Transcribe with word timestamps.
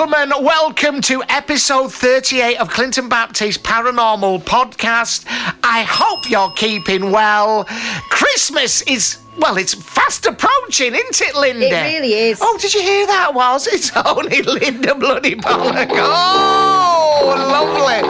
gentlemen, 0.00 0.42
welcome 0.42 1.02
to 1.02 1.22
episode 1.28 1.92
38 1.92 2.56
of 2.56 2.70
Clinton 2.70 3.10
Baptist 3.10 3.62
Paranormal 3.62 4.40
Podcast. 4.44 5.26
I 5.62 5.82
hope 5.86 6.30
you're 6.30 6.50
keeping 6.52 7.10
well. 7.10 7.66
Christmas 8.08 8.80
is. 8.82 9.18
Well, 9.36 9.58
it's 9.58 9.74
fast 9.74 10.24
approaching, 10.24 10.94
isn't 10.94 11.20
it, 11.20 11.34
Linda? 11.34 11.66
It 11.66 11.98
really 11.98 12.14
is. 12.14 12.38
Oh, 12.40 12.56
did 12.58 12.72
you 12.72 12.80
hear 12.80 13.06
that, 13.08 13.34
Was? 13.34 13.66
It's 13.66 13.94
only 14.06 14.40
Linda 14.40 14.94
Bloody 14.94 15.34
Pollock. 15.34 15.90
Oh, 15.92 17.34
lovely. 17.36 18.08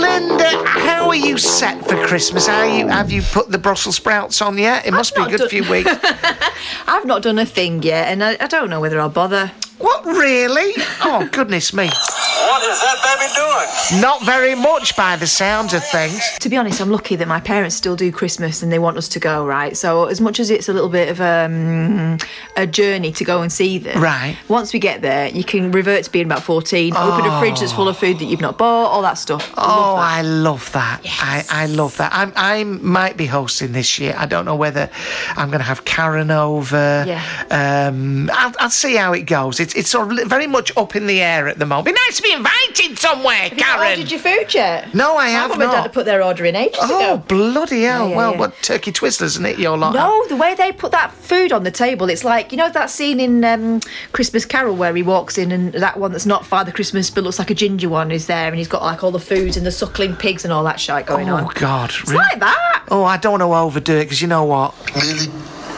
Linda, 0.00 0.64
how 0.66 1.08
are 1.08 1.14
you 1.14 1.36
set 1.36 1.86
for 1.86 2.02
Christmas? 2.06 2.48
Are 2.48 2.66
you, 2.66 2.88
have 2.88 3.12
you 3.12 3.20
put 3.20 3.50
the 3.50 3.58
Brussels 3.58 3.96
sprouts 3.96 4.40
on 4.40 4.56
yet? 4.56 4.86
It 4.86 4.92
must 4.92 5.14
be 5.14 5.20
a 5.20 5.28
good 5.28 5.38
done- 5.38 5.48
few 5.50 5.70
weeks. 5.70 5.90
I've 6.86 7.04
not 7.04 7.20
done 7.20 7.38
a 7.38 7.44
thing 7.44 7.82
yet, 7.82 8.08
and 8.08 8.24
I, 8.24 8.38
I 8.40 8.46
don't 8.46 8.70
know 8.70 8.80
whether 8.80 8.98
I'll 8.98 9.10
bother. 9.10 9.52
What, 9.82 10.04
really? 10.06 10.72
Oh, 11.02 11.28
goodness 11.32 11.72
me. 11.74 11.86
What 11.86 12.62
is 12.62 12.80
that 12.80 12.98
baby 13.02 13.32
doing? 13.34 14.00
Not 14.00 14.22
very 14.24 14.54
much 14.54 14.96
by 14.96 15.16
the 15.16 15.26
sounds 15.26 15.74
of 15.74 15.84
things. 15.88 16.20
To 16.40 16.48
be 16.48 16.56
honest, 16.56 16.80
I'm 16.80 16.90
lucky 16.90 17.16
that 17.16 17.26
my 17.28 17.40
parents 17.40 17.74
still 17.76 17.96
do 17.96 18.12
Christmas 18.12 18.62
and 18.62 18.70
they 18.72 18.78
want 18.78 18.96
us 18.96 19.08
to 19.08 19.20
go, 19.20 19.44
right? 19.46 19.76
So, 19.76 20.06
as 20.06 20.20
much 20.20 20.38
as 20.40 20.50
it's 20.50 20.68
a 20.68 20.72
little 20.72 20.88
bit 20.88 21.08
of 21.08 21.20
um, 21.20 22.18
a 22.56 22.66
journey 22.66 23.10
to 23.12 23.24
go 23.24 23.42
and 23.42 23.50
see 23.52 23.78
them, 23.78 24.00
Right. 24.02 24.36
Once 24.48 24.72
we 24.72 24.78
get 24.78 25.02
there, 25.02 25.28
you 25.28 25.42
can 25.44 25.72
revert 25.72 26.04
to 26.04 26.10
being 26.12 26.26
about 26.26 26.42
14, 26.42 26.94
open 26.96 27.26
a 27.30 27.40
fridge 27.40 27.60
that's 27.60 27.72
full 27.72 27.88
of 27.88 27.96
food 27.98 28.18
that 28.20 28.26
you've 28.26 28.40
not 28.40 28.58
bought, 28.58 28.86
all 28.88 29.02
that 29.02 29.14
stuff. 29.18 29.52
I 29.56 29.62
Oh, 29.64 29.94
love 29.94 29.96
that. 29.96 30.02
I 30.12 30.22
love 30.22 30.72
that. 30.72 31.00
I, 31.04 31.44
I 31.62 31.66
love 31.66 31.96
that. 31.96 32.12
I'm, 32.14 32.32
I 32.36 32.64
might 32.64 33.16
be 33.16 33.26
hosting 33.26 33.72
this 33.72 33.98
year. 33.98 34.14
I 34.16 34.26
don't 34.26 34.44
know 34.44 34.56
whether 34.56 34.88
I'm 35.36 35.48
going 35.48 35.58
to 35.60 35.64
have 35.66 35.84
Karen 35.84 36.30
over. 36.30 37.04
Yeah. 37.06 37.22
Um, 37.50 38.30
I'll, 38.32 38.52
I'll 38.60 38.70
see 38.70 38.94
how 38.96 39.12
it 39.12 39.22
goes. 39.22 39.58
It's, 39.72 39.80
it's 39.80 39.90
sort 39.90 40.12
of 40.20 40.28
very 40.28 40.46
much 40.46 40.76
up 40.76 40.94
in 40.96 41.06
the 41.06 41.20
air 41.20 41.48
at 41.48 41.58
the 41.58 41.66
moment. 41.66 41.86
Be 41.86 41.92
nice 41.92 42.16
to 42.18 42.22
be 42.22 42.32
invited 42.32 42.98
somewhere, 42.98 43.34
Have 43.36 43.52
you 43.52 43.58
Karen. 43.64 43.90
ordered 43.90 44.10
your 44.10 44.20
food 44.20 44.52
yet? 44.54 44.94
No, 44.94 45.12
I 45.16 45.24
My 45.24 45.28
have 45.30 45.50
mum 45.50 45.60
and 45.62 45.70
dad 45.70 45.76
not. 45.76 45.82
had 45.84 45.92
put 45.92 46.04
their 46.06 46.22
order 46.22 46.44
in 46.44 46.56
ages 46.56 46.78
Oh, 46.82 47.14
ago. 47.14 47.24
bloody 47.28 47.82
hell. 47.84 48.08
yeah, 48.10 48.16
well, 48.16 48.32
yeah. 48.32 48.38
what 48.38 48.54
turkey 48.62 48.92
twizzlers, 48.92 49.22
isn't 49.22 49.46
it, 49.46 49.58
your 49.58 49.76
lot? 49.78 49.94
No, 49.94 50.26
the 50.28 50.36
way 50.36 50.54
they 50.54 50.72
put 50.72 50.92
that 50.92 51.12
food 51.12 51.52
on 51.52 51.64
the 51.64 51.70
table, 51.70 52.08
it's 52.10 52.24
like 52.24 52.52
you 52.52 52.58
know 52.58 52.70
that 52.70 52.90
scene 52.90 53.20
in 53.20 53.44
um, 53.44 53.80
Christmas 54.12 54.44
Carol 54.44 54.76
where 54.76 54.94
he 54.94 55.02
walks 55.02 55.38
in 55.38 55.52
and 55.52 55.72
that 55.74 55.98
one 55.98 56.12
that's 56.12 56.26
not 56.26 56.44
Father 56.46 56.72
Christmas 56.72 57.10
but 57.10 57.24
looks 57.24 57.38
like 57.38 57.50
a 57.50 57.54
ginger 57.54 57.88
one 57.88 58.10
is 58.10 58.26
there 58.26 58.48
and 58.48 58.56
he's 58.58 58.68
got 58.68 58.82
like 58.82 59.02
all 59.02 59.10
the 59.10 59.18
foods 59.20 59.56
and 59.56 59.64
the 59.66 59.70
suckling 59.72 60.14
pigs 60.16 60.44
and 60.44 60.52
all 60.52 60.64
that 60.64 60.78
shit 60.80 61.06
going 61.06 61.28
Oh, 61.30 61.36
on. 61.36 61.44
Oh 61.44 61.50
God. 61.54 61.90
It's 62.00 62.12
like 62.12 62.40
that. 62.40 62.84
Oh, 62.90 63.04
I 63.04 63.16
don't 63.16 63.32
want 63.32 63.42
to 63.42 63.46
overdo 63.54 63.96
it 63.96 64.04
because 64.04 64.20
you 64.20 64.28
know 64.28 64.44
what? 64.44 64.74
Nearly 64.96 65.26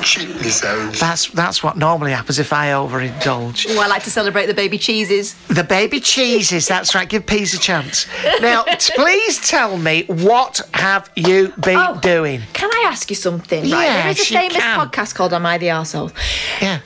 cheat 0.04 0.28
myself. 0.37 0.98
That's 0.98 1.28
that's 1.28 1.62
what 1.62 1.76
normally 1.76 2.12
happens 2.12 2.38
if 2.38 2.53
I 2.53 2.69
overindulge. 2.69 3.66
Oh, 3.70 3.81
I 3.81 3.87
like 3.88 4.03
to 4.04 4.10
celebrate 4.10 4.47
the 4.47 4.54
baby 4.54 4.78
cheeses. 4.78 5.34
The 5.48 5.65
baby 5.65 6.00
cheeses, 6.00 6.69
that's 6.69 6.94
right. 6.94 7.09
Give 7.09 7.25
peas 7.25 7.54
a 7.54 7.59
chance. 7.59 8.06
Now, 8.41 8.62
t- 8.78 8.92
please 8.94 9.38
tell 9.48 9.76
me 9.78 10.04
what 10.06 10.60
have 10.72 11.10
you 11.16 11.53
been 11.60 11.76
Oh. 11.78 11.98
doing? 12.00 12.42
Can 12.53 12.70
I 12.72 12.84
ask 12.87 13.10
you 13.10 13.16
something? 13.16 13.62
Right, 13.62 13.70
there 13.88 14.09
is 14.10 14.20
a 14.20 14.25
famous 14.34 14.56
can. 14.56 14.78
podcast 14.88 15.15
called 15.15 15.32
Am 15.32 15.44
I 15.47 15.59
the 15.59 15.66
Arsehole? 15.66 16.12
Yeah, 16.60 16.81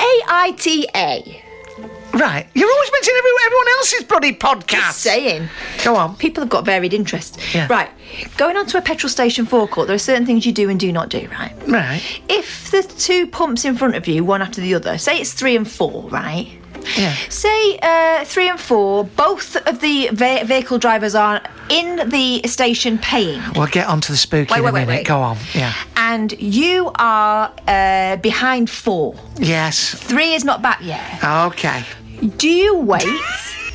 A 0.00 0.12
I 0.28 0.54
T 0.58 0.88
A. 0.94 1.44
right. 2.14 2.46
You're 2.54 2.70
always 2.70 2.90
mentioning 2.92 3.18
every, 3.18 3.30
everyone 3.46 3.68
else's 3.78 4.04
bloody 4.04 4.32
podcast. 4.32 4.68
Just 4.68 4.98
saying. 5.00 5.48
Go 5.84 5.96
on. 5.96 6.16
People 6.16 6.42
have 6.42 6.50
got 6.50 6.64
varied 6.64 6.94
interests. 6.94 7.54
Yeah. 7.54 7.66
Right. 7.70 7.90
Going 8.36 8.56
on 8.56 8.66
to 8.66 8.78
a 8.78 8.82
petrol 8.82 9.10
station 9.10 9.46
forecourt, 9.46 9.86
there 9.86 9.96
are 9.96 9.98
certain 9.98 10.26
things 10.26 10.44
you 10.46 10.52
do 10.52 10.68
and 10.68 10.78
do 10.78 10.92
not 10.92 11.08
do, 11.08 11.26
right? 11.32 11.52
Right. 11.66 12.02
If 12.28 12.70
the 12.70 12.82
two 12.82 13.26
pumps 13.26 13.64
in 13.64 13.76
front 13.76 13.96
of 13.96 14.06
you, 14.06 14.24
one 14.24 14.42
after 14.42 14.60
the 14.60 14.74
other, 14.74 14.98
say 14.98 15.18
it's 15.20 15.32
three 15.32 15.56
and 15.56 15.68
four, 15.68 16.08
right? 16.10 16.48
Yeah. 16.98 17.14
Say 17.28 17.78
uh, 17.80 18.24
three 18.24 18.48
and 18.48 18.58
four, 18.58 19.04
both 19.04 19.54
of 19.68 19.80
the 19.80 20.08
ve- 20.12 20.42
vehicle 20.42 20.78
drivers 20.78 21.14
are 21.14 21.40
in 21.68 22.08
the 22.10 22.42
station 22.48 22.98
paying, 22.98 23.40
We'll 23.54 23.68
get 23.68 23.86
on 23.86 24.00
to 24.00 24.10
the 24.12 24.18
spooky 24.18 24.50
Wait, 24.52 24.58
in 24.58 24.64
a 24.64 24.66
wait, 24.66 24.72
wait, 24.72 24.80
minute. 24.86 24.98
wait. 25.00 25.06
Go 25.06 25.20
on. 25.20 25.36
Yeah. 25.54 25.72
and 25.96 26.32
you 26.40 26.90
are 26.98 27.52
uh, 27.68 28.16
behind 28.16 28.68
four. 28.68 29.14
Yes. 29.38 29.94
Three 29.94 30.34
is 30.34 30.44
not 30.44 30.60
back 30.60 30.80
yet. 30.82 31.22
Okay. 31.22 31.84
Do 32.22 32.48
you 32.48 32.76
wait 32.76 33.02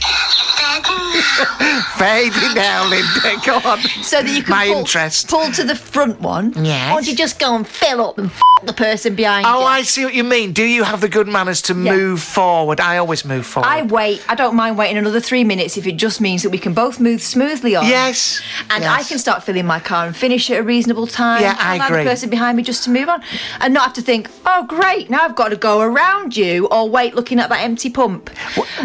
Fading 1.97 2.53
down, 2.53 2.89
Linda. 2.89 3.41
Go 3.45 3.55
on. 3.65 3.79
so 4.03 4.21
that 4.21 4.29
you 4.35 4.43
can 4.43 4.51
My 4.51 4.67
pull, 4.67 4.79
interest. 4.79 5.29
pull 5.29 5.51
to 5.51 5.63
the 5.63 5.75
front 5.75 6.21
one? 6.21 6.53
Yes. 6.63 6.95
Or 6.97 7.01
do 7.01 7.09
you 7.09 7.15
just 7.17 7.39
go 7.39 7.55
and 7.55 7.67
fill 7.67 8.01
up 8.01 8.17
and 8.17 8.27
f- 8.29 8.41
the 8.63 8.73
person 8.73 9.15
behind 9.15 9.45
you? 9.45 9.51
Oh, 9.51 9.59
you? 9.61 9.65
I 9.65 9.81
see 9.83 10.05
what 10.05 10.13
you 10.13 10.23
mean. 10.23 10.51
Do 10.53 10.63
you 10.63 10.83
have 10.83 11.01
the 11.01 11.09
good 11.09 11.27
manners 11.27 11.61
to 11.63 11.73
Yeah. 11.73 11.95
move 11.95 12.21
forward? 12.21 12.79
I 12.79 12.97
always 12.97 13.25
move 13.25 13.45
forward. 13.45 13.67
I 13.67 13.81
wait. 13.83 14.23
I 14.29 14.35
don't 14.35 14.55
mind 14.55 14.77
waiting 14.77 14.97
another 14.97 15.19
three 15.19 15.43
minutes 15.43 15.77
if 15.77 15.87
it 15.87 15.93
just 15.97 16.21
means 16.21 16.43
that 16.43 16.49
we 16.49 16.57
can 16.59 16.73
both 16.73 16.99
move 16.99 17.21
smoothly 17.21 17.75
on. 17.75 17.85
Yes. 17.87 18.41
And 18.69 18.85
I 18.85 19.03
can 19.03 19.17
start 19.17 19.43
filling 19.43 19.65
my 19.65 19.79
car 19.79 20.05
and 20.05 20.15
finish 20.15 20.49
at 20.51 20.59
a 20.59 20.63
reasonable 20.63 21.07
time. 21.07 21.41
Yeah, 21.41 21.55
I 21.59 21.75
agree. 21.85 22.03
the 22.03 22.09
person 22.09 22.29
behind 22.29 22.57
me 22.57 22.63
just 22.63 22.83
to 22.83 22.89
move 22.91 23.09
on, 23.09 23.21
and 23.59 23.73
not 23.73 23.83
have 23.85 23.93
to 23.93 24.01
think, 24.01 24.29
"Oh, 24.45 24.63
great! 24.67 25.09
Now 25.09 25.21
I've 25.21 25.35
got 25.35 25.49
to 25.49 25.55
go 25.55 25.79
around 25.81 26.35
you 26.37 26.67
or 26.67 26.87
wait 26.89 27.15
looking 27.15 27.39
at 27.39 27.49
that 27.49 27.61
empty 27.61 27.89
pump." 27.89 28.29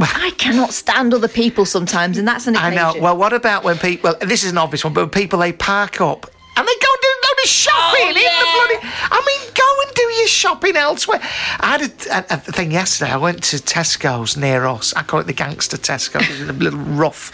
I 0.00 0.32
cannot 0.38 0.72
stand 0.72 1.01
other 1.10 1.28
people 1.28 1.64
sometimes, 1.64 2.18
and 2.18 2.26
that's 2.26 2.46
an 2.46 2.56
I 2.56 2.74
know. 2.74 2.94
Well, 3.00 3.16
what 3.16 3.32
about 3.32 3.64
when 3.64 3.78
people? 3.78 4.10
Well, 4.10 4.28
this 4.28 4.44
is 4.44 4.52
an 4.52 4.58
obvious 4.58 4.84
one, 4.84 4.92
but 4.92 5.12
people 5.12 5.38
they 5.38 5.52
park 5.52 6.00
up 6.00 6.31
and 6.56 6.66
they 6.66 6.76
go 6.80 6.88
and 6.92 7.02
do 7.02 7.12
to 7.42 7.48
shopping 7.48 8.00
oh, 8.04 8.08
in 8.08 8.14
the 8.14 8.22
Oh, 8.24 8.66
bloody. 8.68 8.94
I 9.10 9.22
mean, 9.26 9.50
go 9.54 9.86
and 9.86 9.94
do 9.94 10.02
your 10.02 10.28
shopping 10.28 10.76
elsewhere. 10.76 11.20
I 11.60 11.78
had 11.78 11.82
a, 11.82 12.34
a, 12.34 12.36
a 12.36 12.40
thing 12.40 12.72
yesterday. 12.72 13.10
I 13.10 13.16
went 13.16 13.42
to 13.44 13.56
Tesco's 13.56 14.36
near 14.36 14.64
us. 14.64 14.92
I 14.94 15.02
call 15.02 15.20
it 15.20 15.26
the 15.26 15.32
gangster 15.32 15.76
Tesco's. 15.76 16.28
It's 16.28 16.48
a 16.48 16.52
little 16.52 16.78
rough 16.78 17.32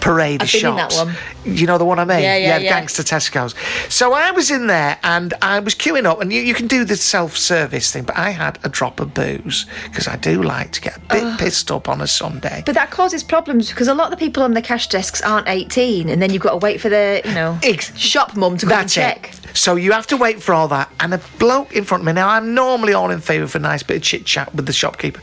parade 0.00 0.42
of 0.42 0.48
I've 0.48 0.52
been 0.52 0.70
in 0.70 0.76
that 0.76 0.92
shops. 0.92 1.14
one. 1.44 1.56
You 1.56 1.66
know 1.66 1.78
the 1.78 1.84
one 1.84 1.98
I 1.98 2.04
mean? 2.04 2.22
Yeah, 2.22 2.36
yeah, 2.36 2.58
yeah. 2.58 2.70
Gangster 2.70 3.02
Tesco's. 3.02 3.54
So 3.92 4.12
I 4.12 4.30
was 4.30 4.50
in 4.50 4.66
there 4.66 4.98
and 5.02 5.34
I 5.42 5.60
was 5.60 5.74
queuing 5.74 6.04
up, 6.04 6.20
and 6.20 6.32
you, 6.32 6.40
you 6.40 6.54
can 6.54 6.66
do 6.66 6.84
the 6.84 6.96
self-service 6.96 7.92
thing, 7.92 8.04
but 8.04 8.16
I 8.16 8.30
had 8.30 8.58
a 8.64 8.68
drop 8.68 9.00
of 9.00 9.14
booze 9.14 9.66
because 9.84 10.08
I 10.08 10.16
do 10.16 10.42
like 10.42 10.72
to 10.72 10.80
get 10.80 10.96
a 10.96 11.00
bit 11.00 11.38
pissed 11.38 11.70
up 11.70 11.88
on 11.88 12.00
a 12.00 12.06
Sunday. 12.06 12.62
But 12.66 12.74
that 12.74 12.90
causes 12.90 13.22
problems 13.22 13.70
because 13.70 13.88
a 13.88 13.94
lot 13.94 14.12
of 14.12 14.18
the 14.18 14.24
people 14.24 14.42
on 14.42 14.54
the 14.54 14.62
cash 14.62 14.88
desks 14.88 15.22
aren't 15.22 15.48
18, 15.48 16.08
and 16.08 16.20
then 16.20 16.32
you've 16.32 16.42
got 16.42 16.52
to 16.52 16.58
wait 16.58 16.80
for 16.80 16.88
the, 16.88 17.22
you 17.24 17.34
know, 17.34 17.58
shop 17.96 18.36
mum 18.36 18.56
to 18.60 18.66
That's 18.66 18.94
check. 18.94 19.39
So 19.54 19.76
you 19.76 19.92
have 19.92 20.06
to 20.08 20.16
wait 20.16 20.42
for 20.42 20.54
all 20.54 20.68
that. 20.68 20.90
And 21.00 21.14
a 21.14 21.20
bloke 21.38 21.74
in 21.74 21.84
front 21.84 22.02
of 22.02 22.06
me. 22.06 22.12
Now, 22.12 22.28
I'm 22.28 22.54
normally 22.54 22.92
all 22.92 23.10
in 23.10 23.20
favour 23.20 23.44
of 23.44 23.54
a 23.54 23.58
nice 23.58 23.82
bit 23.82 23.96
of 23.98 24.02
chit 24.02 24.24
chat 24.24 24.54
with 24.54 24.66
the 24.66 24.72
shopkeeper. 24.72 25.20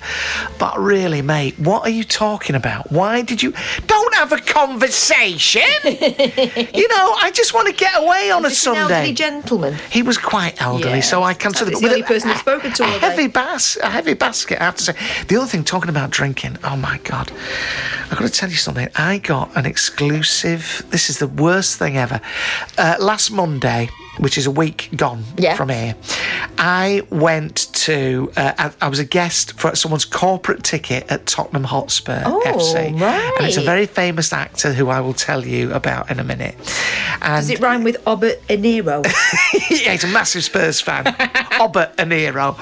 But 0.59 0.77
really, 0.79 1.21
mate, 1.21 1.57
what 1.59 1.83
are 1.83 1.89
you 1.89 2.03
talking 2.03 2.55
about? 2.55 2.91
Why 2.91 3.21
did 3.21 3.41
you. 3.43 3.53
Don't 3.87 4.15
have 4.15 4.31
a 4.31 4.39
conversation! 4.39 5.61
you 5.83 6.87
know, 6.87 7.13
I 7.19 7.31
just 7.33 7.53
want 7.53 7.67
to 7.67 7.73
get 7.73 7.93
away 7.95 8.31
on 8.31 8.43
a 8.43 8.47
it 8.47 8.51
an 8.51 8.55
Sunday. 8.55 8.81
elderly 8.81 9.13
gentleman. 9.13 9.75
He 9.91 10.01
was 10.03 10.17
quite 10.17 10.61
elderly, 10.61 10.95
Yeah, 10.95 11.01
so 11.01 11.23
I 11.23 11.33
consider 11.33 11.71
the 11.71 11.87
only 11.87 12.03
person 12.03 12.29
I've 12.31 12.39
spoken 12.39 12.71
to 12.73 12.83
a 12.83 12.87
heavy 12.87 13.27
bas- 13.27 13.77
a 13.77 13.89
heavy 13.89 14.13
basket. 14.13 14.59
I 14.61 14.65
have 14.65 14.75
to 14.77 14.83
say. 14.83 14.93
The 15.27 15.37
other 15.37 15.47
thing, 15.47 15.63
talking 15.63 15.89
about 15.89 16.09
drinking. 16.09 16.57
Oh 16.63 16.75
my 16.75 16.97
god, 17.03 17.31
I've 18.11 18.17
got 18.17 18.25
to 18.25 18.29
tell 18.29 18.49
you 18.49 18.55
something. 18.55 18.87
I 18.95 19.19
got 19.19 19.55
an 19.55 19.65
exclusive. 19.65 20.85
This 20.89 21.09
is 21.09 21.19
the 21.19 21.27
worst 21.27 21.77
thing 21.77 21.97
ever. 21.97 22.19
Uh, 22.77 22.95
last 22.99 23.31
Monday, 23.31 23.89
which 24.19 24.37
is 24.37 24.45
a 24.47 24.51
week 24.51 24.89
gone 24.95 25.23
Yeah. 25.37 25.55
from 25.55 25.69
here, 25.69 25.95
I 26.57 27.03
went 27.09 27.67
to. 27.73 28.31
Uh, 28.35 28.53
I, 28.57 28.71
I 28.85 28.87
was 28.89 28.99
a 28.99 29.05
guest 29.05 29.59
for 29.59 29.75
someone's 29.75 30.05
corporate 30.05 30.63
ticket 30.63 31.09
at 31.11 31.25
Tottenham 31.25 31.63
Hotspur 31.63 32.21
Oh, 32.25 32.41
FC, 32.45 32.75
and 33.01 33.45
it's 33.45 33.57
a 33.57 33.61
very 33.61 33.85
famous 33.85 34.33
actor 34.33 34.73
who 34.73 34.89
I 34.89 34.99
will 35.01 35.13
tell 35.13 35.45
you 35.45 35.71
about 35.73 36.09
in 36.11 36.19
a 36.19 36.23
minute. 36.23 36.55
And 37.21 37.41
Does 37.41 37.49
it 37.49 37.59
rhyme 37.59 37.83
with 37.83 37.97
Obert 38.07 38.45
De 38.47 38.57
Niro? 38.57 39.03
yeah, 39.69 39.91
he's 39.93 40.03
a 40.03 40.07
massive 40.07 40.43
Spurs 40.43 40.79
fan. 40.81 41.15
Obert 41.59 41.91
a 41.97 42.05
Nero. 42.05 42.55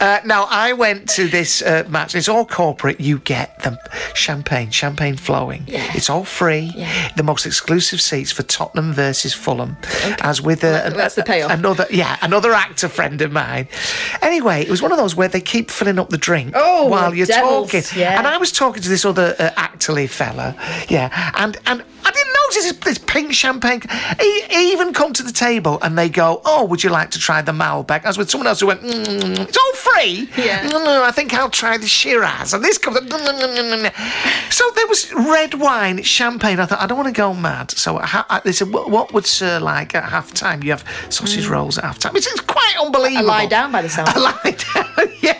Uh, 0.00 0.20
now, 0.24 0.46
I 0.50 0.72
went 0.72 1.08
to 1.10 1.28
this 1.28 1.62
uh, 1.62 1.84
match. 1.88 2.14
It's 2.14 2.28
all 2.28 2.44
corporate. 2.44 3.00
You 3.00 3.18
get 3.20 3.62
the 3.62 3.78
champagne, 4.14 4.70
champagne 4.70 5.16
flowing. 5.16 5.64
It's 5.68 6.10
all 6.10 6.24
free. 6.24 6.70
The 7.16 7.22
most 7.22 7.46
exclusive 7.46 8.00
seats 8.00 8.32
for 8.32 8.42
Tottenham 8.42 8.92
versus 8.92 9.32
Fulham. 9.34 9.76
As 10.22 10.40
with 10.42 10.64
a, 10.64 10.86
That's 11.02 11.14
the 11.14 11.22
payoff. 11.22 11.50
another, 11.50 11.86
yeah, 11.90 12.16
another 12.22 12.52
actor 12.52 12.88
friend 12.88 13.20
of 13.22 13.32
mine. 13.32 13.68
Anyway, 14.22 14.62
it 14.62 14.70
was 14.70 14.82
one 14.82 14.92
of 14.92 14.98
those 14.98 15.14
where 15.16 15.28
they 15.28 15.40
keep 15.40 15.70
filling 15.70 15.98
up 15.98 16.08
the 16.10 16.18
drink 16.18 16.52
Oh, 16.54 16.86
while 16.86 17.14
you're 17.14 17.26
devils, 17.26 17.70
talking. 17.72 17.98
yeah. 17.98 18.18
And 18.18 18.26
I 18.26 18.36
was 18.36 18.52
talking 18.52 18.82
to 18.82 18.88
this 18.88 19.04
other 19.04 19.34
uh, 19.38 19.50
actorly 19.56 20.08
fella, 20.08 20.54
yeah, 20.88 21.32
and 21.36 21.56
and 21.66 21.82
I 22.04 22.10
didn't 22.10 22.29
notice 22.50 22.72
this, 22.72 22.84
this 22.84 22.98
pink 22.98 23.32
champagne. 23.32 23.82
He, 24.20 24.42
he 24.42 24.72
even 24.72 24.92
come 24.92 25.12
to 25.12 25.22
the 25.22 25.32
table 25.32 25.78
and 25.82 25.96
they 25.96 26.08
go, 26.08 26.40
"Oh, 26.44 26.64
would 26.66 26.82
you 26.82 26.90
like 26.90 27.10
to 27.12 27.18
try 27.18 27.42
the 27.42 27.52
Malbec?" 27.52 28.04
I 28.04 28.08
was 28.08 28.18
with 28.18 28.30
someone 28.30 28.46
else 28.46 28.60
who 28.60 28.66
went, 28.66 28.82
mm, 28.82 29.38
"It's 29.38 29.56
all 29.56 29.74
free." 29.74 30.28
Yeah. 30.36 30.66
No, 30.68 30.82
no, 30.82 31.02
I 31.04 31.10
think 31.10 31.32
I'll 31.34 31.50
try 31.50 31.76
the 31.76 31.86
Shiraz. 31.86 32.52
And 32.54 32.64
this 32.64 32.78
comes. 32.78 32.96
up, 32.96 33.04
"Mm, 33.04 33.18
mm, 33.18 33.56
mm, 33.56 33.90
mm." 33.90 34.52
So 34.52 34.70
there 34.74 34.86
was 34.86 35.12
red 35.12 35.54
wine, 35.54 36.02
champagne. 36.02 36.60
I 36.60 36.66
thought 36.66 36.80
I 36.80 36.86
don't 36.86 36.98
want 36.98 37.14
to 37.14 37.18
go 37.18 37.34
mad. 37.34 37.70
So 37.70 37.98
I, 37.98 38.24
I, 38.28 38.40
they 38.44 38.52
said, 38.52 38.72
what, 38.72 38.90
"What 38.90 39.12
would 39.12 39.26
Sir 39.26 39.60
like 39.60 39.94
at 39.94 40.04
half 40.04 40.32
time?" 40.34 40.62
You 40.62 40.70
have 40.70 40.84
sausage 41.08 41.46
rolls 41.46 41.78
at 41.78 41.84
half 41.84 41.98
time. 41.98 42.16
It's, 42.16 42.26
it's 42.26 42.40
quite 42.40 42.74
unbelievable. 42.80 43.30
I 43.30 43.42
lie 43.42 43.46
down 43.46 43.72
by 43.72 43.82
the 43.82 43.88
sound. 43.88 44.08
I 44.14 44.18
lie 44.18 44.56
down, 44.74 44.89
yeah. 45.20 45.36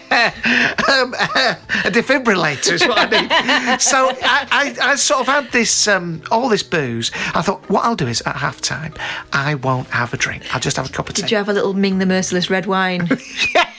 Um, 0.88 1.14
a 1.85 1.91
defibrillator 1.91 2.73
is 2.73 2.87
what 2.87 2.99
I 2.99 3.70
need. 3.70 3.81
so 3.81 4.08
I, 4.23 4.47
I, 4.81 4.91
I 4.93 4.94
sort 4.97 5.20
of 5.20 5.26
had 5.26 5.50
this, 5.52 5.88
um, 5.88 6.23
all 6.31 6.49
this 6.49 6.62
booze. 6.62 7.11
I 7.35 7.43
thought, 7.43 7.69
what 7.70 7.85
I'll 7.85 7.97
do 7.97 8.06
is 8.06 8.20
at 8.23 8.37
half 8.37 8.61
time, 8.61 8.94
I 9.32 9.55
won't 9.55 9.88
have 9.88 10.12
a 10.12 10.17
drink. 10.17 10.52
I'll 10.55 10.61
just 10.61 10.76
have 10.76 10.88
a 10.88 10.93
cup 10.93 11.08
of 11.08 11.14
tea. 11.14 11.23
Did 11.23 11.31
you 11.31 11.37
have 11.37 11.49
a 11.49 11.52
little 11.52 11.75
Ming 11.75 11.99
the 11.99 12.06
Merciless 12.06 12.50
red 12.50 12.67
wine? 12.67 13.08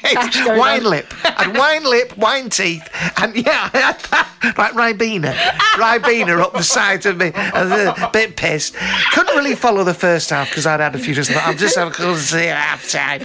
Yes, 0.04 0.36
wine 0.46 0.84
on? 0.84 0.90
lip. 0.90 1.14
Had 1.14 1.56
wine 1.58 1.84
lip, 1.84 2.18
wine 2.18 2.50
teeth, 2.50 2.86
and 3.18 3.36
yeah, 3.36 3.70
I 3.74 3.78
had 3.78 4.00
that, 4.12 4.58
like 4.58 4.74
Ribena. 4.74 5.34
Ribena 5.76 6.42
up 6.42 6.54
the 6.54 6.64
side 6.64 7.06
of 7.06 7.18
me. 7.18 7.32
I 7.34 7.64
was 7.64 7.72
a 7.72 8.10
bit 8.12 8.36
pissed. 8.36 8.76
Couldn't 9.14 9.36
really 9.36 9.56
follow 9.56 9.84
the 9.84 9.94
first 9.94 10.32
half 10.32 10.50
because 10.50 10.66
I'd 10.66 10.80
had 10.80 10.96
a 10.96 11.00
few 11.00 11.14
drinks. 11.14 11.30
I 11.30 11.36
thought, 11.36 11.48
I'll 11.48 11.56
just 11.56 11.78
have 11.78 11.88
a 11.90 11.92
cup 11.92 12.16
of 12.16 12.28
tea 12.30 12.48
at 12.48 12.58
half 12.58 12.90
time. 12.90 13.22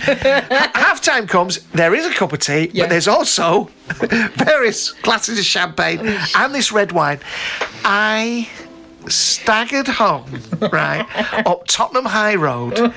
half 0.75 1.01
time 1.01 1.27
comes, 1.27 1.59
there 1.73 1.95
is 1.95 2.07
a 2.07 2.13
cup 2.15 2.33
of 2.33 2.36
Yeah. 2.73 2.85
but 2.85 2.91
there's 2.91 3.09
also 3.09 3.65
various 4.37 4.93
glasses 4.93 5.39
of 5.39 5.45
champagne 5.45 6.01
and 6.35 6.55
this 6.55 6.73
red 6.73 6.93
wine. 6.93 7.21
I 7.85 8.49
staggered 9.09 9.87
home, 9.89 10.41
right, 10.73 11.07
up 11.47 11.67
Tottenham 11.67 12.05
High 12.07 12.35
Road. 12.35 12.93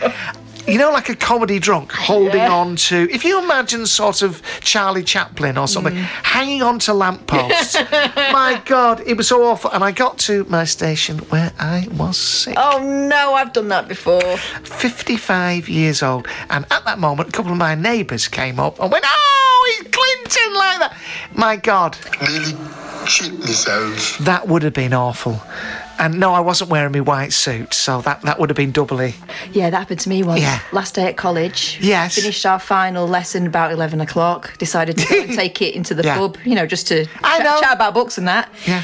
You 0.69 0.77
know, 0.77 0.91
like 0.91 1.09
a 1.09 1.15
comedy 1.15 1.59
drunk, 1.59 1.91
holding 1.91 2.41
on 2.41 2.75
to. 2.75 3.09
If 3.11 3.23
you 3.25 3.41
imagine 3.43 3.85
sort 3.85 4.21
of 4.21 4.41
Charlie 4.61 5.03
Chaplin 5.03 5.57
or 5.57 5.67
something, 5.67 5.93
mm. 5.93 6.03
hanging 6.03 6.61
on 6.61 6.79
to 6.79 6.93
lampposts. 6.93 7.75
My 8.15 8.61
God, 8.65 9.01
it 9.05 9.17
was 9.17 9.27
so 9.27 9.43
awful. 9.43 9.71
And 9.71 9.83
I 9.83 9.91
got 9.91 10.17
to 10.19 10.43
my 10.45 10.65
station 10.65 11.19
where 11.29 11.51
I 11.59 11.87
was 11.93 12.17
sick. 12.17 12.55
oh 12.57 12.79
no, 13.09 13.33
I've 13.33 13.53
done 13.53 13.67
that 13.69 13.87
before. 13.87 14.37
55 14.63 15.67
years 15.69 16.03
old. 16.03 16.27
And 16.49 16.65
at 16.71 16.85
that 16.85 16.99
moment, 16.99 17.29
a 17.29 17.31
couple 17.31 17.51
of 17.51 17.57
my 17.57 17.75
neighbours 17.75 18.27
came 18.27 18.59
up 18.59 18.79
and 18.79 18.91
went, 18.91 19.05
Oh, 19.07 19.77
he's 19.77 19.91
Clinton 19.91 20.53
like 20.53 20.79
that. 20.79 20.97
My 21.33 21.55
God, 21.55 21.97
Nearly 22.21 22.53
shit 23.07 23.37
myself. 23.39 24.17
that 24.19 24.47
would 24.47 24.63
have 24.63 24.73
been 24.73 24.93
awful. 24.93 25.41
And 25.99 26.17
no, 26.19 26.33
I 26.33 26.39
wasn't 26.39 26.69
wearing 26.69 26.93
my 26.93 27.01
white 27.01 27.33
suit, 27.33 27.73
so 27.73 27.99
that, 28.01 28.21
that 28.21 28.39
would 28.39 28.49
have 28.49 28.55
been 28.55 28.71
doubly. 28.71 29.15
Yeah, 29.51 29.69
that 29.69 29.77
happened 29.77 29.99
to 29.99 30.09
me 30.09 30.23
once. 30.23 30.39
Yeah. 30.41 30.61
Last 30.71 30.95
day 30.95 31.05
at 31.07 31.17
college. 31.17 31.77
Yes. 31.81 32.15
Finished 32.15 32.45
our 32.45 32.57
final 32.57 33.05
lesson 33.05 33.45
about 33.45 33.73
11 33.73 33.99
o'clock. 33.99 34.57
Decided 34.57 34.97
to 34.97 35.05
go 35.13 35.21
and 35.23 35.33
take 35.35 35.61
it 35.61 35.75
into 35.75 35.93
the 35.93 36.03
Yeah. 36.03 36.17
pub, 36.17 36.37
you 36.45 36.55
know, 36.55 36.65
just 36.65 36.87
to 36.87 37.01
I 37.23 37.37
chat, 37.37 37.43
know. 37.43 37.59
chat 37.59 37.73
about 37.75 37.93
books 37.93 38.17
and 38.17 38.27
that. 38.29 38.49
Yeah. 38.65 38.83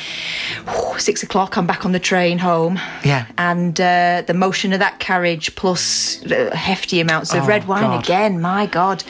Six 0.97 1.23
o'clock, 1.23 1.57
I'm 1.57 1.65
back 1.65 1.85
on 1.85 1.93
the 1.93 1.99
train 1.99 2.37
home. 2.37 2.79
Yeah. 3.05 3.27
And 3.37 3.79
uh, 3.79 4.23
the 4.27 4.33
motion 4.33 4.73
of 4.73 4.79
that 4.79 4.99
carriage 4.99 5.55
plus 5.55 6.21
hefty 6.51 6.99
amounts 6.99 7.33
of 7.33 7.43
Oh, 7.43 7.47
red 7.47 7.65
wine 7.67 7.83
God. 7.83 8.03
again. 8.03 8.41
My 8.41 8.65
God. 8.65 9.03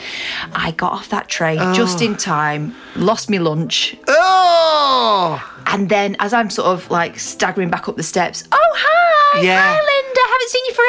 I 0.54 0.70
got 0.70 0.92
off 0.92 1.08
that 1.08 1.28
train 1.28 1.58
just 1.74 2.00
in 2.02 2.16
time, 2.16 2.74
lost 2.94 3.28
me 3.28 3.38
lunch. 3.40 3.96
Oh! 4.06 5.52
And 5.66 5.88
then 5.88 6.16
as 6.20 6.32
I'm 6.32 6.48
sort 6.50 6.68
of 6.68 6.90
like 6.90 7.18
staggering 7.18 7.70
back 7.70 7.88
up 7.88 7.96
the 7.96 8.02
steps, 8.02 8.44
oh, 8.52 8.58
hi. 8.76 9.40
Yeah. 9.42 9.60
Hi, 9.60 9.72
Linda. 9.74 10.20
Haven't 10.32 10.48
seen 10.50 10.64
you 10.66 10.72
for 10.74 10.84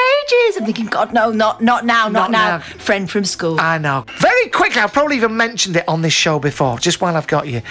ages. 0.48 0.58
I'm 0.58 0.66
thinking, 0.66 0.86
God, 0.86 1.14
no, 1.14 1.32
not, 1.32 1.62
not 1.62 1.86
now, 1.86 2.04
Not 2.08 2.12
not, 2.14 2.32
now. 2.32 2.48
now. 2.58 2.60
Friend 2.60 3.10
from 3.10 3.26
school. 3.26 3.60
I 3.60 3.78
know. 3.78 4.06
Very 4.20 4.48
quickly, 4.50 4.82
I've 4.82 4.94
probably 4.94 5.18
even 5.18 5.36
mentioned 5.36 5.76
it 5.76 5.84
on 5.88 6.02
this 6.02 6.14
show 6.14 6.40
before, 6.40 6.78
just 6.80 7.02
while 7.02 7.16
I've 7.18 7.28
got 7.28 7.48
you. 7.48 7.62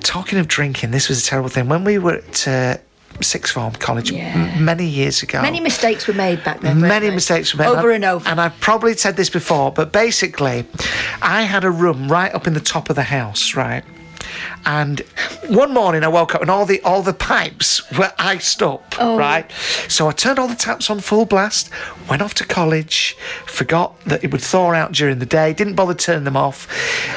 Talking 0.00 0.38
of 0.38 0.48
drinking, 0.48 0.92
this 0.92 1.08
was 1.08 1.22
a 1.22 1.26
terrible 1.26 1.48
thing. 1.50 1.68
When 1.68 1.84
we 1.84 1.98
were 1.98 2.14
at 2.14 2.48
uh, 2.48 2.76
sixth 3.20 3.52
form 3.54 3.72
college 3.74 4.10
Yeah. 4.10 4.32
m- 4.56 4.64
many 4.64 4.86
years 4.86 5.22
ago. 5.22 5.42
Many 5.42 5.60
mistakes 5.60 6.06
were 6.06 6.14
made 6.14 6.42
back 6.44 6.60
then. 6.60 6.80
Many 6.80 7.08
they? 7.08 7.14
mistakes 7.14 7.54
were 7.54 7.64
made. 7.64 7.68
Over 7.70 7.92
I- 7.92 7.96
and 7.96 8.04
over. 8.04 8.28
And 8.28 8.40
I've 8.40 8.58
probably 8.60 8.94
said 8.96 9.16
this 9.16 9.30
before, 9.30 9.72
but 9.72 9.92
basically, 9.92 10.64
I 11.22 11.42
had 11.42 11.64
a 11.64 11.70
room 11.70 12.10
right 12.10 12.32
up 12.34 12.46
in 12.46 12.54
the 12.54 12.60
top 12.60 12.90
of 12.90 12.96
the 12.96 13.02
house, 13.04 13.54
right? 13.54 13.84
And 14.66 15.00
one 15.48 15.72
morning 15.74 16.02
I 16.04 16.08
woke 16.08 16.34
up 16.34 16.40
and 16.40 16.50
all 16.50 16.64
the 16.66 16.80
all 16.82 17.02
the 17.02 17.12
pipes 17.12 17.90
were 17.98 18.12
iced 18.18 18.62
up, 18.62 18.94
Oh. 18.98 19.16
right? 19.18 19.50
So 19.88 20.08
I 20.08 20.12
turned 20.12 20.38
all 20.38 20.48
the 20.48 20.54
taps 20.54 20.88
on 20.90 21.00
full 21.00 21.24
blast, 21.26 21.70
went 22.08 22.22
off 22.22 22.34
to 22.34 22.44
college, 22.44 23.16
forgot 23.46 23.98
that 24.04 24.24
it 24.24 24.32
would 24.32 24.40
thaw 24.40 24.72
out 24.72 24.92
during 24.92 25.18
the 25.18 25.26
day, 25.26 25.52
didn't 25.52 25.74
bother 25.74 25.94
turning 25.94 26.24
them 26.24 26.36
off. 26.36 26.66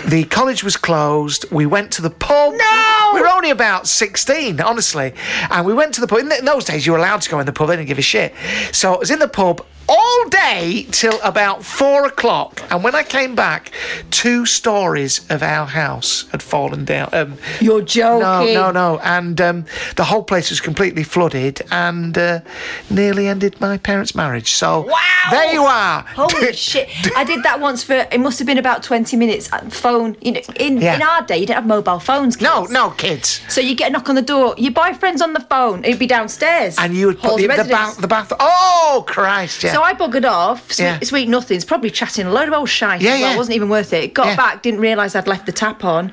The 0.06 0.26
college 0.26 0.64
was 0.64 0.76
closed. 0.78 1.46
We 1.52 1.66
went 1.66 1.92
to 1.94 2.02
the 2.02 2.10
pub. 2.10 2.54
No! 2.54 3.07
We 3.14 3.22
were 3.22 3.28
only 3.28 3.50
about 3.50 3.88
16, 3.88 4.60
honestly. 4.62 5.14
And 5.50 5.66
we 5.66 5.74
went 5.74 5.94
to 5.96 6.02
the 6.02 6.08
pub. 6.08 6.20
In, 6.20 6.30
th- 6.30 6.40
in 6.40 6.46
those 6.46 6.66
days, 6.66 6.86
you 6.86 6.92
were 6.92 6.98
allowed 6.98 7.22
to 7.22 7.30
go 7.30 7.40
in 7.40 7.46
the 7.46 7.54
pub, 7.54 7.68
they 7.70 7.76
didn't 7.76 7.88
give 7.88 8.00
a 8.00 8.02
shit. 8.02 8.34
So 8.72 8.94
I 8.96 8.98
was 8.98 9.12
in 9.12 9.20
the 9.20 9.28
pub 9.28 9.66
all 9.90 10.28
day 10.28 10.86
till 10.92 11.18
about 11.24 11.64
four 11.64 12.06
o'clock. 12.06 12.62
And 12.70 12.84
when 12.84 12.94
I 12.94 13.04
came 13.04 13.36
back, 13.36 13.72
two 14.12 14.46
stories 14.46 15.26
of 15.32 15.42
our 15.42 15.66
house 15.66 16.26
had 16.34 16.44
fallen 16.44 16.84
down. 16.84 17.08
Um, 17.14 17.38
You're 17.62 17.82
joking. 17.84 18.54
no, 18.54 18.72
no. 18.72 18.72
no. 18.72 19.00
And 19.00 19.40
um, 19.40 19.66
the 19.96 20.04
whole 20.04 20.24
place 20.24 20.50
was 20.50 20.60
completely 20.60 21.04
flooded 21.04 21.62
and 21.72 22.18
uh, 22.18 22.42
nearly 22.90 23.28
ended 23.30 23.62
my 23.62 23.78
parents' 23.78 24.14
marriage. 24.14 24.52
So 24.52 24.82
Wow! 24.82 24.94
there 25.32 25.54
you 25.54 25.64
are. 25.64 26.02
Holy 26.02 26.52
shit! 26.68 26.90
I 27.16 27.24
did 27.24 27.44
that 27.44 27.62
once 27.62 27.82
for 27.82 27.94
it 27.94 28.20
must 28.20 28.40
have 28.40 28.46
been 28.46 28.58
about 28.58 28.84
twenty 28.84 29.16
minutes. 29.16 29.52
uh, 29.54 29.60
Phone, 29.70 30.18
you 30.22 30.34
know, 30.34 30.42
in 30.60 30.82
Yeah. 30.82 30.96
in 30.98 31.02
our 31.02 31.22
day, 31.22 31.38
you 31.38 31.46
didn't 31.46 31.56
have 31.62 31.66
mobile 31.66 32.00
phones. 32.00 32.36
Kids. 32.36 32.44
No, 32.44 32.64
no, 32.66 32.90
kids. 32.98 33.42
So 33.50 33.62
you 33.62 33.76
get 33.76 33.90
a 33.90 33.94
knock 33.94 34.10
on 34.10 34.16
the 34.16 34.22
door. 34.22 34.56
Your 34.58 34.72
boyfriend's 34.72 35.22
on 35.22 35.34
the 35.34 35.40
phone. 35.42 35.84
It'd 35.86 36.00
be 36.00 36.08
downstairs. 36.08 36.76
And 36.78 36.96
you 36.96 37.08
would 37.08 37.20
put 37.20 37.38
the, 37.38 37.48
the, 37.48 37.64
bath, 37.64 37.98
the 37.98 38.08
bath. 38.08 38.32
Oh, 38.40 39.04
Christ, 39.08 39.64
yeah. 39.64 39.74
So 39.74 39.82
I 39.84 39.94
buggered 39.94 40.26
off, 40.30 40.72
sweet, 40.72 40.86
Yeah. 40.86 41.00
sweet 41.02 41.30
nothings, 41.30 41.66
probably 41.66 41.90
chatting 41.92 42.26
a 42.26 42.32
load 42.32 42.48
of 42.48 42.54
old 42.54 42.70
shite. 42.70 43.02
Yeah, 43.02 43.12
well. 43.12 43.20
yeah. 43.20 43.34
It 43.34 43.38
wasn't 43.38 43.56
even 43.56 43.70
worth 43.70 43.94
it. 43.94 44.14
Got 44.14 44.28
Yeah. 44.28 44.36
back, 44.36 44.64
didn't 44.64 44.80
realise 44.82 45.16
I'd 45.16 45.28
left 45.28 45.46
the 45.46 45.52
tap 45.52 45.84
on. 45.84 46.12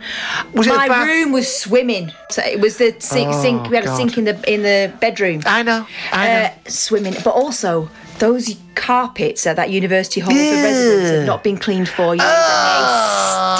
Was 0.53 0.67
My 0.67 0.89
bath- 0.89 1.07
room 1.09 1.33
was 1.33 1.53
swimming. 1.55 2.13
So 2.31 2.43
it 2.43 2.61
was 2.61 2.77
the 2.77 2.95
sink. 2.99 3.31
Oh, 3.33 3.43
sink. 3.43 3.71
We 3.71 3.77
had 3.77 3.85
God. 3.87 3.95
a 3.95 3.97
sink 3.97 4.19
in 4.19 4.25
the 4.25 4.53
in 4.53 4.63
the 4.63 4.93
bedroom. 5.01 5.43
I 5.47 5.63
know, 5.63 5.87
I 6.13 6.27
know. 6.27 6.43
Uh, 6.45 6.51
swimming, 6.69 7.15
but 7.25 7.31
also 7.35 7.89
those 8.19 8.55
carpets 8.75 9.47
at 9.47 9.57
that 9.57 9.71
university 9.71 10.21
hall 10.21 10.33
Yeah. 10.33 10.57
for 10.57 10.63
residents 10.63 11.11
have 11.11 11.27
not 11.27 11.43
been 11.43 11.57
cleaned 11.59 11.89
for 11.89 12.15
years. 12.15 12.27
Oh, 12.27 13.59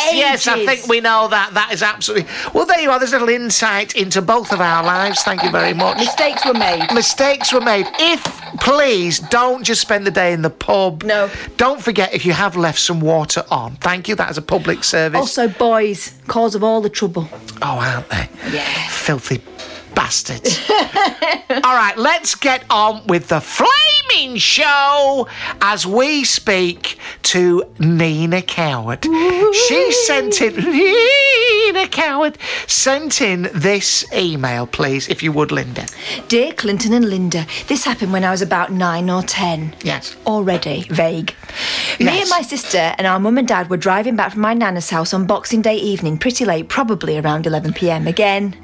and 0.00 0.12
they 0.12 0.18
Yes, 0.18 0.46
I 0.46 0.64
think 0.64 0.86
we 0.86 1.00
know 1.00 1.28
that. 1.28 1.54
That 1.54 1.72
is 1.72 1.82
absolutely. 1.82 2.28
Well, 2.52 2.66
there 2.66 2.80
you 2.80 2.90
are. 2.90 2.98
There's 2.98 3.12
a 3.12 3.18
little 3.18 3.28
insight 3.28 3.94
into 3.96 4.22
both 4.22 4.52
of 4.52 4.60
our 4.60 4.82
lives. 4.84 5.22
Thank 5.22 5.42
you 5.42 5.50
very 5.50 5.74
much. 5.74 5.98
Mistakes 5.98 6.44
were 6.44 6.54
made. 6.54 6.92
Mistakes 6.92 7.52
were 7.52 7.60
made. 7.60 7.86
If 7.98 8.22
please 8.60 9.18
don't 9.18 9.62
just 9.64 9.80
spend 9.80 10.06
the 10.06 10.10
day 10.10 10.32
in 10.32 10.42
the 10.42 10.50
pub. 10.50 11.04
No. 11.04 11.30
Don't 11.56 11.82
forget 11.82 12.14
if 12.14 12.24
you 12.24 12.32
have 12.32 12.56
left 12.56 12.78
some 12.78 13.00
water 13.00 13.44
on. 13.50 13.76
Thank 13.76 14.08
you. 14.08 14.14
That 14.14 14.30
is 14.30 14.38
a 14.38 14.42
public 14.42 14.84
service. 14.84 15.18
Also, 15.18 15.48
boys, 15.48 16.14
cause 16.26 16.54
of 16.54 16.62
all 16.64 16.80
the 16.80 16.90
trouble. 16.90 17.28
oh, 17.62 17.78
aren't 17.78 18.08
they? 18.08 18.28
Yeah. 18.50 18.88
Filthy 18.88 19.42
bastards. 19.96 20.60
All 20.70 21.74
right, 21.74 21.94
let's 21.96 22.36
get 22.36 22.62
on 22.70 23.04
with 23.08 23.28
the 23.28 23.40
flaming 23.40 24.36
show 24.36 25.26
as 25.60 25.84
we 25.86 26.22
speak 26.22 26.98
to 27.22 27.64
Nina 27.80 28.42
Coward. 28.42 29.02
She 29.02 29.92
sent 30.06 30.40
in 30.40 30.54
Nina 30.56 31.88
Coward 31.88 32.38
sent 32.68 33.20
in 33.20 33.48
this 33.54 34.04
email, 34.12 34.66
please, 34.66 35.08
if 35.08 35.22
you 35.22 35.32
would, 35.32 35.50
Linda. 35.50 35.86
Dear 36.28 36.52
Clinton 36.52 36.92
and 36.92 37.08
Linda, 37.08 37.46
this 37.66 37.84
happened 37.84 38.12
when 38.12 38.22
I 38.22 38.30
was 38.30 38.42
about 38.42 38.70
nine 38.70 39.08
or 39.10 39.22
ten. 39.22 39.74
Yes. 39.82 40.14
Already 40.26 40.82
vague. 40.90 41.34
Yes. 41.98 42.00
Me 42.00 42.20
and 42.20 42.30
my 42.30 42.42
sister 42.42 42.94
and 42.98 43.06
our 43.06 43.18
mum 43.18 43.38
and 43.38 43.48
dad 43.48 43.70
were 43.70 43.78
driving 43.78 44.14
back 44.14 44.32
from 44.32 44.42
my 44.42 44.52
nana's 44.52 44.90
house 44.90 45.14
on 45.14 45.26
Boxing 45.26 45.62
Day 45.62 45.76
evening, 45.76 46.18
pretty 46.18 46.44
late, 46.44 46.68
probably 46.68 47.18
around 47.18 47.46
11 47.46 47.72
pm. 47.72 48.06
Again, 48.06 48.54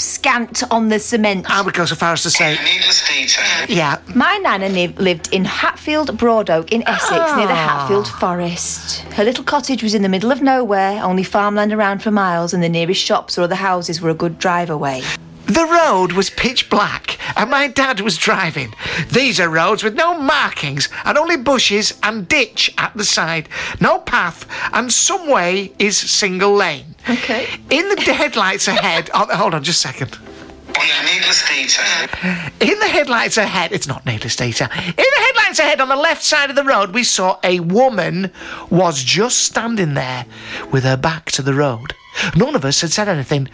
scant 0.00 0.62
on 0.72 0.88
the 0.88 0.98
cement. 0.98 1.50
I 1.50 1.62
would 1.62 1.74
go 1.74 1.84
so 1.84 1.94
far 1.94 2.12
as 2.12 2.22
to 2.24 2.30
say, 2.30 2.56
Needless 2.64 3.06
detail. 3.08 3.66
yeah, 3.68 3.98
My 4.14 4.36
nana 4.38 4.68
liv- 4.68 4.98
lived 4.98 5.32
in 5.32 5.44
Hatfield 5.44 6.16
Broad 6.18 6.50
Oak 6.50 6.72
in 6.72 6.82
Essex 6.88 7.10
near 7.36 7.46
the 7.46 7.52
ah. 7.52 7.78
Hatfield 7.80 8.08
Forest. 8.08 9.00
Her 9.14 9.24
little 9.24 9.44
cottage 9.44 9.82
was 9.82 9.94
in 9.94 10.02
the 10.02 10.08
middle 10.08 10.32
of 10.32 10.42
nowhere, 10.42 11.02
only 11.02 11.22
farmland 11.22 11.72
around 11.72 12.02
for 12.02 12.10
miles, 12.10 12.52
and 12.54 12.62
the 12.62 12.68
nearest 12.68 13.02
shops 13.02 13.38
or 13.38 13.42
other 13.42 13.54
houses 13.54 14.00
were 14.00 14.10
a 14.10 14.14
good 14.14 14.38
drive 14.38 14.70
away. 14.70 15.02
The 15.50 15.66
road 15.66 16.12
was 16.12 16.30
pitch 16.30 16.70
black 16.70 17.18
and 17.36 17.50
my 17.50 17.66
dad 17.66 17.98
was 18.02 18.16
driving. 18.16 18.72
These 19.10 19.40
are 19.40 19.48
roads 19.48 19.82
with 19.82 19.96
no 19.96 20.16
markings 20.16 20.88
and 21.04 21.18
only 21.18 21.36
bushes 21.36 21.98
and 22.04 22.28
ditch 22.28 22.72
at 22.78 22.96
the 22.96 23.04
side. 23.04 23.48
No 23.80 23.98
path 23.98 24.46
and 24.72 24.92
some 24.92 25.28
way 25.28 25.72
is 25.80 25.96
single 25.96 26.54
lane. 26.54 26.94
Okay. 27.08 27.48
In 27.68 27.88
the 27.88 28.00
headlights 28.00 28.68
ahead, 28.68 29.10
oh, 29.12 29.26
hold 29.36 29.54
on 29.54 29.64
just 29.64 29.84
a 29.84 29.88
second. 29.88 30.16
Oh 30.22 30.84
yeah, 30.86 31.02
needless 31.12 31.44
detail. 31.48 32.46
In 32.60 32.78
the 32.78 32.86
headlights 32.86 33.36
ahead, 33.36 33.72
it's 33.72 33.88
not 33.88 34.06
needless 34.06 34.36
detail. 34.36 34.68
In 34.72 34.94
the 34.94 35.22
headlights 35.26 35.58
ahead 35.58 35.80
on 35.80 35.88
the 35.88 35.96
left 35.96 36.22
side 36.22 36.50
of 36.50 36.54
the 36.54 36.62
road, 36.62 36.94
we 36.94 37.02
saw 37.02 37.40
a 37.42 37.58
woman 37.58 38.30
was 38.70 39.02
just 39.02 39.38
standing 39.38 39.94
there 39.94 40.26
with 40.70 40.84
her 40.84 40.96
back 40.96 41.32
to 41.32 41.42
the 41.42 41.54
road. 41.54 41.92
None 42.36 42.54
of 42.54 42.64
us 42.64 42.82
had 42.82 42.92
said 42.92 43.08
anything. 43.08 43.48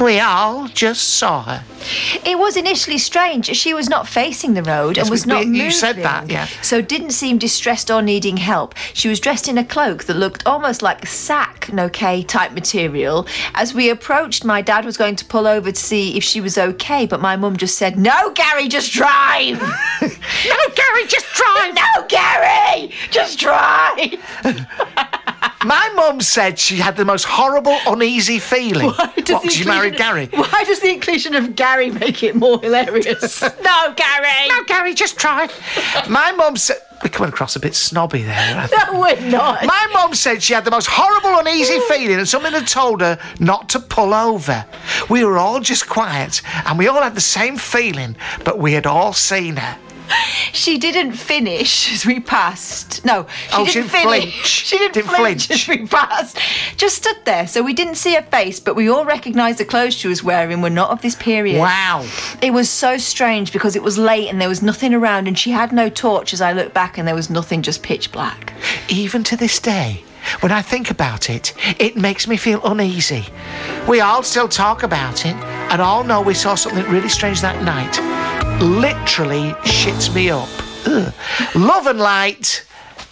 We 0.00 0.18
all 0.18 0.66
just 0.68 1.16
saw 1.18 1.42
her. 1.42 1.62
It 2.24 2.38
was 2.38 2.56
initially 2.56 2.96
strange. 2.98 3.46
She 3.54 3.74
was 3.74 3.88
not 3.88 4.08
facing 4.08 4.54
the 4.54 4.62
road 4.62 4.96
Yes, 4.96 5.04
and 5.06 5.10
was 5.10 5.26
we- 5.26 5.30
not 5.32 5.40
we- 5.40 5.46
moving. 5.46 5.60
you 5.66 5.70
said 5.70 5.96
that, 5.96 6.30
yeah. 6.30 6.46
So 6.62 6.80
didn't 6.80 7.10
seem 7.10 7.36
distressed 7.38 7.90
or 7.90 8.00
needing 8.00 8.36
help. 8.38 8.74
She 8.94 9.08
was 9.08 9.20
dressed 9.20 9.46
in 9.48 9.58
a 9.58 9.64
cloak 9.64 10.04
that 10.04 10.16
looked 10.16 10.46
almost 10.46 10.80
like 10.82 11.06
sack, 11.06 11.70
no 11.72 11.88
K 11.90 12.22
type 12.22 12.52
material. 12.52 13.26
As 13.54 13.74
we 13.74 13.90
approached, 13.90 14.44
my 14.44 14.62
dad 14.62 14.84
was 14.86 14.96
going 14.96 15.16
to 15.16 15.24
pull 15.24 15.46
over 15.46 15.70
to 15.70 15.80
see 15.80 16.16
if 16.16 16.24
she 16.24 16.40
was 16.40 16.56
okay, 16.56 17.04
but 17.06 17.20
my 17.20 17.36
mum 17.36 17.56
just 17.58 17.76
said, 17.76 17.98
"No, 17.98 18.30
Gary, 18.32 18.68
just 18.68 18.92
drive." 18.92 19.60
No, 20.00 20.56
Gary, 20.74 21.06
just 21.06 21.26
drive. 21.34 21.74
no, 21.74 22.06
Gary, 22.08 22.90
just 23.10 23.38
drive. 23.38 24.14
My 25.64 25.90
mum 25.94 26.20
said 26.22 26.58
she 26.58 26.76
had 26.76 26.96
the 26.96 27.04
most 27.04 27.24
horrible, 27.24 27.76
uneasy 27.86 28.38
feeling. 28.38 28.86
what, 28.86 29.14
the 29.14 29.22
'cause 29.22 29.52
she 29.52 29.64
married 29.64 29.96
Gary? 29.96 30.26
Why 30.32 30.64
does 30.64 30.80
the 30.80 30.90
inclusion 30.90 31.34
of 31.34 31.54
Gary 31.54 31.90
make 31.90 32.22
it 32.22 32.34
more 32.34 32.58
hilarious? 32.60 33.42
no, 33.62 33.94
Gary. 33.94 34.48
No, 34.48 34.64
Gary, 34.64 34.94
just 34.94 35.18
try. 35.18 35.48
My 36.08 36.32
mum 36.32 36.56
said. 36.56 36.78
We're 37.02 37.08
coming 37.08 37.32
across 37.32 37.56
a 37.56 37.60
bit 37.60 37.74
snobby 37.74 38.22
there. 38.24 38.68
No, 38.70 39.00
we're 39.00 39.18
not. 39.30 39.64
My 39.64 39.86
mum 39.94 40.12
said 40.14 40.42
she 40.42 40.52
had 40.52 40.66
the 40.66 40.70
most 40.70 40.86
horrible, 40.86 41.38
uneasy 41.38 41.76
oh. 41.78 41.88
feeling, 41.88 42.18
and 42.18 42.28
something 42.28 42.52
had 42.52 42.68
told 42.68 43.00
her 43.00 43.18
not 43.38 43.70
to 43.70 43.80
pull 43.80 44.12
over. 44.12 44.66
We 45.08 45.24
were 45.24 45.38
all 45.38 45.60
just 45.60 45.88
quiet, 45.88 46.42
and 46.66 46.78
we 46.78 46.88
all 46.88 47.00
had 47.00 47.14
the 47.14 47.22
same 47.22 47.56
feeling, 47.56 48.16
but 48.44 48.58
we 48.58 48.74
had 48.74 48.86
all 48.86 49.14
seen 49.14 49.56
her. 49.56 49.78
She 50.52 50.78
didn't 50.78 51.12
finish 51.12 51.92
as 51.92 52.04
we 52.04 52.18
passed. 52.20 53.04
No, 53.04 53.26
she 53.28 53.48
Oh, 53.52 53.64
didn't 53.64 53.70
she 53.70 53.82
finish. 53.88 54.04
flinch. 54.04 54.34
She 54.70 54.78
didn't, 54.78 54.94
Didn't 54.94 55.10
flinch, 55.10 55.46
flinch. 55.46 55.50
as 55.62 55.68
we 55.68 55.86
passed. 55.86 56.38
Just 56.76 56.96
stood 56.96 57.16
there, 57.24 57.46
so 57.46 57.62
we 57.62 57.72
didn't 57.72 57.94
see 57.94 58.14
her 58.14 58.22
face, 58.22 58.58
but 58.60 58.74
we 58.74 58.88
all 58.88 59.04
recognised 59.04 59.58
the 59.58 59.64
clothes 59.64 59.94
she 59.94 60.08
was 60.08 60.22
wearing 60.24 60.60
were 60.60 60.68
not 60.70 60.90
of 60.90 61.00
this 61.02 61.14
period. 61.14 61.60
Wow. 61.60 62.04
It 62.42 62.52
was 62.52 62.68
so 62.68 62.98
strange 62.98 63.52
because 63.52 63.76
it 63.76 63.82
was 63.82 63.96
late 63.96 64.28
and 64.28 64.40
there 64.40 64.48
was 64.48 64.60
nothing 64.62 64.92
around, 64.92 65.28
and 65.28 65.38
she 65.38 65.50
had 65.50 65.72
no 65.72 65.88
torch 65.88 66.32
as 66.34 66.40
I 66.40 66.52
looked 66.52 66.74
back, 66.74 66.98
and 66.98 67.06
there 67.06 67.14
was 67.14 67.30
nothing, 67.30 67.62
just 67.62 67.82
pitch 67.82 68.10
black. 68.12 68.52
Even 68.88 69.22
to 69.24 69.36
this 69.36 69.60
day, 69.60 70.02
when 70.40 70.52
I 70.52 70.62
think 70.62 70.90
about 70.90 71.30
it, 71.30 71.54
it 71.78 71.96
makes 71.96 72.26
me 72.26 72.36
feel 72.36 72.60
uneasy. 72.64 73.24
We 73.88 74.00
all 74.00 74.22
still 74.22 74.48
talk 74.48 74.82
about 74.82 75.24
it, 75.24 75.34
and 75.70 75.80
all 75.80 76.02
know 76.04 76.20
we 76.20 76.34
saw 76.34 76.54
something 76.56 76.84
really 76.90 77.08
strange 77.08 77.40
that 77.40 77.62
night. 77.62 77.98
Literally 78.60 79.52
shits 79.64 80.14
me 80.14 80.30
up. 80.30 80.48
Ugh. 80.86 81.12
Love 81.54 81.86
and 81.86 81.98
light 81.98 82.64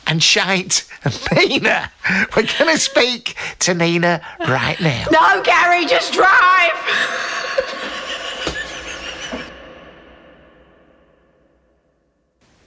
and 0.06 0.22
shite. 0.22 0.86
And 1.04 1.18
Nina, 1.36 1.90
we're 2.36 2.46
going 2.58 2.74
to 2.74 2.78
speak 2.78 3.34
to 3.60 3.74
Nina 3.74 4.20
right 4.40 4.80
now. 4.80 5.06
No, 5.10 5.42
Gary, 5.42 5.86
just 5.86 6.12
drive. 6.12 6.74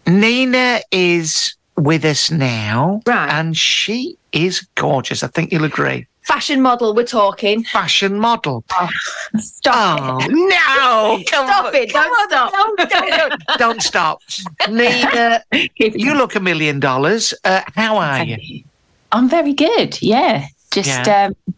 Nina 0.07 0.81
is 0.91 1.55
with 1.77 2.05
us 2.05 2.31
now, 2.31 3.01
Right. 3.05 3.29
and 3.31 3.55
she 3.55 4.17
is 4.31 4.67
gorgeous. 4.75 5.23
I 5.23 5.27
think 5.27 5.51
you'll 5.51 5.63
agree. 5.63 6.07
Fashion 6.23 6.61
model, 6.61 6.93
we're 6.93 7.03
talking. 7.05 7.63
Fashion 7.63 8.17
model. 8.17 8.63
Stop 9.37 10.21
Oh 10.23 10.27
no! 10.29 11.23
Come 11.29 11.47
Stop 11.47 11.65
on. 11.65 11.75
it, 11.75 11.89
don't 11.89 12.29
stop. 12.29 12.51
Don't, 12.51 12.89
don't, 13.09 13.43
don't 13.57 13.81
stop. 13.81 14.21
Nina, 14.69 15.43
you 15.77 16.13
look 16.15 16.35
a 16.35 16.39
million 16.39 16.79
dollars. 16.79 17.33
Uh, 17.43 17.61
how 17.75 17.97
are 17.97 18.23
you? 18.23 18.63
I'm 19.11 19.27
very 19.29 19.53
good. 19.53 20.01
Yeah, 20.01 20.45
just 20.71 20.87
Yeah. 20.89 21.29
Um, 21.47 21.55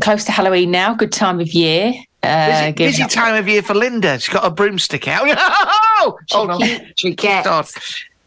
close 0.00 0.24
to 0.24 0.32
Halloween 0.32 0.70
now. 0.70 0.94
Good 0.94 1.12
time 1.12 1.40
of 1.40 1.52
year. 1.52 1.92
Uh, 2.22 2.72
Busy, 2.72 3.02
busy 3.02 3.04
time 3.06 3.34
of 3.36 3.46
year 3.46 3.62
for 3.62 3.74
Linda. 3.74 4.18
She's 4.18 4.32
got 4.32 4.44
a 4.44 4.50
broomstick 4.50 5.06
out. 5.08 5.26
Oh, 5.98 6.18
hold 6.30 6.50
on. 6.50 6.60
Cheeky 6.96 7.26
sod. 7.42 7.66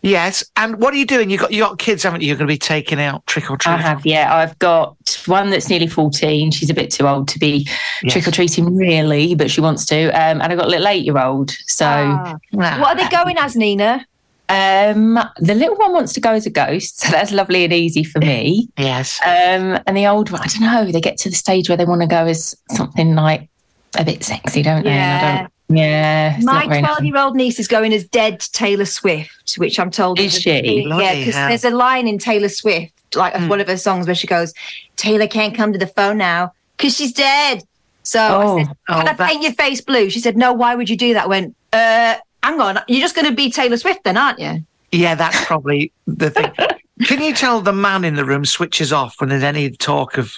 Yes, 0.01 0.43
and 0.55 0.79
what 0.79 0.93
are 0.93 0.97
you 0.97 1.05
doing? 1.05 1.29
You 1.29 1.37
got 1.37 1.51
you 1.51 1.61
got 1.61 1.77
kids, 1.77 2.03
haven't 2.03 2.21
you? 2.21 2.27
You're 2.27 2.37
going 2.37 2.47
to 2.47 2.53
be 2.53 2.57
taking 2.57 3.01
out 3.01 3.25
trick 3.27 3.51
or 3.51 3.57
treat. 3.57 3.73
I 3.73 3.77
have. 3.77 4.05
Yeah, 4.05 4.33
I've 4.33 4.57
got 4.59 4.95
one 5.25 5.49
that's 5.49 5.67
nearly 5.69 5.87
14. 5.87 6.51
She's 6.51 6.69
a 6.69 6.73
bit 6.73 6.89
too 6.89 7.05
old 7.07 7.27
to 7.29 7.39
be 7.39 7.67
Yes. 8.01 8.13
trick 8.13 8.27
or 8.27 8.31
treating, 8.31 8.77
really, 8.77 9.35
but 9.35 9.51
she 9.51 9.59
wants 9.59 9.85
to. 9.87 10.05
Um, 10.11 10.41
and 10.41 10.43
I've 10.43 10.57
got 10.57 10.67
a 10.67 10.69
little 10.69 10.87
eight 10.87 11.03
year 11.03 11.17
old. 11.17 11.51
So 11.67 11.85
Ah. 11.85 12.37
What 12.51 12.69
are 12.71 12.95
they 12.95 13.09
going 13.09 13.37
as, 13.37 13.55
Nina? 13.57 14.05
um, 14.47 15.19
the 15.37 15.53
little 15.53 15.75
one 15.75 15.91
wants 15.93 16.13
to 16.13 16.19
go 16.21 16.31
as 16.31 16.45
a 16.45 16.49
ghost. 16.49 17.01
So 17.01 17.11
that's 17.11 17.31
lovely 17.31 17.65
and 17.65 17.73
easy 17.73 18.03
for 18.03 18.19
me. 18.19 18.69
Yes. 18.77 19.19
Um, 19.25 19.77
and 19.85 19.95
the 19.97 20.07
old 20.07 20.31
one, 20.31 20.41
I 20.41 20.47
don't 20.47 20.61
know, 20.61 20.91
they 20.91 21.01
get 21.01 21.17
to 21.19 21.29
the 21.29 21.35
stage 21.35 21.67
where 21.69 21.77
they 21.77 21.85
want 21.85 22.01
to 22.01 22.07
go 22.07 22.25
as 22.25 22.55
something 22.71 23.15
like 23.15 23.49
a 23.97 24.05
bit 24.05 24.23
sexy, 24.23 24.63
don't 24.63 24.83
they? 24.83 24.89
And 24.91 25.25
I 25.25 25.31
Yeah. 25.41 25.47
Don't, 25.69 25.77
yeah. 25.77 26.37
My 26.41 26.53
not 26.53 26.67
very 26.69 26.81
nice. 26.81 26.89
12 26.97 27.05
year 27.05 27.17
old 27.17 27.35
niece 27.35 27.59
is 27.59 27.67
going 27.67 27.93
as 27.93 28.03
dead 28.03 28.39
Taylor 28.39 28.85
Swift, 28.85 29.55
which 29.57 29.79
I'm 29.79 29.91
told 29.91 30.19
Is 30.19 30.35
a 30.37 30.39
she? 30.41 30.61
big- 30.61 30.87
Yeah, 30.87 31.13
because 31.15 31.35
there's 31.35 31.65
a 31.65 31.69
line 31.71 32.07
in 32.07 32.17
Taylor 32.17 32.49
Swift, 32.49 32.93
like 33.15 33.33
of 33.35 33.47
one 33.49 33.59
of 33.61 33.67
her 33.67 33.77
songs, 33.77 34.05
where 34.07 34.15
she 34.15 34.27
goes, 34.27 34.53
Taylor 34.97 35.27
can't 35.27 35.55
come 35.55 35.71
to 35.73 35.79
the 35.79 35.87
phone 35.87 36.17
now 36.17 36.53
because 36.77 36.95
she's 36.95 37.13
dead. 37.13 37.63
So 38.03 38.19
Oh. 38.19 38.57
I 38.59 38.63
said, 38.63 38.77
Oh, 38.89 38.93
Can 38.95 39.07
I 39.07 39.13
that- 39.13 39.29
paint 39.29 39.43
your 39.43 39.53
face 39.53 39.81
blue? 39.81 40.09
She 40.09 40.19
said, 40.19 40.35
No, 40.37 40.53
why 40.53 40.75
would 40.75 40.89
you 40.89 40.97
do 40.97 41.13
that? 41.13 41.25
I 41.25 41.27
went, 41.27 41.55
uh, 41.73 42.15
hang 42.43 42.59
on, 42.59 42.79
you're 42.87 43.01
just 43.01 43.15
going 43.15 43.27
to 43.27 43.33
be 43.35 43.51
Taylor 43.51 43.77
Swift 43.77 44.03
then, 44.03 44.17
aren't 44.17 44.39
you? 44.39 44.63
Yeah, 44.91 45.13
that's 45.15 45.45
probably 45.45 45.91
the 46.07 46.31
thing. 46.31 46.51
Can 47.05 47.21
you 47.21 47.33
tell 47.33 47.61
the 47.61 47.71
man 47.71 48.03
in 48.03 48.15
the 48.15 48.25
room 48.25 48.43
switches 48.43 48.91
off 48.91 49.21
when 49.21 49.29
there's 49.29 49.43
any 49.43 49.69
talk 49.69 50.17
of 50.17 50.35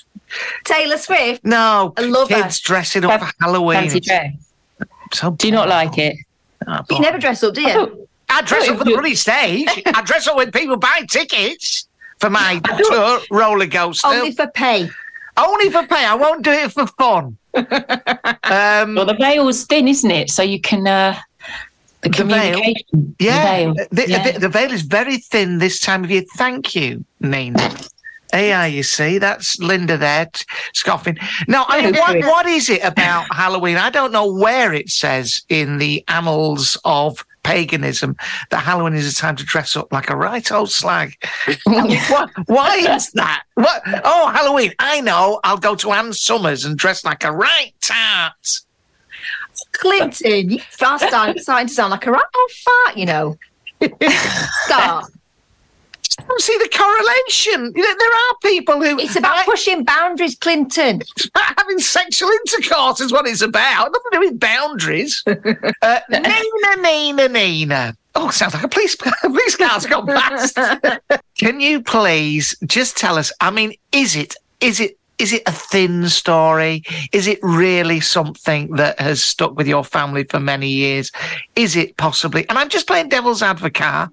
Taylor 0.65 0.97
Swift? 0.97 1.43
no 1.45 1.93
I 1.97 2.01
love 2.01 2.29
her. 2.29 2.43
kids 2.43 2.59
dressing 2.59 3.03
up 3.05 3.19
for 3.21 3.31
Halloween? 3.41 3.79
Fancy 3.79 3.99
dress. 4.01 4.33
So 5.13 5.31
Do 5.31 5.47
you 5.47 5.53
not 5.53 5.67
like 5.69 5.97
it? 5.97 6.15
Oh, 6.67 6.79
You 6.89 6.99
never 6.99 7.17
dress 7.17 7.43
up, 7.43 7.53
do 7.53 7.61
you? 7.61 7.69
Oh, 7.69 8.07
I 8.29 8.41
dress 8.43 8.69
up 8.69 8.77
for 8.77 8.83
the 8.83 8.91
bloody 8.91 9.15
stage. 9.15 9.67
I 9.85 10.01
dress 10.03 10.27
up 10.27 10.35
when 10.37 10.51
people 10.51 10.77
buy 10.77 11.05
tickets 11.09 11.87
for 12.19 12.29
my 12.29 12.61
tour 12.89 13.19
roller 13.31 13.67
coaster. 13.67 14.07
Only 14.07 14.31
for 14.31 14.47
pay. 14.47 14.89
Only 15.37 15.69
for 15.69 15.85
pay. 15.87 16.05
I 16.05 16.13
won't 16.15 16.43
do 16.43 16.51
it 16.51 16.71
for 16.71 16.85
fun. 16.87 17.37
um, 17.55 18.95
Well, 18.95 19.05
the 19.05 19.17
veil's 19.19 19.65
thin, 19.65 19.87
isn't 19.87 20.11
it? 20.11 20.29
So 20.29 20.43
you 20.43 20.61
can 20.61 20.87
uh, 20.87 21.17
the 22.01 22.09
The 22.09 22.23
veil? 22.23 22.59
yeah, 23.19 23.57
the 23.65 23.73
veil. 23.73 23.87
the, 23.91 24.09
yeah. 24.09 24.31
The, 24.31 24.39
the 24.39 24.49
veil 24.49 24.71
is 24.71 24.81
very 24.83 25.17
thin 25.17 25.57
this 25.57 25.79
time 25.79 26.03
of 26.03 26.11
year. 26.11 26.23
Thank 26.35 26.75
you, 26.75 27.03
Nina. 27.19 27.75
Yeah, 28.33 28.65
you 28.65 28.83
see, 28.83 29.17
that's 29.17 29.59
Linda 29.59 29.97
there 29.97 30.27
t- 30.27 30.45
scoffing. 30.73 31.17
Now, 31.47 31.65
I 31.67 31.81
mean, 31.81 31.95
what, 31.95 32.19
what 32.21 32.45
is 32.45 32.69
it 32.69 32.83
about 32.83 33.25
Halloween? 33.33 33.77
I 33.77 33.89
don't 33.89 34.11
know 34.11 34.31
where 34.31 34.73
it 34.73 34.89
says 34.89 35.41
in 35.49 35.77
the 35.77 36.03
annals 36.07 36.77
of 36.85 37.25
paganism 37.43 38.15
that 38.49 38.59
Halloween 38.59 38.93
is 38.93 39.11
a 39.11 39.15
time 39.15 39.35
to 39.35 39.43
dress 39.43 39.75
up 39.75 39.91
like 39.91 40.09
a 40.09 40.15
right 40.15 40.49
old 40.51 40.71
slag. 40.71 41.15
why, 41.65 42.27
why 42.45 42.77
is 42.77 43.11
that? 43.11 43.43
What? 43.55 43.81
Oh, 44.03 44.31
Halloween! 44.33 44.73
I 44.79 45.01
know. 45.01 45.39
I'll 45.43 45.57
go 45.57 45.75
to 45.75 45.91
Ann 45.91 46.13
Summers 46.13 46.65
and 46.65 46.77
dress 46.77 47.03
like 47.03 47.23
a 47.23 47.31
right 47.31 47.73
tart. 47.81 48.61
Clinton, 49.73 50.51
you 50.51 50.59
are 50.81 50.99
starting, 50.99 51.41
starting 51.41 51.67
to 51.67 51.73
sound 51.73 51.91
like 51.91 52.05
a 52.05 52.11
right 52.11 52.23
old 52.35 52.51
fart, 52.51 52.97
you 52.97 53.05
know. 53.05 53.37
Start. 54.65 55.11
Don't 56.27 56.41
see 56.41 56.57
the 56.57 56.69
correlation. 56.69 57.73
There 57.73 57.85
are 57.85 58.35
people 58.41 58.81
who 58.81 58.99
It's 58.99 59.15
about 59.15 59.45
pushing 59.45 59.83
boundaries, 59.83 60.35
Clinton. 60.35 61.01
having 61.35 61.79
sexual 61.79 62.29
intercourse 62.29 63.01
is 63.01 63.11
what 63.11 63.27
it's 63.27 63.41
about. 63.41 63.91
Nothing 63.91 64.01
to 64.11 64.17
do 64.17 64.19
with 64.19 64.39
boundaries. 64.39 65.23
uh, 65.81 65.99
Nina, 66.09 66.81
Nina, 66.81 67.27
Nina. 67.27 67.95
Oh, 68.15 68.29
sounds 68.29 68.53
like 68.53 68.63
a 68.63 68.67
police 68.67 68.95
police 69.21 69.55
car's 69.55 69.85
gone 69.85 70.07
past. 70.07 70.57
Can 71.37 71.59
you 71.59 71.81
please 71.81 72.55
just 72.65 72.97
tell 72.97 73.17
us? 73.17 73.31
I 73.39 73.51
mean, 73.51 73.73
is 73.91 74.15
it 74.15 74.35
is 74.59 74.79
it 74.79 74.97
is 75.17 75.33
it 75.33 75.43
a 75.45 75.51
thin 75.51 76.09
story? 76.09 76.83
Is 77.11 77.27
it 77.27 77.39
really 77.43 77.99
something 77.99 78.71
that 78.75 78.99
has 78.99 79.23
stuck 79.23 79.55
with 79.55 79.67
your 79.67 79.83
family 79.83 80.23
for 80.23 80.39
many 80.39 80.69
years? 80.69 81.11
Is 81.55 81.75
it 81.75 81.97
possibly? 81.97 82.47
And 82.49 82.57
I'm 82.57 82.69
just 82.69 82.87
playing 82.87 83.09
devil's 83.09 83.43
advocate. 83.43 84.09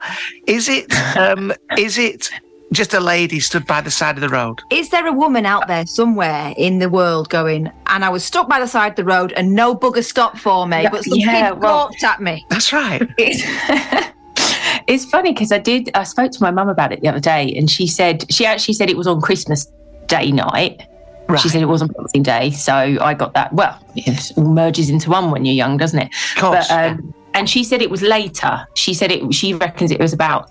Is 0.47 0.69
it? 0.69 0.93
Um, 1.19 1.53
is 1.77 1.99
it 1.99 2.31
just 2.73 2.95
a 2.95 3.01
lady 3.01 3.41
stood 3.41 3.67
by 3.67 3.81
the 3.81 3.91
side 3.91 4.17
of 4.17 4.21
the 4.21 4.29
road? 4.29 4.61
Is 4.71 4.91
there 4.91 5.07
a 5.07 5.13
woman 5.13 5.47
out 5.47 5.67
there 5.67 5.87
somewhere 5.87 6.55
in 6.57 6.79
the 6.79 6.89
world 6.89 7.29
going, 7.29 7.71
and 7.87 8.05
I 8.05 8.09
was 8.09 8.25
stuck 8.25 8.49
by 8.49 8.61
the 8.61 8.67
side 8.67 8.91
of 8.91 8.97
the 8.97 9.05
road 9.05 9.33
and 9.33 9.55
no 9.55 9.75
bugger 9.75 10.05
stopped 10.05 10.39
for 10.39 10.67
me, 10.67 10.87
but 10.91 11.05
some 11.05 11.19
yeah, 11.19 11.51
kid 11.51 11.61
well- 11.61 11.87
walked 11.87 12.05
at 12.05 12.21
me? 12.21 12.45
That's 12.51 12.73
right. 12.73 13.03
It's, 13.19 13.43
it's 14.87 15.05
funny 15.07 15.33
because 15.33 15.51
I 15.51 15.59
did. 15.59 15.91
I 15.95 16.05
spoke 16.05 16.31
to 16.33 16.43
my 16.43 16.51
mum 16.51 16.69
about 16.69 16.93
it 16.93 17.01
the 17.01 17.09
other 17.09 17.21
day, 17.21 17.53
and 17.57 17.71
she 17.71 17.87
said 17.87 18.31
she 18.33 18.47
actually 18.47 18.75
said 18.75 18.91
it 18.91 18.97
was 18.97 19.07
on 19.07 19.21
Christmas 19.21 19.67
Day 20.09 20.33
night. 20.33 20.83
Right. 21.29 21.39
She 21.39 21.49
said 21.51 21.61
it 21.63 21.67
wasn't 21.67 21.95
Boxing 21.95 22.23
Day, 22.23 22.51
so 22.53 22.73
I 22.75 23.13
got 23.15 23.35
that. 23.35 23.53
Well, 23.53 23.79
it 23.95 24.33
all 24.37 24.45
merges 24.45 24.89
into 24.89 25.11
one 25.11 25.31
when 25.31 25.45
you're 25.45 25.55
young, 25.55 25.77
doesn't 25.77 25.99
it? 25.99 26.15
Of 26.37 26.41
course. 26.41 26.69
But 26.69 26.93
um, 26.93 27.15
and 27.35 27.49
she 27.49 27.63
said 27.63 27.83
it 27.83 27.91
was 27.91 28.01
later. 28.01 28.67
She 28.75 28.95
said 28.95 29.13
it. 29.13 29.35
She 29.35 29.53
reckons 29.55 29.91
it 29.91 30.01
was 30.01 30.15
about 30.15 30.51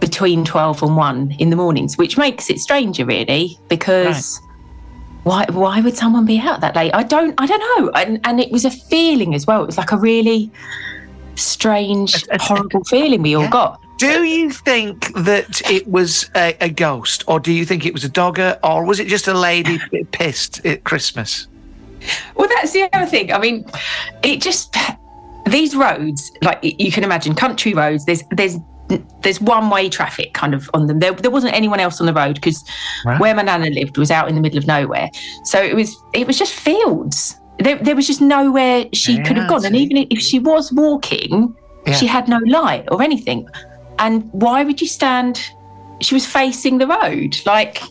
between 0.00 0.44
twelve 0.44 0.82
and 0.82 0.96
one 0.96 1.36
in 1.38 1.50
the 1.50 1.56
mornings, 1.56 1.96
which 1.96 2.18
makes 2.18 2.50
it 2.50 2.58
stranger, 2.58 3.04
really, 3.06 3.58
because. 3.68 4.40
Why, 5.24 5.44
why 5.50 5.80
would 5.82 5.94
someone 5.96 6.24
be 6.24 6.38
out 6.38 6.62
that 6.62 6.74
late? 6.74 6.90
I 6.94 7.02
don't 7.02 7.34
I 7.38 7.46
don't 7.46 7.60
know. 7.60 7.90
And 7.90 8.18
and 8.24 8.40
it 8.40 8.50
was 8.50 8.64
a 8.64 8.70
feeling 8.70 9.34
as 9.34 9.46
well. 9.46 9.62
It 9.62 9.66
was 9.66 9.76
like 9.76 9.92
a 9.92 9.96
really 9.98 10.50
strange, 11.34 12.24
horrible 12.40 12.82
feeling 12.84 13.22
we 13.22 13.34
all 13.34 13.42
Yeah. 13.42 13.50
got. 13.50 13.80
Do 13.98 14.22
you 14.24 14.50
think 14.50 15.12
that 15.14 15.60
it 15.70 15.86
was 15.88 16.30
a, 16.36 16.56
a 16.60 16.68
ghost, 16.68 17.24
or 17.26 17.40
do 17.40 17.52
you 17.52 17.64
think 17.64 17.84
it 17.84 17.92
was 17.92 18.04
a 18.04 18.08
dogger, 18.08 18.58
or 18.62 18.84
was 18.84 19.00
it 19.00 19.08
just 19.08 19.26
a 19.28 19.34
lady 19.34 19.78
pissed 20.12 20.64
at 20.64 20.84
Christmas? 20.84 21.46
Well, 22.36 22.48
that's 22.48 22.72
the 22.72 22.88
other 22.92 23.06
thing. 23.06 23.32
I 23.32 23.38
mean, 23.38 23.64
it 24.22 24.40
just 24.40 24.76
these 25.46 25.74
roads, 25.74 26.30
like 26.42 26.58
you 26.62 26.92
can 26.92 27.02
imagine, 27.04 27.34
country 27.34 27.74
roads. 27.74 28.04
There's 28.04 28.22
there's 28.30 28.56
there's 29.22 29.40
one 29.40 29.68
way 29.68 29.88
traffic 29.88 30.32
kind 30.32 30.54
of 30.54 30.70
on 30.74 30.86
them. 30.86 31.00
There, 31.00 31.12
there 31.12 31.30
wasn't 31.30 31.54
anyone 31.54 31.80
else 31.80 32.00
on 32.00 32.06
the 32.06 32.14
road 32.14 32.36
because 32.36 32.64
Right. 33.04 33.20
where 33.20 33.34
my 33.34 33.42
nana 33.42 33.68
lived 33.70 33.98
was 33.98 34.10
out 34.10 34.28
in 34.28 34.34
the 34.34 34.40
middle 34.40 34.58
of 34.58 34.66
nowhere. 34.66 35.10
So 35.44 35.60
it 35.62 35.74
was 35.74 35.94
it 36.14 36.26
was 36.26 36.38
just 36.38 36.54
fields. 36.54 37.36
There, 37.58 37.76
there 37.76 37.96
was 37.96 38.06
just 38.06 38.20
nowhere 38.20 38.86
she 38.92 39.20
could 39.24 39.36
have 39.36 39.48
gone. 39.48 39.64
And 39.64 39.74
even 39.74 40.06
if 40.10 40.20
she 40.20 40.38
was 40.38 40.72
walking, 40.72 41.52
Yeah. 41.86 41.94
she 41.94 42.06
had 42.06 42.28
no 42.28 42.38
light 42.46 42.84
or 42.92 43.02
anything. 43.02 43.48
And 43.98 44.28
why 44.32 44.64
would 44.64 44.80
you 44.80 44.86
stand? 44.86 45.40
She 46.00 46.14
was 46.14 46.24
facing 46.26 46.78
the 46.78 46.86
road, 46.86 47.36
like 47.44 47.82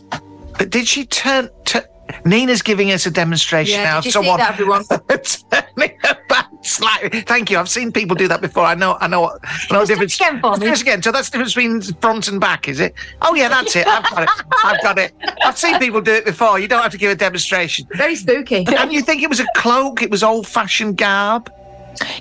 But 0.58 0.70
did 0.70 0.88
she 0.88 1.04
turn? 1.06 1.50
To, 1.66 1.86
Nina's 2.24 2.62
giving 2.62 2.90
us 2.90 3.04
a 3.04 3.10
demonstration 3.10 3.78
Yeah, 3.80 3.84
now. 3.84 3.94
did 3.96 3.98
of 4.00 4.04
you 4.06 4.10
see 4.10 4.12
someone 4.12 4.38
that, 4.38 4.52
everyone? 4.52 4.82
turning 5.76 5.98
her 6.04 6.16
back 6.30 6.46
slightly. 6.62 7.20
Thank 7.20 7.50
you. 7.50 7.58
I've 7.58 7.68
seen 7.68 7.92
people 7.92 8.16
do 8.16 8.26
that 8.28 8.40
before. 8.40 8.64
I 8.64 8.74
know. 8.74 8.96
I 9.02 9.08
know. 9.08 9.20
what- 9.20 9.40
I 9.44 9.74
know 9.74 9.80
the 9.80 9.88
difference. 9.88 10.14
Again 10.16 10.40
for 10.40 10.56
me. 10.56 10.68
Again. 10.68 11.02
So 11.02 11.12
that's 11.12 11.28
the 11.28 11.36
difference 11.36 11.54
between 11.54 11.82
front 12.00 12.28
and 12.28 12.40
back, 12.40 12.66
is 12.66 12.80
it? 12.80 12.94
Oh 13.20 13.34
yeah, 13.34 13.48
that's 13.50 13.76
it. 13.76 13.86
I've 13.86 14.04
got 14.10 14.22
it. 14.22 14.30
I've 14.64 14.82
got 14.82 14.98
it. 14.98 15.12
I've 15.44 15.58
seen 15.58 15.78
people 15.78 16.00
do 16.00 16.12
it 16.14 16.24
before. 16.24 16.58
You 16.58 16.66
don't 16.66 16.82
have 16.82 16.92
to 16.92 16.98
give 16.98 17.10
a 17.10 17.14
demonstration. 17.14 17.86
Very 17.94 18.14
spooky. 18.16 18.64
And 18.74 18.90
you 18.90 19.02
think 19.02 19.22
it 19.22 19.28
was 19.28 19.40
a 19.40 19.46
cloak? 19.54 20.00
It 20.02 20.10
was 20.10 20.22
old-fashioned 20.22 20.96
garb. 20.96 21.52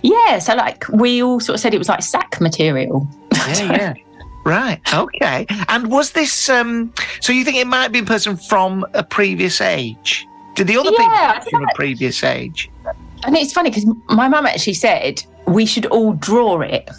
Yeah. 0.02 0.40
So 0.40 0.56
like 0.56 0.86
we 0.90 1.22
all 1.24 1.40
sort 1.40 1.56
of 1.56 1.60
said 1.60 1.74
it 1.74 1.78
was 1.78 1.90
like 1.90 2.02
sack 2.04 2.40
material. 2.42 3.08
Yeah, 3.34 3.58
yeah. 3.72 3.94
Right. 4.46 4.80
Okay. 4.94 5.46
And 5.68 5.92
was 5.92 6.12
this? 6.12 6.50
um 6.50 6.94
So 7.22 7.34
you 7.34 7.44
think 7.44 7.58
it 7.58 7.68
might 7.68 7.92
be 7.92 8.00
a 8.00 8.04
person 8.04 8.38
from 8.38 8.86
a 8.94 9.04
previous 9.04 9.60
age? 9.62 10.26
Did 10.56 10.68
the 10.68 10.78
other 10.78 10.92
Yeah, 10.98 11.40
people 11.40 11.52
from 11.52 11.64
a 11.70 11.74
previous 11.76 12.24
age? 12.24 12.70
And 13.24 13.36
it's 13.36 13.52
funny 13.54 13.70
because 13.70 13.86
my 14.10 14.28
mum 14.30 14.46
actually 14.46 14.74
said 14.76 15.24
we 15.46 15.66
should 15.66 15.86
all 15.88 16.14
draw 16.14 16.62
it 16.62 16.90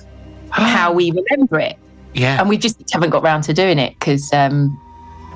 how 0.51 0.93
we 0.93 1.11
remember 1.11 1.61
it, 1.61 1.77
Yeah. 2.15 2.41
and 2.41 2.49
we 2.49 2.57
just 2.57 2.79
haven't 2.91 3.11
got 3.11 3.23
round 3.23 3.45
to 3.45 3.53
doing 3.53 3.79
it 3.79 3.95
because, 3.99 4.33
um, 4.33 4.79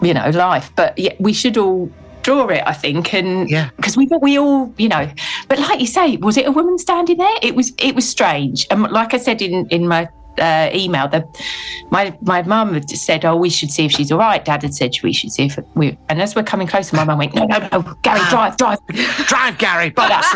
you 0.00 0.14
know, 0.14 0.30
life. 0.30 0.72
But 0.74 0.98
yeah, 0.98 1.12
we 1.18 1.32
should 1.32 1.56
all 1.58 1.90
draw 2.22 2.48
it, 2.48 2.62
I 2.66 2.72
think, 2.72 3.12
and 3.14 3.48
Yeah. 3.50 3.70
because 3.76 3.96
we 3.96 4.08
we 4.20 4.38
all, 4.38 4.72
you 4.78 4.88
know. 4.88 5.08
But 5.48 5.58
like 5.58 5.80
you 5.80 5.86
say, 5.86 6.16
was 6.18 6.36
it 6.36 6.46
a 6.46 6.52
woman 6.52 6.78
standing 6.78 7.18
there? 7.18 7.36
It 7.42 7.54
was. 7.54 7.72
It 7.78 7.94
was 7.94 8.08
strange, 8.08 8.66
and 8.70 8.82
like 8.84 9.14
I 9.14 9.18
said 9.18 9.42
in 9.42 9.66
in 9.68 9.86
my. 9.88 10.08
Uh, 10.38 10.70
email 10.72 11.06
the 11.08 11.22
my 11.90 12.16
my 12.22 12.40
mum 12.40 12.72
had 12.72 12.88
said 12.88 13.22
oh 13.22 13.36
we 13.36 13.50
should 13.50 13.70
see 13.70 13.84
if 13.84 13.92
she's 13.92 14.10
all 14.10 14.16
right 14.18 14.46
dad 14.46 14.62
had 14.62 14.72
said 14.74 14.90
we 15.02 15.12
should 15.12 15.30
see 15.30 15.44
if 15.44 15.58
we 15.74 15.94
and 16.08 16.22
as 16.22 16.34
we're 16.34 16.42
coming 16.42 16.66
closer 16.66 16.96
my 16.96 17.04
mum 17.04 17.18
went 17.18 17.34
no 17.34 17.44
no 17.44 17.58
no 17.70 17.82
Gary 18.00 18.18
drive 18.30 18.56
drive 18.56 18.78
Drive, 19.26 19.58
Gary. 19.58 19.90
Bollocks. 19.90 20.32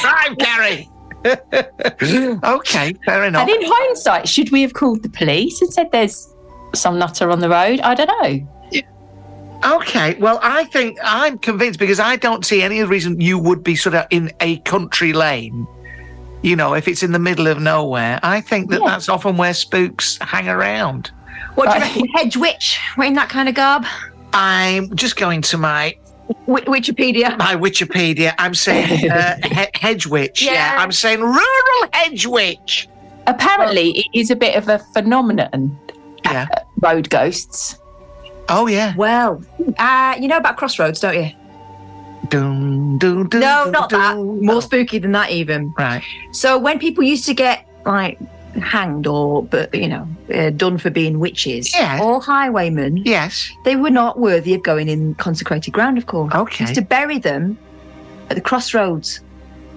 Drive, 0.00 0.38
Gary. 0.38 0.88
okay, 2.44 2.94
fair 3.04 3.24
enough. 3.24 3.42
And 3.46 3.50
in 3.50 3.70
hindsight, 3.70 4.28
should 4.28 4.50
we 4.50 4.62
have 4.62 4.72
called 4.72 5.02
the 5.02 5.08
police 5.10 5.60
and 5.60 5.70
said 5.72 5.90
there's 5.92 6.32
some 6.74 6.98
nutter 6.98 7.30
on 7.30 7.40
the 7.40 7.50
road? 7.50 7.80
I 7.80 7.94
don't 7.94 8.08
know. 8.22 8.48
Okay, 9.64 10.14
well, 10.20 10.38
I 10.42 10.64
think 10.64 10.98
I'm 11.02 11.38
convinced 11.38 11.78
because 11.78 11.98
I 11.98 12.16
don't 12.16 12.44
see 12.44 12.62
any 12.62 12.82
reason 12.84 13.20
you 13.20 13.38
would 13.38 13.62
be 13.64 13.74
sort 13.74 13.94
of 13.94 14.06
in 14.10 14.30
a 14.40 14.58
country 14.58 15.12
lane. 15.12 15.66
You 16.42 16.54
know, 16.56 16.74
if 16.74 16.86
it's 16.86 17.02
in 17.02 17.12
the 17.12 17.18
middle 17.18 17.46
of 17.48 17.58
nowhere, 17.60 18.20
I 18.22 18.40
think 18.40 18.70
that 18.70 18.80
Yeah. 18.80 18.88
that's 18.90 19.08
often 19.08 19.36
where 19.36 19.54
spooks 19.54 20.18
hang 20.20 20.48
around. 20.48 21.10
What 21.54 21.70
do 21.70 21.74
you 21.76 21.80
reckon? 21.80 22.08
Hedge 22.14 22.36
witch 22.36 22.78
wearing 22.96 23.14
that 23.14 23.28
kind 23.28 23.48
of 23.48 23.54
garb? 23.54 23.84
I'm 24.32 24.94
just 24.94 25.16
going 25.16 25.40
to 25.42 25.58
my 25.58 25.96
Wi- 26.46 26.64
Wikipedia. 26.66 27.36
my 27.38 27.56
Wikipedia. 27.56 28.34
I'm 28.38 28.54
saying 28.54 29.10
uh, 29.10 29.36
he- 29.42 29.66
hedge 29.80 30.06
witch. 30.06 30.42
Yeah. 30.42 30.52
Yeah. 30.52 30.76
I'm 30.78 30.92
saying 30.92 31.20
rural 31.20 31.88
hedge 31.92 32.26
witch. 32.26 32.88
Apparently, 33.26 33.90
it 33.98 34.06
is 34.12 34.30
a 34.30 34.36
bit 34.36 34.54
of 34.54 34.68
a 34.68 34.78
phenomenon, 34.92 35.76
Yeah. 36.24 36.46
road 36.82 37.08
ghosts. 37.10 37.78
Oh 38.48 38.66
yeah. 38.66 38.94
Well, 38.96 39.42
uh, 39.78 40.16
you 40.20 40.28
know 40.28 40.36
about 40.36 40.56
Crossroads, 40.56 41.00
don't 41.00 41.14
you? 41.14 41.30
Dun, 42.28 42.98
dun, 42.98 43.28
dun, 43.28 43.40
No, 43.40 43.70
not 43.70 43.90
that. 43.90 44.16
More 44.16 44.60
spooky 44.62 44.98
than 44.98 45.12
that, 45.12 45.30
even. 45.30 45.72
Right. 45.78 46.02
So 46.32 46.58
when 46.58 46.78
people 46.78 47.04
used 47.04 47.24
to 47.26 47.34
get 47.34 47.66
like 47.84 48.18
hanged 48.54 49.06
or, 49.06 49.44
but 49.44 49.72
you 49.74 49.88
know, 49.88 50.08
uh, 50.34 50.50
done 50.50 50.78
for 50.78 50.90
being 50.90 51.20
witches, 51.20 51.72
or 52.00 52.20
highwaymen, 52.20 52.96
Yes. 52.98 53.50
they 53.64 53.76
were 53.76 53.90
not 53.90 54.18
worthy 54.18 54.54
of 54.54 54.62
going 54.62 54.88
in 54.88 55.14
consecrated 55.16 55.72
ground. 55.72 55.98
Of 55.98 56.06
course, 56.06 56.32
Okay. 56.34 56.64
used 56.64 56.74
to 56.74 56.82
bury 56.82 57.18
them 57.18 57.56
at 58.30 58.34
the 58.34 58.40
crossroads. 58.40 59.20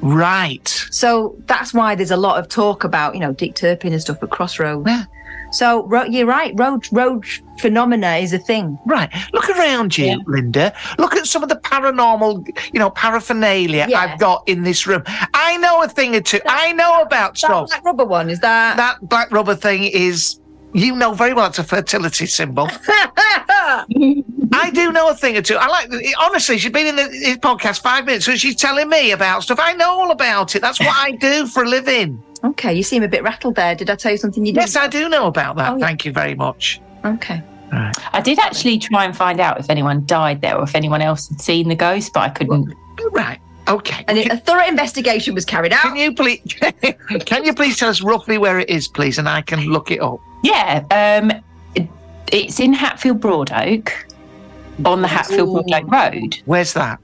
Right. 0.01 0.67
So 0.91 1.35
that's 1.45 1.73
why 1.73 1.93
there's 1.95 2.09
a 2.11 2.17
lot 2.17 2.39
of 2.39 2.47
talk 2.47 2.83
about 2.83 3.13
you 3.15 3.19
know 3.19 3.33
Dick 3.33 3.53
Turpin 3.55 3.91
and 3.93 4.01
stuff 4.01 4.23
at 4.23 4.29
crossroads. 4.29 4.87
Yeah. 4.87 5.03
So 5.51 5.83
ro- 5.87 6.03
you're 6.03 6.25
right. 6.27 6.53
Road 6.57 6.87
road 6.91 7.25
phenomena 7.59 8.17
is 8.17 8.33
a 8.33 8.37
thing. 8.39 8.77
Right. 8.85 9.09
Look 9.33 9.49
around 9.49 9.97
you, 9.97 10.05
Yeah. 10.05 10.15
Linda. 10.27 10.73
Look 10.97 11.15
at 11.15 11.25
some 11.25 11.43
of 11.43 11.49
the 11.49 11.55
paranormal, 11.57 12.47
you 12.73 12.79
know, 12.79 12.89
paraphernalia 12.91 13.87
Yeah. 13.89 13.99
I've 13.99 14.19
got 14.19 14.43
in 14.47 14.63
this 14.63 14.85
room. 14.87 15.03
I 15.33 15.57
know 15.57 15.81
a 15.83 15.87
thing 15.89 16.15
or 16.15 16.21
two. 16.21 16.39
I 16.47 16.71
know 16.73 17.01
about 17.01 17.33
That 17.33 17.37
stuff. 17.39 17.67
black 17.69 17.83
rubber 17.83 18.05
one 18.05 18.29
is 18.29 18.39
that? 18.41 18.77
That 18.77 18.97
black 19.09 19.31
rubber 19.31 19.55
thing 19.55 19.83
is, 19.85 20.39
you 20.73 20.95
know 20.95 21.13
very 21.13 21.33
well, 21.33 21.47
it's 21.47 21.57
a 21.59 21.63
fertility 21.63 22.27
symbol. 22.27 22.69
I 24.51 24.71
do 24.73 24.91
know 24.91 25.09
a 25.09 25.15
thing 25.15 25.37
or 25.37 25.41
two. 25.41 25.55
I 25.55 25.67
like, 25.67 25.89
honestly, 26.19 26.57
she's 26.57 26.71
been 26.71 26.87
in 26.87 26.95
the, 26.95 27.03
his 27.03 27.37
podcast 27.37 27.81
five 27.81 28.05
minutes, 28.05 28.25
so 28.25 28.35
she's 28.35 28.55
telling 28.55 28.89
me 28.89 29.11
about 29.11 29.43
stuff. 29.43 29.59
I 29.61 29.73
know 29.73 29.89
all 29.99 30.11
about 30.11 30.55
it. 30.55 30.61
That's 30.61 30.79
what 30.79 30.95
I 30.95 31.11
do 31.11 31.45
for 31.47 31.63
a 31.63 31.67
living. 31.67 32.21
Okay, 32.43 32.73
you 32.73 32.83
seem 32.83 33.03
a 33.03 33.07
bit 33.07 33.23
rattled 33.23 33.55
there. 33.55 33.75
Did 33.75 33.89
I 33.89 33.95
tell 33.95 34.11
you 34.11 34.17
something 34.17 34.45
you 34.45 34.53
didn't? 34.53 34.63
Yes, 34.63 34.75
I 34.75 34.87
do 34.87 35.09
know 35.09 35.27
about 35.27 35.55
that. 35.57 35.71
Oh, 35.73 35.77
yeah. 35.77 35.85
Thank 35.85 36.05
you 36.05 36.11
very 36.11 36.35
much. 36.35 36.81
Okay. 37.05 37.41
I 37.71 38.21
did 38.23 38.39
actually 38.39 38.79
try 38.79 39.05
and 39.05 39.15
find 39.15 39.39
out 39.39 39.59
if 39.59 39.69
anyone 39.69 40.03
died 40.07 40.41
there 40.41 40.57
or 40.57 40.63
if 40.63 40.73
anyone 40.73 41.01
else 41.03 41.29
had 41.29 41.39
seen 41.39 41.69
the 41.69 41.75
ghost, 41.75 42.13
but 42.13 42.21
I 42.21 42.29
couldn't. 42.29 42.73
Right. 43.11 43.39
Okay. 43.67 44.03
And 44.07 44.17
can, 44.17 44.31
a 44.31 44.37
thorough 44.37 44.65
investigation 44.65 45.35
was 45.35 45.45
carried 45.45 45.71
out. 45.71 45.81
can 45.83 45.95
you 45.95 46.11
please 46.15 46.41
can 47.25 47.43
you 47.45 47.53
please 47.53 47.77
tell 47.77 47.89
us 47.89 48.01
roughly 48.01 48.39
where 48.39 48.57
it 48.57 48.69
is, 48.71 48.87
please, 48.87 49.19
and 49.19 49.29
I 49.29 49.41
can 49.43 49.59
look 49.65 49.91
it 49.91 50.01
up. 50.01 50.19
Yeah, 50.43 50.83
um, 50.89 51.31
it- 51.75 51.87
it's 52.31 52.59
in 52.59 52.73
Hatfield 52.73 53.19
Broad 53.21 53.51
Oak, 53.51 53.93
on 54.85 55.01
the 55.03 55.07
Hatfield 55.07 55.67
Broad 55.67 55.83
Oak 55.83 55.91
Road. 55.91 56.41
Where's 56.45 56.73
that? 56.73 56.97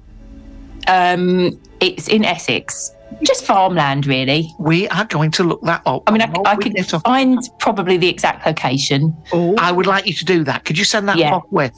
Um, 0.87 1.59
it's 1.79 2.07
in 2.07 2.25
Essex, 2.25 2.91
just 3.23 3.45
farmland, 3.45 4.05
really. 4.07 4.53
We 4.59 4.87
are 4.89 5.05
going 5.05 5.31
to 5.31 5.43
look 5.43 5.61
that 5.63 5.81
up. 5.85 6.03
I 6.07 6.11
mean, 6.11 6.21
I, 6.21 6.31
I 6.45 6.55
could 6.55 6.75
find 7.03 7.39
probably 7.59 7.97
the 7.97 8.09
exact 8.09 8.45
location. 8.45 9.15
Oh. 9.31 9.55
I 9.57 9.71
would 9.71 9.85
like 9.87 10.05
you 10.07 10.13
to 10.13 10.25
do 10.25 10.43
that. 10.43 10.65
Could 10.65 10.77
you 10.77 10.83
send 10.85 11.07
that 11.09 11.17
Yeah. 11.17 11.31
forthwith? 11.31 11.75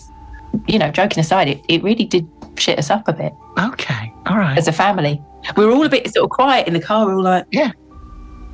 You 0.68 0.80
know, 0.80 0.90
joking 0.92 1.20
aside, 1.20 1.48
it, 1.50 1.62
it 1.68 1.84
really 1.84 2.06
did 2.06 2.28
shit 2.56 2.80
us 2.80 2.90
up 2.90 3.08
a 3.08 3.14
bit 3.14 3.34
Okay. 3.60 4.12
All 4.26 4.38
right. 4.38 4.58
as 4.58 4.68
a 4.68 4.72
family. 4.72 5.22
We 5.56 5.66
were 5.66 5.72
all 5.72 5.86
a 5.86 5.90
bit 5.90 6.12
sort 6.14 6.24
of 6.24 6.30
quiet 6.32 6.68
in 6.68 6.74
the 6.74 6.80
car. 6.82 7.06
We 7.06 7.12
were 7.12 7.18
all 7.20 7.24
like, 7.24 7.46
Yeah. 7.52 7.72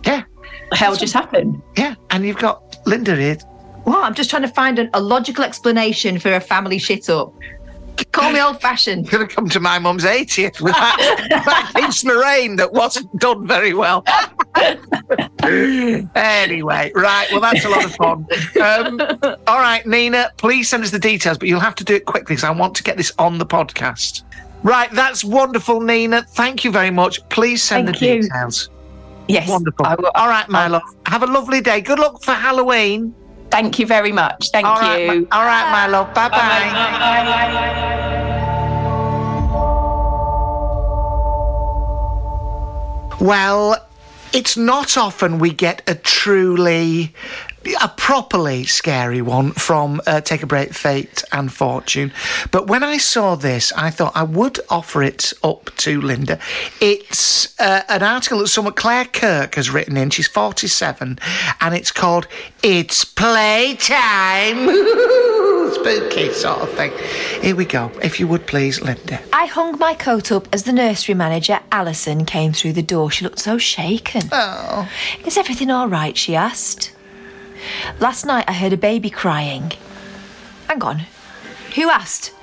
Yeah. 0.05 0.23
"The 0.69 0.75
hell 0.75 0.95
just 0.95 1.13
happened?" 1.13 1.61
Yeah. 1.77 1.95
And 2.09 2.25
you've 2.25 2.37
got 2.37 2.77
Linda 2.85 3.15
here. 3.15 3.37
Well, 3.85 4.03
I'm 4.03 4.13
just 4.13 4.29
trying 4.29 4.41
to 4.41 4.47
find 4.49 4.79
an, 4.79 4.89
a 4.93 5.01
logical 5.01 5.43
explanation 5.43 6.19
for 6.19 6.33
a 6.33 6.39
family 6.41 6.77
shit 6.77 7.09
up. 7.09 7.33
Call 8.11 8.31
me 8.31 8.39
old 8.41 8.61
fashioned. 8.61 9.09
Going 9.09 9.27
to 9.27 9.33
come 9.35 9.49
to 9.49 9.59
my 9.59 9.79
mum's 9.79 10.03
80th 10.03 10.61
with 10.61 10.73
that, 10.73 11.71
that 11.73 11.87
East 11.87 12.05
Moraine 12.05 12.55
that 12.57 12.71
wasn't 12.73 13.15
done 13.19 13.47
very 13.47 13.73
well. 13.73 14.03
anyway, 16.15 16.91
right. 16.95 17.27
Well, 17.31 17.41
that's 17.41 17.65
a 17.65 17.69
lot 17.69 17.85
of 17.85 17.95
fun. 17.95 18.25
Um, 18.61 18.99
all 19.47 19.59
right, 19.59 19.85
Nina, 19.85 20.31
please 20.37 20.69
send 20.69 20.83
us 20.83 20.91
the 20.91 20.99
details, 20.99 21.37
but 21.37 21.47
you'll 21.47 21.59
have 21.59 21.75
to 21.75 21.83
do 21.83 21.95
it 21.95 22.05
quickly 22.05 22.35
because 22.35 22.43
I 22.43 22.51
want 22.51 22.75
to 22.75 22.83
get 22.83 22.97
this 22.97 23.11
on 23.19 23.37
the 23.37 23.45
podcast. 23.45 24.23
Right, 24.63 24.89
that's 24.91 25.23
wonderful, 25.23 25.81
Nina. 25.81 26.23
Thank 26.23 26.63
you 26.63 26.71
very 26.71 26.91
much. 26.91 27.27
Please 27.29 27.61
send 27.61 27.87
Thank 27.87 27.99
the 27.99 28.05
you. 28.07 28.21
details. 28.21 28.69
Yes, 29.27 29.47
Wonderful. 29.47 29.85
All 29.85 30.27
right, 30.27 30.47
my 30.49 30.67
love. 30.67 30.83
Have 31.05 31.23
a 31.23 31.27
lovely 31.27 31.61
day. 31.61 31.79
Good 31.79 31.97
luck 31.97 32.21
for 32.23 32.33
Halloween. 32.33 33.15
Thank 33.53 33.77
you 33.77 33.85
very 33.85 34.11
much. 34.11 34.49
Thank 34.49 34.65
All 34.65 34.81
right, 34.81 35.01
you. 35.01 35.07
my, 35.07 35.13
all 35.37 35.45
right, 35.45 35.71
my 35.71 35.85
love. 35.85 36.11
Bye 36.15 36.29
bye. 36.29 37.63
Well, 43.21 43.77
it's 44.33 44.57
not 44.57 44.97
often 44.97 45.37
we 45.37 45.51
get 45.51 45.83
a 45.87 45.93
truly, 45.93 47.13
a 47.81 47.87
properly 47.89 48.63
scary 48.65 49.21
one 49.21 49.51
from 49.51 50.01
uh, 50.07 50.21
Take 50.21 50.43
a 50.43 50.47
Break, 50.47 50.73
Fate 50.73 51.23
and 51.31 51.51
Fortune. 51.51 52.11
But 52.51 52.67
when 52.67 52.83
I 52.83 52.97
saw 52.97 53.35
this, 53.35 53.71
I 53.73 53.89
thought 53.89 54.13
I 54.15 54.23
would 54.23 54.59
offer 54.69 55.03
it 55.03 55.33
up 55.43 55.69
to 55.77 56.01
Linda. 56.01 56.39
It's 56.81 57.59
uh, 57.59 57.81
an 57.89 58.03
article 58.03 58.39
that 58.39 58.47
someone, 58.47 58.73
Claire 58.73 59.05
Kirk, 59.05 59.55
has 59.55 59.69
written 59.69 59.97
in. 59.97 60.09
She's 60.09 60.27
47, 60.27 61.19
and 61.61 61.75
it's 61.75 61.91
called 61.91 62.27
It's 62.61 63.03
Playtime. 63.05 64.67
Spooky 65.73 66.31
sort 66.33 66.59
of 66.61 66.71
thing. 66.73 66.91
Here 67.41 67.55
we 67.55 67.65
go. 67.65 67.91
If 68.01 68.19
you 68.19 68.27
would 68.27 68.47
please, 68.47 68.81
Linda. 68.81 69.19
I 69.33 69.45
hung 69.45 69.77
my 69.79 69.93
coat 69.93 70.31
up 70.31 70.47
as 70.53 70.63
the 70.63 70.73
nursery 70.73 71.15
manager, 71.15 71.59
Alison, 71.71 72.25
came 72.25 72.53
through 72.53 72.73
the 72.73 72.83
door. 72.83 73.11
She 73.11 73.23
looked 73.23 73.39
so 73.39 73.57
shaken. 73.57 74.23
Oh. 74.31 74.89
Is 75.25 75.37
everything 75.37 75.69
all 75.69 75.87
right? 75.87 76.13
she 76.23 76.35
asked. 76.35 76.92
Last 77.99 78.25
night 78.25 78.45
I 78.47 78.53
heard 78.53 78.73
a 78.73 78.77
baby 78.77 79.09
crying. 79.09 79.71
Hang 80.67 80.83
on. 80.83 81.01
Who 81.75 81.89
asked? 81.89 82.33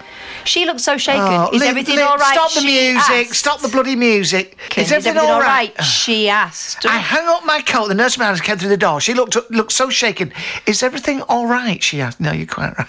She 0.44 0.64
looked 0.64 0.80
so 0.80 0.96
shaken. 0.96 1.22
Oh, 1.22 1.50
is 1.52 1.60
Lin- 1.60 1.68
everything 1.70 1.96
Lin, 1.96 2.06
all 2.06 2.16
right? 2.16 2.32
Stop 2.34 2.52
the 2.54 2.62
music. 2.62 3.28
asked. 3.28 3.34
Stop 3.34 3.60
the 3.60 3.68
bloody 3.68 3.96
music. 3.96 4.56
Is, 4.76 4.86
is 4.86 4.92
everything, 4.92 5.18
all 5.18 5.40
right? 5.40 5.72
right? 5.76 5.84
She 5.84 6.28
asked. 6.28 6.86
I 6.86 6.98
hung 6.98 7.26
up 7.28 7.44
my 7.44 7.60
coat. 7.62 7.88
The 7.88 7.94
nurse 7.94 8.18
manager 8.18 8.42
came 8.42 8.56
through 8.58 8.68
the 8.70 8.76
door. 8.76 9.00
She 9.00 9.14
looked 9.14 9.36
looked 9.50 9.72
so 9.72 9.90
shaken. 9.90 10.32
Is 10.66 10.82
everything 10.82 11.22
all 11.22 11.46
right? 11.46 11.82
She 11.82 12.00
asked. 12.00 12.20
No, 12.20 12.32
you're 12.32 12.46
quite 12.46 12.76
right. 12.78 12.88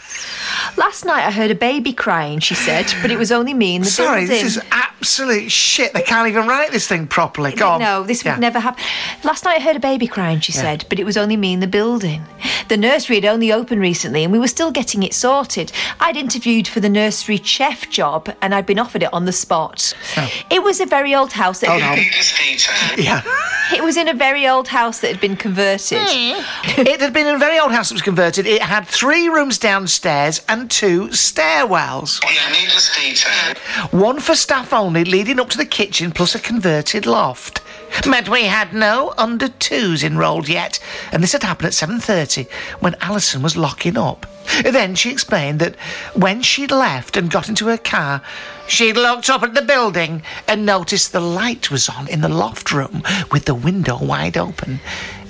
Last 0.77 1.05
night 1.05 1.25
I 1.25 1.31
heard 1.31 1.51
a 1.51 1.55
baby 1.55 1.93
crying, 1.93 2.39
she 2.39 2.55
said, 2.55 2.93
but 3.01 3.11
it 3.11 3.17
was 3.17 3.31
only 3.31 3.53
me 3.53 3.75
in 3.75 3.81
the 3.81 3.87
Sorry, 3.87 4.21
building. 4.21 4.43
this 4.43 4.57
is 4.57 4.63
absolute 4.71 5.51
shit. 5.51 5.93
They 5.93 6.01
can't 6.01 6.27
even 6.27 6.47
write 6.47 6.71
this 6.71 6.87
thing 6.87 7.07
properly. 7.07 7.53
Go 7.53 7.69
on. 7.71 7.79
No, 7.81 8.03
this 8.03 8.23
Yeah. 8.23 8.33
would 8.33 8.41
never 8.41 8.59
happen. 8.59 8.83
Last 9.23 9.43
night 9.45 9.57
I 9.57 9.59
heard 9.63 9.75
a 9.75 9.79
baby 9.79 10.07
crying, 10.07 10.39
she 10.39 10.51
said, 10.51 10.85
but 10.89 10.99
it 10.99 11.03
was 11.05 11.17
only 11.17 11.37
me 11.37 11.53
in 11.53 11.59
the 11.59 11.67
building. 11.67 12.23
The 12.69 12.77
nursery 12.77 13.15
had 13.17 13.25
only 13.25 13.51
opened 13.51 13.81
recently 13.81 14.23
and 14.23 14.31
we 14.31 14.39
were 14.39 14.47
still 14.47 14.71
getting 14.71 15.03
it 15.03 15.13
sorted. 15.13 15.71
I'd 15.99 16.15
interviewed 16.17 16.67
for 16.67 16.79
the 16.79 16.89
nursery 16.89 17.37
chef 17.45 17.89
job 17.89 18.33
and 18.41 18.53
I'd 18.55 18.65
been 18.65 18.79
offered 18.79 19.03
it 19.03 19.13
on 19.13 19.25
the 19.25 19.31
spot. 19.31 19.93
Oh. 20.17 20.31
It 20.49 20.63
was 20.63 20.79
a 20.79 20.85
very 20.85 21.13
old 21.15 21.31
house 21.33 21.59
that 21.61 21.69
Oh, 21.69 21.77
had 21.79 21.95
been, 21.95 23.03
Yeah. 23.03 23.21
it 23.75 23.83
was 23.83 23.97
in 23.97 24.07
a 24.07 24.13
very 24.13 24.47
old 24.47 24.67
house 24.67 24.99
that 24.99 25.11
had 25.11 25.21
been 25.21 25.35
converted. 25.35 25.99
Hmm. 26.01 26.41
it 26.81 26.99
had 27.01 27.13
been 27.13 27.27
in 27.27 27.35
a 27.35 27.39
very 27.39 27.59
old 27.59 27.71
house 27.71 27.89
that 27.89 27.95
was 27.95 28.01
converted. 28.01 28.45
It 28.47 28.61
had 28.61 28.87
three 28.87 29.29
rooms 29.29 29.57
downstairs 29.57 30.41
and 30.49 30.69
two 30.69 31.07
stairwells. 31.09 32.19
Oh, 32.25 32.29
yeah, 32.31 32.51
needless 32.51 32.95
detail. 32.95 33.55
One 33.91 34.19
for 34.19 34.35
staff 34.35 34.73
only, 34.73 35.03
leading 35.05 35.39
up 35.39 35.49
to 35.49 35.57
the 35.57 35.65
kitchen, 35.65 36.11
plus 36.11 36.35
a 36.35 36.39
converted 36.39 37.05
loft. 37.05 37.61
Meant 38.07 38.29
we 38.29 38.45
had 38.45 38.73
no 38.73 39.13
under 39.17 39.47
twos 39.47 40.03
enrolled 40.03 40.49
yet, 40.49 40.79
and 41.11 41.21
this 41.21 41.33
had 41.33 41.43
happened 41.43 41.67
at 41.67 41.73
7.30 41.73 42.49
when 42.79 42.95
Alison 43.01 43.41
was 43.41 43.57
locking 43.57 43.97
up. 43.97 44.25
Then 44.63 44.95
she 44.95 45.11
explained 45.11 45.59
that 45.59 45.75
when 46.13 46.41
she'd 46.41 46.71
left 46.71 47.15
and 47.15 47.29
got 47.29 47.47
into 47.47 47.67
her 47.67 47.77
car, 47.77 48.21
she'd 48.67 48.97
looked 48.97 49.29
up 49.29 49.43
at 49.43 49.53
the 49.53 49.61
building 49.61 50.23
and 50.47 50.65
noticed 50.65 51.11
the 51.11 51.19
light 51.19 51.69
was 51.71 51.87
on 51.89 52.07
in 52.07 52.21
the 52.21 52.29
loft 52.29 52.71
room 52.71 53.03
with 53.31 53.45
the 53.45 53.55
window 53.55 53.97
wide 54.03 54.37
open. 54.37 54.79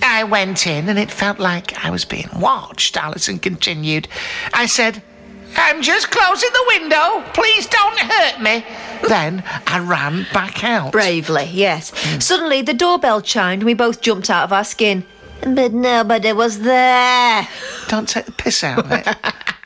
I 0.02 0.24
went 0.24 0.66
in 0.66 0.90
and 0.90 0.98
it 0.98 1.12
felt 1.12 1.40
like 1.40 1.86
I 1.86 1.92
was 1.92 2.06
being 2.06 2.30
watched, 2.36 2.98
Alison 2.98 3.38
continued. 3.40 4.08
I 4.54 4.66
said, 4.66 5.04
I'm 5.56 5.82
just 5.82 6.12
closing 6.12 6.50
the 6.54 6.64
window. 6.68 7.24
Please 7.34 7.68
don't 7.68 8.00
hurt 8.00 8.42
me. 8.42 8.66
Then 9.08 9.44
I 9.68 9.80
ran 9.80 10.26
back 10.34 10.64
out. 10.64 10.92
Bravely, 10.92 11.46
yes. 11.52 11.92
Hmm. 11.96 12.20
Suddenly 12.20 12.62
the 12.62 12.74
doorbell 12.74 13.22
chimed 13.22 13.62
and 13.62 13.66
we 13.66 13.74
both 13.74 14.02
jumped 14.02 14.30
out 14.30 14.44
of 14.44 14.54
our 14.54 14.64
skin. 14.64 15.06
But 15.42 15.74
nobody 15.74 16.34
was 16.34 16.60
there. 16.60 17.48
Don't 17.88 18.08
take 18.08 18.26
the 18.26 18.32
piss 18.32 18.64
out 18.64 18.80
of 18.86 18.92
it. 18.92 19.08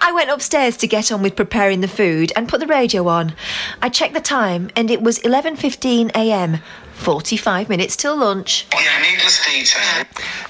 I 0.00 0.12
went 0.12 0.30
upstairs 0.30 0.76
to 0.78 0.86
get 0.86 1.10
on 1.12 1.22
with 1.22 1.36
preparing 1.36 1.80
the 1.80 1.88
food 1.88 2.32
and 2.36 2.48
put 2.48 2.60
the 2.60 2.66
radio 2.66 3.08
on. 3.08 3.34
I 3.80 3.88
checked 3.88 4.14
the 4.14 4.20
time 4.20 4.70
and 4.76 4.90
it 4.90 5.02
was 5.02 5.18
11:15 5.20 6.10
a.m. 6.14 6.58
45 6.94 7.68
minutes 7.68 7.96
till 7.96 8.16
lunch. 8.16 8.66
Yeah, 8.72 9.02
needless 9.02 9.44
detail. 9.44 10.04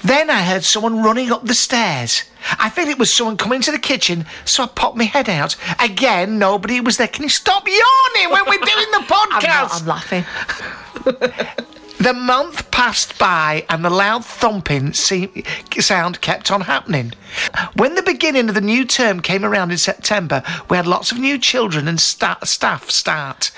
then 0.05 0.29
I 0.29 0.43
heard 0.43 0.65
someone 0.65 1.03
running 1.03 1.33
up 1.33 1.47
the 1.47 1.55
stairs. 1.55 2.25
I 2.59 2.69
think 2.69 2.91
it 2.91 2.99
was 2.99 3.11
someone 3.13 3.37
coming 3.39 3.63
to 3.63 3.71
the 3.73 3.79
kitchen, 3.79 4.27
so 4.45 4.65
I 4.65 4.67
popped 4.67 4.97
my 4.99 5.05
head 5.05 5.31
out. 5.31 5.57
Again, 5.79 6.39
nobody 6.39 6.81
was 6.81 6.97
there. 6.99 7.09
Can 7.09 7.23
you 7.23 7.31
stop 7.31 7.67
yawning 7.67 8.31
when 8.33 8.45
we're 8.47 8.59
doing 8.59 8.91
the 8.91 8.99
I'm, 9.09 9.41
podcast? 9.41 9.43
not, 9.43 9.81
I'm 9.81 9.87
laughing. 9.87 10.25
The 12.03 12.13
month 12.13 12.69
passed 12.73 13.17
by 13.17 13.65
and 13.69 13.85
the 13.85 13.89
loud 13.89 14.25
thumping 14.25 14.93
sound 14.93 16.21
kept 16.21 16.51
on 16.51 16.63
happening. 16.63 17.13
When 17.75 17.95
the 17.95 18.03
beginning 18.03 18.49
of 18.49 18.57
the 18.57 18.61
new 18.61 18.85
term 18.85 19.21
came 19.21 19.45
around 19.45 19.71
in 19.71 19.79
September, 19.79 20.43
we 20.69 20.77
had 20.77 20.89
lots 20.89 21.13
of 21.13 21.21
new 21.21 21.39
children 21.39 21.87
and 21.87 22.01
sta- 22.01 22.43
staff 22.43 22.91
start. 22.91 23.53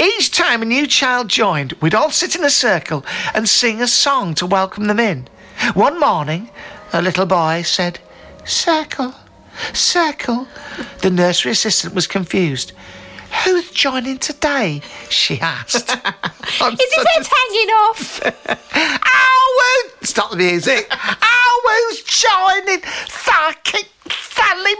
Each 0.00 0.30
time 0.30 0.62
a 0.62 0.64
new 0.64 0.86
child 0.86 1.28
joined, 1.28 1.74
we'd 1.82 1.94
all 1.94 2.10
sit 2.10 2.34
in 2.34 2.42
a 2.44 2.48
circle 2.48 3.04
and 3.34 3.46
sing 3.46 3.82
a 3.82 3.86
song 3.86 4.34
to 4.36 4.46
welcome 4.46 4.86
them 4.86 4.98
in. 4.98 5.28
One 5.74 6.00
morning, 6.00 6.48
a 6.94 7.02
little 7.02 7.26
boy 7.26 7.60
said, 7.60 7.98
Circle, 8.46 9.14
circle. 9.74 10.48
The 11.02 11.10
nursery 11.10 11.52
assistant 11.52 11.94
was 11.94 12.06
confused. 12.06 12.72
Who's 13.44 13.70
joining 13.70 14.18
today? 14.18 14.82
she 15.08 15.40
asked. 15.40 15.90
Is 15.90 16.94
his 16.94 17.06
head 17.06 17.26
hanging 17.26 17.70
off? 17.70 18.20
Ow! 19.06 19.88
Stop 20.02 20.30
the 20.30 20.36
music. 20.36 20.86
Ow! 20.90 21.42
joining 22.22 22.82
Psychic 23.08 23.88
Sally 24.10 24.74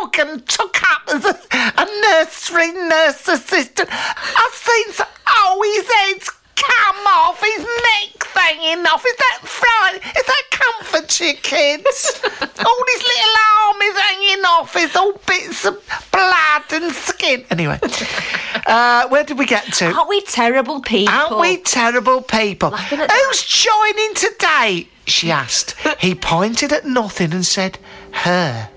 Morgan 0.00 0.42
took 0.44 0.82
up 0.82 1.02
as 1.08 1.24
a, 1.24 1.38
a 1.52 1.86
nursery 2.02 2.72
nurse 2.72 3.28
assistant. 3.28 3.88
I've 3.90 4.52
seen 4.54 4.92
some. 4.92 5.06
Oh, 5.28 5.62
his 5.74 5.90
head's 5.90 6.30
come 6.56 7.06
off. 7.06 7.40
His 7.42 7.64
neck's 7.64 8.26
hanging 8.28 8.86
off. 8.86 9.04
Is 9.06 9.16
that 9.16 9.38
fright? 9.42 10.00
Is 10.16 10.24
that 10.26 10.42
comfort 10.50 11.08
to 11.08 11.24
your 11.24 11.34
kids? 11.36 12.20
all 12.24 12.84
his 12.94 13.02
little 13.02 13.36
arm 13.64 13.82
is 13.82 13.98
hanging 13.98 14.44
off. 14.44 14.76
It's 14.76 14.96
all 14.96 15.12
bits 15.26 15.64
of 15.64 15.82
blood 16.12 16.82
and 16.82 16.92
skin. 16.92 17.44
Anyway, 17.50 17.78
uh, 18.66 19.08
where 19.08 19.24
did 19.24 19.38
we 19.38 19.46
get 19.46 19.64
to? 19.74 19.86
Aren't 19.86 20.08
we 20.08 20.20
terrible 20.22 20.80
people? 20.80 21.14
Aren't 21.14 21.40
we 21.40 21.58
terrible 21.58 22.22
people? 22.22 22.70
Who's 22.70 23.42
joining 23.42 24.14
today? 24.14 24.88
She 25.06 25.30
asked. 25.30 25.76
he 26.00 26.14
pointed 26.14 26.72
at 26.72 26.84
nothing 26.84 27.32
and 27.32 27.46
said, 27.46 27.78
Her. 28.10 28.70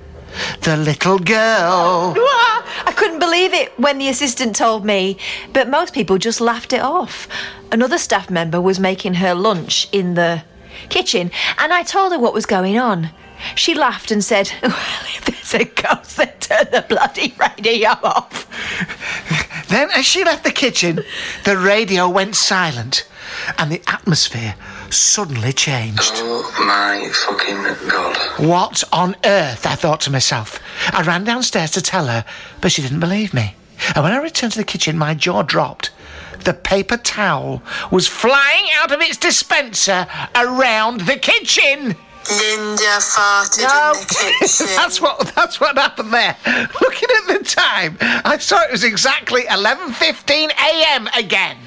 The 0.61 0.77
little 0.77 1.19
girl. 1.19 2.13
I 2.85 2.93
couldn't 2.95 3.19
believe 3.19 3.53
it 3.53 3.77
when 3.79 3.97
the 3.97 4.09
assistant 4.09 4.55
told 4.55 4.85
me, 4.85 5.17
but 5.53 5.69
most 5.69 5.93
people 5.93 6.17
just 6.17 6.41
laughed 6.41 6.73
it 6.73 6.81
off. 6.81 7.27
Another 7.71 7.97
staff 7.97 8.29
member 8.29 8.59
was 8.61 8.79
making 8.79 9.15
her 9.15 9.33
lunch 9.33 9.87
in 9.91 10.15
the 10.15 10.43
kitchen, 10.89 11.31
and 11.57 11.73
I 11.73 11.83
told 11.83 12.11
her 12.11 12.19
what 12.19 12.33
was 12.33 12.45
going 12.45 12.77
on. 12.77 13.09
She 13.55 13.73
laughed 13.73 14.11
and 14.11 14.23
said, 14.23 14.51
Well, 14.63 14.71
if 15.15 15.25
there's 15.25 15.53
a 15.61 15.65
ghost, 15.65 16.17
then 16.17 16.33
turn 16.39 16.67
the 16.71 16.85
bloody 16.87 17.33
radio 17.39 17.89
off. 18.03 18.47
Then, 19.69 19.89
as 19.91 20.05
she 20.05 20.23
left 20.23 20.43
the 20.43 20.51
kitchen, 20.51 21.03
the 21.43 21.57
radio 21.57 22.09
went 22.09 22.35
silent 22.35 23.07
and 23.57 23.71
the 23.71 23.81
atmosphere 23.87 24.55
suddenly 24.91 25.53
changed. 25.53 26.13
Oh 26.15 26.51
my 26.59 27.09
fucking 27.09 27.89
god. 27.89 28.17
What 28.39 28.83
on 28.91 29.15
earth? 29.25 29.65
I 29.65 29.75
thought 29.75 30.01
to 30.01 30.11
myself. 30.11 30.59
I 30.91 31.01
ran 31.03 31.23
downstairs 31.23 31.71
to 31.71 31.81
tell 31.81 32.07
her, 32.07 32.25
but 32.61 32.71
she 32.71 32.81
didn't 32.81 32.99
believe 32.99 33.33
me. 33.33 33.55
And 33.95 34.03
when 34.03 34.13
I 34.13 34.17
returned 34.17 34.53
to 34.53 34.59
the 34.59 34.65
kitchen, 34.65 34.97
my 34.97 35.13
jaw 35.13 35.43
dropped. 35.43 35.91
The 36.43 36.53
paper 36.53 36.97
towel 36.97 37.61
was 37.91 38.07
flying 38.07 38.67
out 38.81 38.91
of 38.91 39.01
its 39.01 39.17
dispenser 39.17 40.07
around 40.35 41.01
the 41.01 41.17
kitchen. 41.17 41.95
Linda 42.29 42.99
farted 42.99 43.63
No. 43.63 43.91
in 43.93 43.99
the 43.99 44.15
kitchen. 44.39 44.67
That's 44.75 45.01
what 45.01 45.19
that's 45.35 45.59
what 45.59 45.77
happened 45.77 46.13
there. 46.13 46.35
Looking 46.45 47.09
at 47.17 47.39
the 47.39 47.43
time, 47.43 47.97
I 48.01 48.37
saw 48.39 48.61
it 48.63 48.71
was 48.71 48.83
exactly 48.83 49.43
11:15 49.43 50.51
a.m. 50.51 51.07
again. 51.17 51.57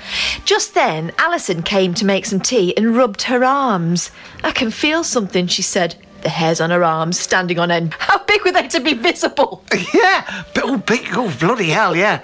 Just 0.44 0.75
then, 0.75 1.12
Alison 1.18 1.62
came 1.62 1.94
to 1.94 2.05
make 2.05 2.27
some 2.27 2.40
tea 2.40 2.77
and 2.77 2.96
rubbed 2.96 3.22
her 3.22 3.44
arms. 3.44 4.11
I 4.44 4.53
can 4.53 4.70
feel 4.70 5.03
something, 5.05 5.46
she 5.46 5.62
said. 5.62 5.96
The 6.22 6.28
hairs 6.28 6.61
on 6.61 6.70
her 6.70 6.85
arms 6.85 7.18
standing 7.18 7.58
on 7.58 7.70
end. 7.70 7.94
How 7.98 8.24
big 8.24 8.44
were 8.44 8.52
they 8.52 8.68
to 8.68 8.80
be 8.80 8.94
visible? 8.94 9.62
Yeah, 9.94 10.44
but 10.54 10.64
oh, 10.64 10.78
big, 10.78 11.08
oh, 11.12 11.35
bloody 11.38 11.68
hell, 11.68 11.94
yeah. 11.94 12.20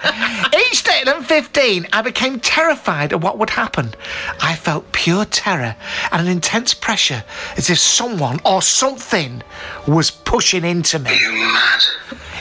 Each 0.70 0.82
day 0.82 1.02
at 1.04 1.06
11.15, 1.06 1.88
I 1.92 2.02
became 2.02 2.40
terrified 2.40 3.12
of 3.12 3.22
what 3.22 3.38
would 3.38 3.50
happen. 3.50 3.94
I 4.40 4.54
felt 4.56 4.90
pure 4.92 5.24
terror 5.26 5.76
and 6.10 6.22
an 6.22 6.28
intense 6.28 6.72
pressure, 6.72 7.24
as 7.56 7.68
if 7.68 7.78
someone 7.78 8.40
or 8.44 8.62
something 8.62 9.42
was 9.86 10.10
pushing 10.10 10.64
into 10.64 10.98
me. 10.98 11.18
You 11.20 11.32
mad? 11.32 11.82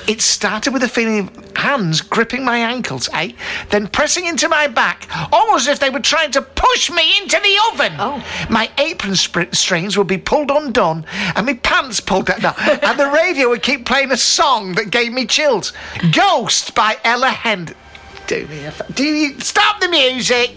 It 0.08 0.22
started 0.22 0.72
with 0.72 0.84
a 0.84 0.88
feeling 0.88 1.20
of 1.28 1.58
hands 1.58 2.00
gripping 2.02 2.46
my 2.46 2.58
ankles, 2.60 3.10
eh? 3.12 3.34
Then 3.70 3.88
pressing 3.88 4.26
into 4.26 4.48
my 4.48 4.68
back, 4.68 5.08
almost 5.34 5.68
as 5.68 5.74
if 5.74 5.80
they 5.80 5.90
were 5.90 6.00
trying 6.00 6.32
to 6.32 6.42
push 6.42 6.90
me 6.90 7.18
into 7.22 7.38
the 7.40 7.58
oven. 7.74 7.94
Oh. 8.00 8.24
My 8.50 8.72
apron 8.78 9.16
strings 9.16 9.98
would 9.98 10.08
be 10.08 10.18
pulled 10.18 10.50
undone, 10.50 11.06
and 11.36 11.46
my 11.46 11.56
pants 11.56 12.00
pulled 12.00 12.28
down, 12.28 12.56
and 12.58 12.98
the 13.00 13.10
radio 13.10 13.50
would 13.50 13.64
keep 13.64 13.86
playing 13.86 14.12
a 14.12 14.18
song 14.18 14.76
that 14.76 14.92
gave 14.92 15.12
me 15.12 15.26
chills. 15.26 15.74
Ghost 16.14 16.74
by 16.74 16.98
Ella 17.04 17.30
Hend. 17.30 17.76
Do 18.28 18.46
me 18.48 18.66
a 18.66 18.72
fa- 18.72 18.86
Do 18.94 19.04
you 19.04 19.40
stop 19.40 19.80
the 19.82 19.90
music? 19.90 20.56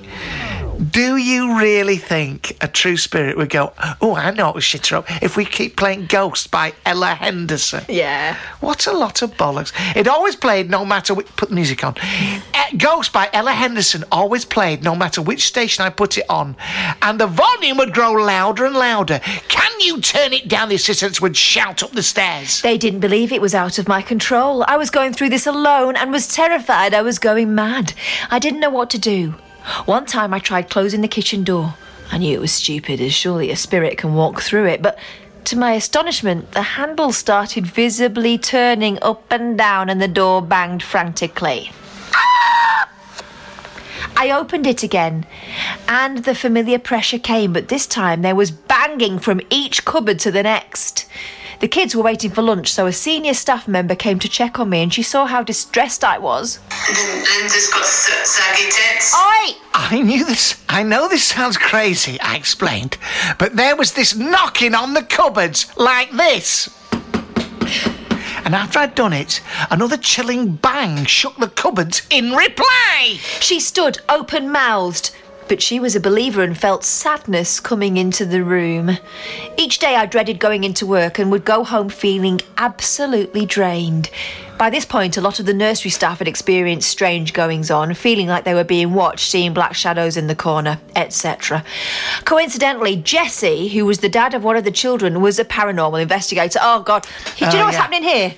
Do 0.81 1.19
you 1.19 1.59
really 1.59 1.99
think 1.99 2.57
a 2.63 2.69
true 2.69 2.97
spirit 2.97 3.37
would 3.37 3.51
go, 3.51 3.75
oh, 4.01 4.15
I 4.15 4.31
know 4.31 4.53
what 4.53 4.63
shit 4.63 4.87
her 4.87 4.97
up 4.97 5.23
if 5.23 5.37
we 5.37 5.45
keep 5.45 5.77
playing 5.77 6.07
Ghost 6.07 6.51
by 6.51 6.73
Ella 6.87 7.15
Henderson? 7.15 7.85
Yeah. 7.87 8.37
What 8.61 8.87
a 8.87 8.93
lot 8.93 9.21
of 9.21 9.33
bollocks. 9.37 9.73
It 9.95 10.09
always 10.09 10.37
played 10.37 10.71
no 10.71 10.87
matter 10.87 11.13
which. 11.13 11.27
Put 11.37 11.51
the 11.51 11.55
music 11.55 11.85
on. 11.85 11.97
Uh, 12.55 12.65
Ghost 12.79 13.13
by 13.13 13.29
Ella 13.35 13.53
Henderson 13.53 14.05
always 14.11 14.47
played 14.47 14.83
no 14.83 14.97
matter 14.97 15.21
which 15.21 15.45
station 15.45 15.85
I 15.85 15.91
put 15.91 16.17
it 16.17 16.25
on. 16.31 16.57
And 17.03 17.21
the 17.21 17.27
volume 17.27 17.77
would 17.77 17.93
grow 17.93 18.13
louder 18.13 18.65
and 18.65 18.75
louder. 18.75 19.21
Can 19.49 19.81
you 19.81 20.01
turn 20.01 20.33
it 20.33 20.49
down? 20.49 20.71
The 20.71 20.77
assistants 20.77 21.21
would 21.21 21.37
shout 21.37 21.83
up 21.83 21.93
the 21.93 22.03
stairs. 22.03 22.63
They 22.63 22.79
didn't 22.79 23.01
believe 23.01 23.33
it 23.33 23.43
was 23.43 23.55
out 23.55 23.79
of 23.79 23.87
my 23.87 24.01
control. 24.01 24.65
I 24.67 24.79
was 24.79 24.89
going 24.89 25.13
through 25.13 25.29
this 25.29 25.47
alone 25.47 25.97
and 25.97 26.11
was 26.11 26.27
terrified 26.27 26.95
I 26.95 27.03
was 27.03 27.19
going 27.19 27.55
mad. 27.55 27.93
I 28.31 28.39
didn't 28.39 28.61
know 28.61 28.71
what 28.71 28.89
to 28.91 28.99
do. 28.99 29.35
One 29.87 30.07
time 30.07 30.35
I 30.35 30.39
tried 30.39 30.71
closing 30.71 31.01
the 31.01 31.09
kitchen 31.09 31.45
door. 31.45 31.75
I 32.13 32.19
knew 32.19 32.37
it 32.37 32.41
was 32.41 32.53
stupid, 32.53 33.01
as 33.01 33.13
surely 33.13 33.51
a 33.51 33.57
spirit 33.57 33.99
can 33.99 34.15
walk 34.15 34.43
through 34.43 34.67
it, 34.67 34.83
but 34.83 34.99
to 35.45 35.57
my 35.57 35.73
astonishment, 35.73 36.53
the 36.53 36.63
handle 36.63 37.13
started 37.13 37.67
visibly 37.67 38.37
turning 38.37 38.99
up 39.03 39.31
and 39.31 39.57
down 39.57 39.89
and 39.89 40.01
the 40.01 40.09
door 40.09 40.43
banged 40.43 40.83
frantically. 40.83 41.73
I 44.17 44.33
opened 44.33 44.67
it 44.67 44.83
again, 44.83 45.25
and 45.89 46.19
the 46.19 46.35
familiar 46.35 46.79
pressure 46.79 47.19
came, 47.19 47.53
but 47.55 47.69
this 47.69 47.87
time 47.87 48.23
there 48.23 48.35
was 48.35 48.51
banging 48.51 49.19
from 49.19 49.41
each 49.49 49.85
cupboard 49.85 50.19
to 50.21 50.31
the 50.31 50.43
next. 50.43 51.07
The 51.61 51.69
kids 51.69 51.95
were 51.95 52.03
waiting 52.03 52.31
for 52.31 52.41
lunch, 52.41 52.73
so 52.73 52.87
a 52.87 52.93
senior 52.93 53.35
staff 53.35 53.69
member 53.69 53.95
came 53.95 54.19
to 54.21 54.29
check 54.31 54.59
on 54.59 54.71
me, 54.71 54.83
and 54.83 54.93
she 54.93 55.03
saw 55.03 55.27
how 55.27 55.43
distressed 55.43 56.03
I 56.03 56.17
was. 56.17 56.59
Mm, 56.71 57.37
Linda's 57.37 57.69
got 57.69 57.83
s- 57.83 58.11
saggy 58.25 58.65
tits. 58.71 59.15
Oi! 59.15 59.57
I 59.75 60.01
knew 60.03 60.25
this. 60.25 60.63
I 60.71 60.83
know 60.83 61.07
this 61.07 61.23
sounds 61.25 61.59
crazy, 61.59 62.19
I 62.23 62.37
explained, 62.37 62.97
but 63.39 63.57
there 63.57 63.77
was 63.77 63.93
this 63.93 64.17
knocking 64.17 64.75
on 64.75 64.95
the 64.95 65.03
cupboards 65.03 65.71
like 65.77 66.11
this. 66.13 66.71
And 68.43 68.55
after 68.55 68.79
I'd 68.79 68.95
done 68.95 69.13
it, 69.13 69.43
another 69.71 69.99
chilling 69.99 70.53
bang 70.57 71.05
shook 71.05 71.37
the 71.37 71.49
cupboards 71.49 72.03
in 72.11 72.33
reply. 72.33 73.19
She 73.39 73.61
stood 73.61 73.99
open 74.09 74.51
mouthed, 74.51 75.11
but 75.51 75.61
she 75.61 75.81
was 75.81 75.97
a 75.97 76.01
believer 76.01 76.45
and 76.45 76.57
felt 76.57 76.85
sadness 76.85 77.59
coming 77.59 77.97
into 77.97 78.25
the 78.25 78.45
room. 78.45 78.97
Each 79.57 79.81
day 79.81 79.97
I 79.97 80.07
dreaded 80.07 80.39
going 80.39 80.63
into 80.63 80.87
work 80.87 81.19
and 81.19 81.29
would 81.33 81.45
go 81.45 81.65
home 81.65 81.89
feeling 81.89 82.41
absolutely 82.57 83.47
drained. 83.47 84.11
By 84.61 84.69
this 84.69 84.85
point, 84.85 85.17
a 85.17 85.23
lot 85.23 85.41
of 85.41 85.47
the 85.47 85.55
nursery 85.55 85.91
staff 85.91 86.19
had 86.19 86.29
experienced 86.29 86.87
strange 86.91 87.33
goings 87.33 87.71
on, 87.71 87.95
feeling 87.95 88.27
like 88.27 88.45
they 88.45 88.53
were 88.53 88.63
being 88.63 88.93
watched, 88.93 89.31
seeing 89.31 89.55
black 89.55 89.75
shadows 89.75 90.19
in 90.19 90.27
the 90.27 90.35
corner, 90.35 90.79
etc. 90.97 91.65
Coincidentally, 92.27 92.97
Jesse, 92.97 93.69
who 93.69 93.87
was 93.87 94.01
the 94.01 94.11
dad 94.11 94.35
of 94.35 94.45
one 94.45 94.57
of 94.59 94.65
the 94.65 94.71
children, 94.71 95.23
was 95.23 95.39
a 95.39 95.47
paranormal 95.47 96.03
investigator. 96.03 96.59
Oh, 96.61 96.83
God. 96.83 97.07
Do 97.39 97.47
you 97.47 97.51
Oh, 97.51 97.55
know 97.55 97.65
what's 97.65 97.77
yeah. 97.79 97.81
happening 97.81 98.03
here? 98.03 98.35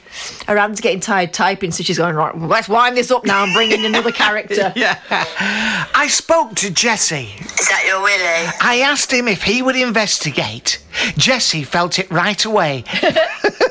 Her 0.46 0.56
hand's 0.56 0.80
getting 0.80 1.00
tired 1.00 1.32
typing, 1.32 1.72
so 1.72 1.82
she's 1.82 1.98
going, 1.98 2.14
right, 2.14 2.38
let's 2.38 2.68
wind 2.68 2.96
this 2.96 3.10
up 3.10 3.24
now 3.26 3.42
and 3.42 3.52
bring 3.52 3.72
in 3.72 3.84
another 3.84 4.12
character. 4.12 4.72
Yeah. 4.82 4.98
I 5.10 6.06
spoke 6.08 6.54
to 6.56 6.70
Jesse. 6.70 7.30
Is 7.40 7.68
that 7.68 7.82
your 7.84 8.00
Willie? 8.00 8.52
I 8.60 8.80
asked 8.88 9.12
him 9.12 9.26
if 9.26 9.42
he 9.42 9.60
would 9.60 9.74
investigate. 9.76 10.80
Jesse 11.16 11.64
felt 11.64 11.98
it 11.98 12.08
right 12.12 12.44
away. 12.44 12.84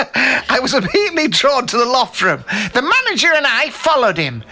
I 0.48 0.58
was 0.60 0.74
immediately 0.74 1.28
drawn 1.28 1.66
to 1.66 1.76
the 1.76 1.84
loft 1.84 2.20
room. 2.22 2.44
The 2.72 2.82
manager 2.82 3.32
and 3.32 3.46
I 3.46 3.70
followed 3.70 4.16
him. 4.16 4.44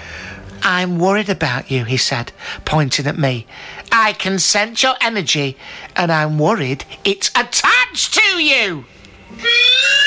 I'm 0.63 0.99
worried 0.99 1.29
about 1.29 1.71
you, 1.71 1.85
he 1.85 1.97
said, 1.97 2.33
pointing 2.65 3.07
at 3.07 3.17
me. 3.19 3.47
I 3.93 4.13
can 4.13 4.39
sense 4.39 4.83
your 4.83 4.95
energy, 5.01 5.57
and 5.97 6.11
I'm 6.11 6.39
worried 6.39 6.85
it's 7.05 7.31
attached 7.31 8.15
to 8.15 8.43
you. 8.43 8.85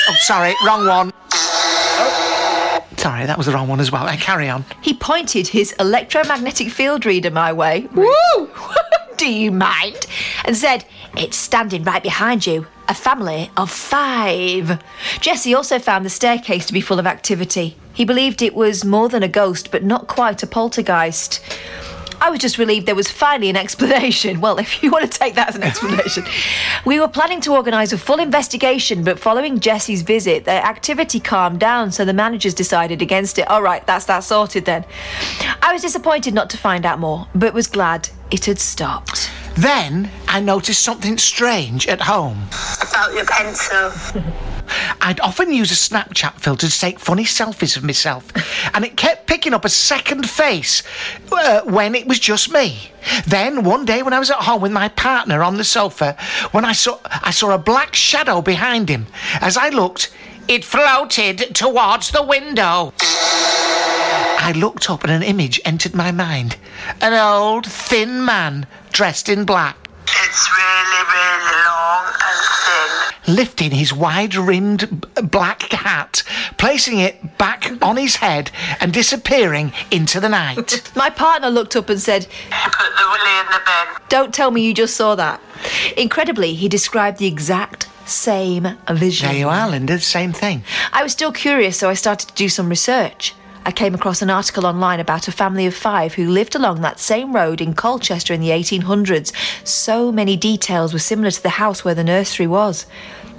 Oh, 0.08 0.16
sorry, 0.20 0.54
wrong 0.66 0.86
one. 0.86 1.12
Sorry, 2.98 3.26
that 3.26 3.36
was 3.36 3.46
the 3.46 3.52
wrong 3.52 3.68
one 3.68 3.80
as 3.80 3.90
well. 3.90 4.06
I 4.06 4.16
carry 4.16 4.48
on. 4.48 4.64
He 4.82 4.94
pointed 4.94 5.48
his 5.48 5.72
electromagnetic 5.80 6.70
field 6.70 7.04
reader 7.04 7.30
my 7.30 7.52
way. 7.52 7.88
Woo! 7.94 8.50
Do 9.16 9.32
you 9.32 9.50
mind? 9.50 10.06
And 10.44 10.56
said, 10.56 10.84
It's 11.16 11.36
standing 11.36 11.82
right 11.84 12.02
behind 12.02 12.46
you. 12.46 12.66
A 12.92 12.94
family 12.94 13.50
of 13.56 13.70
five. 13.70 14.78
Jesse 15.22 15.54
also 15.54 15.78
found 15.78 16.04
the 16.04 16.10
staircase 16.10 16.66
to 16.66 16.74
be 16.74 16.82
full 16.82 16.98
of 16.98 17.06
activity. 17.06 17.74
He 17.94 18.04
believed 18.04 18.42
it 18.42 18.54
was 18.54 18.84
more 18.84 19.08
than 19.08 19.22
a 19.22 19.28
ghost, 19.28 19.70
but 19.70 19.82
not 19.82 20.08
quite 20.08 20.42
a 20.42 20.46
poltergeist. 20.46 21.40
I 22.20 22.28
was 22.28 22.38
just 22.38 22.58
relieved 22.58 22.84
there 22.84 22.94
was 22.94 23.10
finally 23.10 23.48
an 23.48 23.56
explanation. 23.56 24.42
Well, 24.42 24.58
if 24.58 24.82
you 24.82 24.90
want 24.90 25.10
to 25.10 25.18
take 25.18 25.36
that 25.36 25.48
as 25.48 25.56
an 25.56 25.62
explanation. 25.62 26.24
we 26.84 27.00
were 27.00 27.08
planning 27.08 27.40
to 27.40 27.54
organise 27.54 27.94
a 27.94 27.98
full 27.98 28.18
investigation, 28.18 29.04
but 29.04 29.18
following 29.18 29.58
Jesse's 29.58 30.02
visit, 30.02 30.44
the 30.44 30.50
activity 30.50 31.18
calmed 31.18 31.60
down, 31.60 31.92
so 31.92 32.04
the 32.04 32.12
managers 32.12 32.52
decided 32.52 33.00
against 33.00 33.38
it. 33.38 33.48
All 33.48 33.62
right, 33.62 33.86
that's 33.86 34.04
that 34.04 34.22
sorted 34.22 34.66
then. 34.66 34.84
I 35.62 35.72
was 35.72 35.80
disappointed 35.80 36.34
not 36.34 36.50
to 36.50 36.58
find 36.58 36.84
out 36.84 36.98
more, 36.98 37.26
but 37.34 37.54
was 37.54 37.68
glad 37.68 38.10
it 38.30 38.44
had 38.44 38.58
stopped. 38.58 39.30
Then 39.56 40.10
I 40.28 40.40
noticed 40.40 40.82
something 40.82 41.18
strange 41.18 41.86
at 41.86 42.00
home. 42.00 42.48
About 42.80 43.12
your 43.12 43.26
pencil. 43.26 43.92
I'd 45.00 45.20
often 45.20 45.52
use 45.52 45.70
a 45.70 45.74
Snapchat 45.74 46.34
filter 46.34 46.68
to 46.68 46.80
take 46.80 46.98
funny 46.98 47.24
selfies 47.24 47.76
of 47.76 47.84
myself, 47.84 48.32
and 48.74 48.84
it 48.84 48.96
kept 48.96 49.26
picking 49.26 49.52
up 49.52 49.64
a 49.64 49.68
second 49.68 50.28
face 50.28 50.82
uh, 51.30 51.62
when 51.62 51.94
it 51.94 52.06
was 52.06 52.18
just 52.18 52.52
me. 52.52 52.90
Then 53.26 53.64
one 53.64 53.84
day, 53.84 54.02
when 54.02 54.12
I 54.12 54.18
was 54.18 54.30
at 54.30 54.38
home 54.38 54.62
with 54.62 54.72
my 54.72 54.88
partner 54.88 55.42
on 55.42 55.56
the 55.56 55.64
sofa, 55.64 56.16
when 56.52 56.64
I 56.64 56.72
saw 56.72 56.98
I 57.04 57.32
saw 57.32 57.50
a 57.50 57.58
black 57.58 57.94
shadow 57.94 58.40
behind 58.40 58.88
him. 58.88 59.06
As 59.40 59.56
I 59.56 59.68
looked, 59.68 60.10
it 60.48 60.64
floated 60.64 61.54
towards 61.54 62.10
the 62.10 62.22
window. 62.22 62.92
I 63.00 64.52
looked 64.56 64.90
up, 64.90 65.04
and 65.04 65.12
an 65.12 65.22
image 65.22 65.60
entered 65.64 65.94
my 65.94 66.10
mind: 66.10 66.56
an 67.00 67.14
old, 67.14 67.66
thin 67.66 68.24
man 68.24 68.66
dressed 68.92 69.28
in 69.28 69.44
black. 69.44 69.76
It's 70.06 70.48
really, 70.56 71.02
really 71.14 71.64
long 71.66 72.04
and 72.06 72.40
thin. 73.26 73.34
lifting 73.36 73.70
his 73.70 73.92
wide 73.92 74.34
rimmed 74.34 75.06
black 75.30 75.62
hat, 75.72 76.22
placing 76.58 76.98
it 76.98 77.38
back 77.38 77.70
on 77.82 77.96
his 77.96 78.16
head, 78.16 78.50
and 78.80 78.92
disappearing 78.92 79.72
into 79.90 80.20
the 80.20 80.28
night. 80.28 80.90
My 80.96 81.08
partner 81.10 81.50
looked 81.50 81.76
up 81.76 81.88
and 81.88 82.00
said, 82.00 82.26
Put 82.50 82.96
the 82.96 83.06
willy 83.06 83.40
in 83.40 83.46
the 83.46 83.60
bin. 83.64 84.02
Don't 84.08 84.34
tell 84.34 84.50
me 84.50 84.62
you 84.62 84.74
just 84.74 84.96
saw 84.96 85.14
that. 85.14 85.40
Incredibly, 85.96 86.54
he 86.54 86.68
described 86.68 87.18
the 87.18 87.26
exact 87.26 87.86
same 88.12 88.76
vision. 88.90 89.28
there 89.28 89.38
you 89.38 89.48
are, 89.48 89.68
Linda, 89.68 89.98
same 89.98 90.32
thing. 90.32 90.62
I 90.92 91.02
was 91.02 91.12
still 91.12 91.32
curious, 91.32 91.78
so 91.78 91.88
I 91.88 91.94
started 91.94 92.28
to 92.28 92.34
do 92.34 92.48
some 92.48 92.68
research. 92.68 93.34
I 93.64 93.70
came 93.70 93.94
across 93.94 94.22
an 94.22 94.30
article 94.30 94.66
online 94.66 94.98
about 94.98 95.28
a 95.28 95.32
family 95.32 95.66
of 95.66 95.74
five 95.74 96.14
who 96.14 96.28
lived 96.28 96.56
along 96.56 96.80
that 96.80 96.98
same 96.98 97.32
road 97.32 97.60
in 97.60 97.74
Colchester 97.74 98.34
in 98.34 98.40
the 98.40 98.50
1800s. 98.50 99.32
So 99.64 100.10
many 100.10 100.36
details 100.36 100.92
were 100.92 100.98
similar 100.98 101.30
to 101.30 101.42
the 101.42 101.48
house 101.48 101.84
where 101.84 101.94
the 101.94 102.02
nursery 102.02 102.48
was. 102.48 102.86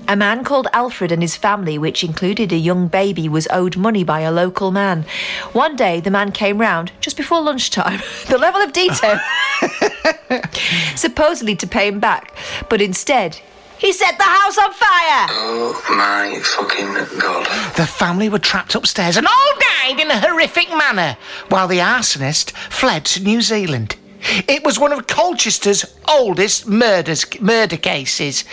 A 0.08 0.16
man 0.16 0.44
called 0.44 0.68
Alfred 0.74 1.12
and 1.12 1.22
his 1.22 1.36
family, 1.36 1.78
which 1.78 2.04
included 2.04 2.52
a 2.52 2.58
young 2.58 2.88
baby, 2.88 3.30
was 3.30 3.48
owed 3.52 3.78
money 3.78 4.04
by 4.04 4.22
a 4.22 4.32
local 4.32 4.72
man. 4.72 5.06
One 5.54 5.76
day, 5.76 6.02
the 6.02 6.12
man 6.12 6.32
came 6.32 6.60
round 6.60 6.92
just 7.00 7.16
before 7.16 7.42
lunchtime. 7.42 8.02
the 8.28 8.38
level 8.38 8.62
of 8.62 8.74
detail. 8.74 9.20
Supposedly 10.96 11.56
to 11.56 11.68
pay 11.68 11.88
him 11.88 12.00
back, 12.00 12.36
but 12.70 12.82
instead, 12.82 13.40
he 13.84 13.91
set 13.91 14.17
the 14.17 14.24
house 14.24 14.58
on 14.58 14.72
fire! 14.72 15.28
Oh 15.30 15.84
my 15.89 16.39
fucking 16.39 17.19
god. 17.19 17.46
The 17.76 17.86
family 17.86 18.30
were 18.30 18.39
trapped 18.39 18.76
upstairs 18.76 19.17
and 19.17 19.28
all 19.28 19.54
died 19.60 20.00
in 20.00 20.10
a 20.10 20.22
horrific 20.22 20.69
manner, 20.69 21.17
while 21.50 21.67
the 21.67 21.80
arsonist 21.80 22.52
fled 22.52 23.04
to 23.08 23.22
New 23.22 23.41
Zealand. 23.41 23.98
It 24.48 24.63
was 24.63 24.80
one 24.80 24.93
of 24.93 25.08
Colchester's 25.08 25.84
oldest 26.08 26.65
murders, 26.65 27.26
murder 27.41 27.76
cases. 27.76 28.46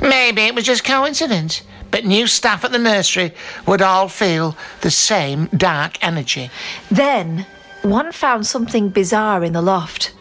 Maybe 0.00 0.40
it 0.40 0.54
was 0.54 0.64
just 0.64 0.84
coincidence, 0.84 1.60
but 1.90 2.06
new 2.06 2.26
staff 2.26 2.64
at 2.64 2.72
the 2.72 2.78
nursery 2.78 3.34
would 3.66 3.82
all 3.82 4.08
feel 4.08 4.56
the 4.80 4.90
same 4.90 5.50
dark 5.54 6.02
energy. 6.02 6.50
Then, 6.90 7.44
one 7.82 8.10
found 8.10 8.46
something 8.46 8.88
bizarre 8.88 9.44
in 9.44 9.52
the 9.52 9.60
loft. 9.60 10.14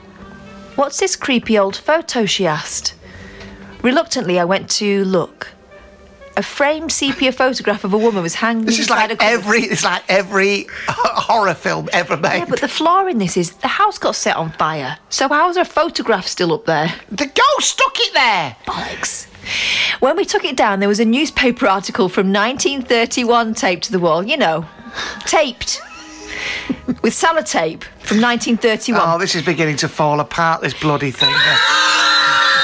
What's 0.76 1.00
this 1.00 1.16
creepy 1.16 1.58
old 1.58 1.78
photo? 1.78 2.26
she 2.26 2.46
asked. 2.46 2.96
Reluctantly, 3.88 4.38
I 4.38 4.44
went 4.44 4.70
to 4.82 5.06
look. 5.06 5.48
A 6.36 6.44
framed 6.44 6.92
sepia 6.92 7.32
photograph 7.32 7.86
of 7.86 7.94
a 7.94 7.98
woman 7.98 8.22
was 8.22 8.36
hanging 8.36 8.66
This 8.66 8.80
is 8.80 8.90
like 8.90 9.10
a 9.14 9.24
every, 9.24 9.62
it's 9.62 9.86
like 9.86 10.04
every 10.10 10.68
horror 10.90 11.54
film 11.54 11.88
ever 11.94 12.18
made. 12.18 12.40
Yeah, 12.40 12.46
but 12.50 12.60
the 12.60 12.68
flaw 12.68 13.06
in 13.06 13.18
this 13.18 13.38
is 13.38 13.52
the 13.52 13.70
house 13.70 13.98
got 13.98 14.18
set 14.18 14.36
on 14.36 14.52
fire. 14.52 14.98
So 15.08 15.30
how's 15.30 15.56
a 15.56 15.64
photograph 15.64 16.28
still 16.28 16.52
up 16.52 16.66
there? 16.66 16.94
the 17.10 17.28
ghost 17.28 17.70
stuck 17.70 17.94
it 17.96 18.14
there. 18.14 18.58
Bollocks. 18.66 19.28
When 20.02 20.18
we 20.18 20.26
took 20.26 20.44
it 20.44 20.58
down, 20.58 20.82
there 20.82 20.90
was 20.90 21.00
a 21.00 21.06
newspaper 21.06 21.66
article 21.66 22.10
from 22.10 22.34
1931 22.34 23.54
taped 23.54 23.86
to 23.86 23.94
the 23.94 24.00
wall. 24.00 24.22
You 24.22 24.36
know, 24.36 24.66
taped 25.22 25.80
with 27.04 27.14
sellotape 27.14 27.84
from 28.04 28.20
1931. 28.20 29.02
Oh, 29.02 29.18
this 29.18 29.34
is 29.34 29.44
beginning 29.44 29.78
to 29.78 29.88
fall 29.88 30.20
apart. 30.20 30.60
This 30.60 30.74
bloody 30.74 31.12
thing. 31.12 31.34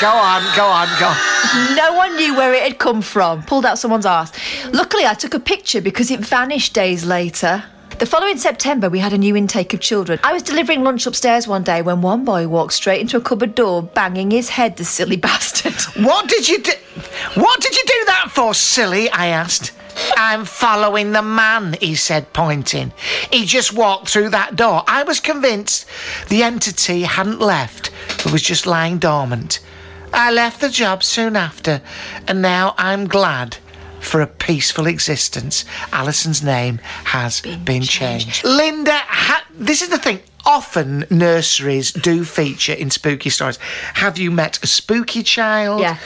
go 0.03 0.09
on, 0.09 0.43
go 0.53 0.65
on, 0.65 0.89
go. 0.99 1.07
on. 1.07 1.75
No 1.77 1.93
one 1.93 2.17
knew 2.17 2.35
where 2.35 2.53
it 2.53 2.61
had 2.61 2.77
come 2.77 3.01
from. 3.01 3.41
Pulled 3.43 3.65
out 3.65 3.79
someone's 3.79 4.05
arse. 4.05 4.33
Luckily, 4.73 5.05
I 5.05 5.13
took 5.13 5.33
a 5.33 5.39
picture 5.39 5.79
because 5.79 6.11
it 6.11 6.19
vanished 6.19 6.73
days 6.73 7.05
later. 7.05 7.63
The 7.99 8.05
following 8.05 8.37
September, 8.37 8.89
we 8.89 8.99
had 8.99 9.13
a 9.13 9.17
new 9.17 9.37
intake 9.37 9.73
of 9.73 9.79
children. 9.79 10.19
I 10.21 10.33
was 10.33 10.43
delivering 10.43 10.83
lunch 10.83 11.07
upstairs 11.07 11.47
one 11.47 11.63
day 11.63 11.81
when 11.81 12.01
one 12.01 12.25
boy 12.25 12.49
walked 12.49 12.73
straight 12.73 12.99
into 12.99 13.15
a 13.15 13.21
cupboard 13.21 13.55
door, 13.55 13.81
banging 13.81 14.29
his 14.29 14.49
head, 14.49 14.75
the 14.75 14.83
silly 14.83 15.15
bastard. 15.29 15.75
What 16.03 16.27
did 16.27 16.49
you 16.49 16.61
do? 16.61 16.73
What 17.35 17.61
did 17.61 17.73
you 17.73 17.83
do 17.85 18.05
that 18.07 18.25
for, 18.29 18.53
silly? 18.53 19.09
I 19.09 19.27
asked. 19.27 19.71
I'm 20.17 20.43
following 20.43 21.13
the 21.13 21.21
man, 21.21 21.77
he 21.79 21.95
said, 21.95 22.33
pointing. 22.33 22.91
He 23.31 23.45
just 23.45 23.71
walked 23.71 24.09
through 24.09 24.31
that 24.31 24.57
door. 24.57 24.83
I 24.85 25.03
was 25.03 25.21
convinced 25.21 25.85
the 26.27 26.43
entity 26.43 27.03
hadn't 27.03 27.39
left, 27.39 27.91
but 28.17 28.33
was 28.33 28.41
just 28.41 28.65
lying 28.65 28.97
dormant. 28.97 29.61
I 30.13 30.31
left 30.31 30.61
the 30.61 30.69
job 30.69 31.03
soon 31.03 31.35
after, 31.35 31.81
and 32.27 32.41
now 32.41 32.75
I'm 32.77 33.07
glad 33.07 33.57
for 33.99 34.21
a 34.21 34.27
peaceful 34.27 34.85
existence. 34.87 35.65
Alison's 35.91 36.43
name 36.43 36.77
has 37.05 37.41
been, 37.41 37.81
changed. 37.83 38.43
Linda, 38.43 38.91
ha- 38.95 39.45
this 39.53 39.81
is 39.81 39.89
the 39.89 39.97
thing. 39.97 40.19
Often 40.45 41.05
nurseries 41.09 41.91
do 41.93 42.25
feature 42.25 42.73
in 42.73 42.91
spooky 42.91 43.29
stories. 43.29 43.57
Have 43.93 44.17
you 44.17 44.29
met 44.29 44.61
a 44.61 44.67
spooky 44.67 45.23
child? 45.23 45.79
Yeah. 45.79 45.97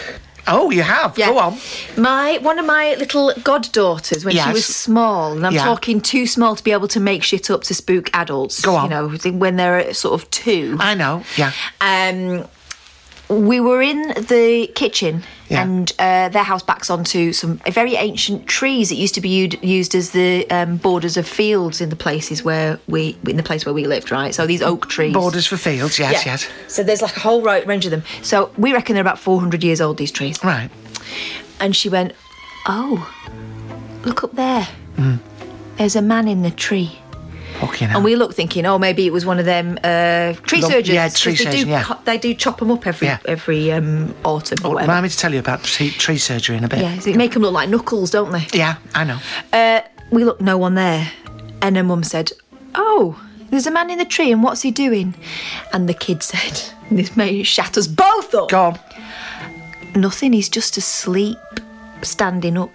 Oh, 0.50 0.70
you 0.70 0.84
have. 0.84 1.18
Yeah. 1.18 1.32
Go 1.32 1.40
on. 1.40 1.58
My 1.98 2.38
one 2.38 2.58
of 2.60 2.66
my 2.66 2.96
little 2.96 3.34
goddaughters 3.44 4.24
when 4.24 4.36
she 4.36 4.52
was 4.52 4.64
small, 4.66 5.34
and 5.34 5.46
I'm 5.46 5.54
Yeah. 5.54 5.66
talking 5.66 6.00
too 6.00 6.26
small 6.28 6.56
to 6.56 6.64
be 6.64 6.72
able 6.72 6.88
to 6.90 7.00
make 7.02 7.24
shit 7.24 7.50
up 7.50 7.64
to 7.64 7.74
spook 7.74 8.10
adults. 8.14 8.62
Go 8.62 8.76
on. 8.76 8.84
You 8.86 8.90
know, 8.92 9.08
when 9.38 9.56
they're 9.58 9.94
sort 9.94 10.14
of 10.22 10.30
two. 10.30 10.78
I 10.80 10.94
know. 10.94 11.24
Yeah. 11.36 11.52
Um, 11.82 12.46
we 13.30 13.60
were 13.60 13.82
in 13.82 14.02
the 14.30 14.72
kitchen, 14.76 15.24
Yeah. 15.50 15.64
and 15.64 15.92
uh, 16.00 16.30
their 16.30 16.44
house 16.44 16.64
backs 16.64 16.90
onto 16.90 17.34
some 17.34 17.58
very 17.70 17.96
ancient 17.96 18.48
trees 18.48 18.90
that 18.90 18.96
used 18.96 19.16
to 19.16 19.22
be 19.22 19.30
u- 19.30 19.60
used 19.62 19.96
as 19.96 20.12
the 20.12 20.50
um, 20.50 20.78
borders 20.78 21.18
of 21.18 21.28
fields 21.28 21.82
in 21.82 21.90
the 21.90 21.96
places 21.96 22.44
where 22.44 22.80
we 22.88 23.18
in 23.28 23.36
the 23.38 23.44
place 23.44 23.66
where 23.66 23.74
we 23.74 23.86
lived. 23.86 24.12
Right, 24.12 24.34
so 24.34 24.48
these 24.48 24.62
oak 24.62 24.88
trees. 24.88 25.14
Borders 25.14 25.46
for 25.48 25.58
fields. 25.58 26.00
Yes. 26.00 26.26
Yeah. 26.26 26.32
Yes. 26.34 26.48
So 26.68 26.84
there's 26.84 27.02
like 27.02 27.18
a 27.18 27.20
whole 27.20 27.42
range 27.42 27.86
of 27.86 27.92
them. 27.92 28.04
So 28.22 28.50
we 28.58 28.72
reckon 28.74 28.94
they're 28.94 29.02
about 29.02 29.20
400 29.20 29.64
years 29.64 29.82
old. 29.82 29.98
These 29.98 30.12
trees. 30.12 30.42
Right. 30.44 30.70
And 31.60 31.76
she 31.76 31.90
went, 31.90 32.14
"Oh, 32.68 33.12
look 34.06 34.24
up 34.24 34.34
there. 34.34 34.68
Mm. 34.96 35.20
There's 35.78 35.96
a 35.96 36.02
man 36.02 36.28
in 36.28 36.44
the 36.44 36.52
tree." 36.52 37.00
And 37.82 38.04
we 38.04 38.16
looked 38.16 38.36
thinking, 38.36 38.66
oh, 38.66 38.78
maybe 38.80 39.06
it 39.06 39.14
was 39.14 39.26
one 39.26 39.40
of 39.40 39.46
them 39.46 39.78
uh, 39.84 40.34
tree 40.44 40.62
surgeons. 40.62 40.90
yeah, 40.90 41.10
tree 41.10 41.36
they 41.36 41.64
do, 41.64 41.68
yeah. 41.70 41.84
co- 41.84 42.00
They 42.06 42.18
do 42.18 42.34
chop 42.34 42.60
them 42.60 42.72
up 42.72 42.86
every 42.88 43.08
Yeah. 43.08 43.20
every 43.26 43.72
um, 43.72 44.14
autumn 44.24 44.58
or 44.64 44.68
Oh, 44.68 44.74
whatever. 44.74 44.92
Remind 44.92 45.04
me 45.04 45.10
to 45.10 45.18
tell 45.18 45.34
you 45.34 45.40
about 45.40 45.64
tree, 45.64 45.90
tree 45.92 46.18
surgery 46.18 46.58
in 46.58 46.64
a 46.64 46.68
bit. 46.68 46.80
Yeah, 46.80 46.96
they 46.98 47.14
make 47.16 47.34
them 47.34 47.42
look 47.44 47.54
like 47.54 47.70
knuckles, 47.70 48.12
don't 48.12 48.32
they? 48.32 48.46
Yeah, 48.54 48.76
I 48.96 49.04
know. 49.04 49.20
Uh, 49.54 49.82
we 50.12 50.24
looked, 50.24 50.42
no 50.42 50.58
one 50.58 50.76
there. 50.76 51.12
And 51.62 51.76
her 51.78 51.84
mum 51.84 52.04
said, 52.04 52.32
oh, 52.76 53.20
there's 53.50 53.68
a 53.68 53.72
man 53.72 53.90
in 53.90 53.98
the 53.98 54.06
tree, 54.06 54.32
and 54.32 54.44
what's 54.44 54.62
he 54.62 54.72
doing? 54.72 55.14
And 55.74 55.88
the 55.90 55.94
kid 55.94 56.22
said, 56.24 56.62
this 56.92 57.16
made 57.18 57.44
shut 57.44 57.78
us 57.78 57.88
both 57.88 58.34
up. 58.36 58.50
Go 58.50 58.62
on. 58.64 58.80
Nothing, 59.96 60.34
he's 60.34 60.50
just 60.50 60.78
asleep, 60.78 61.38
standing 62.04 62.58
up. 62.58 62.70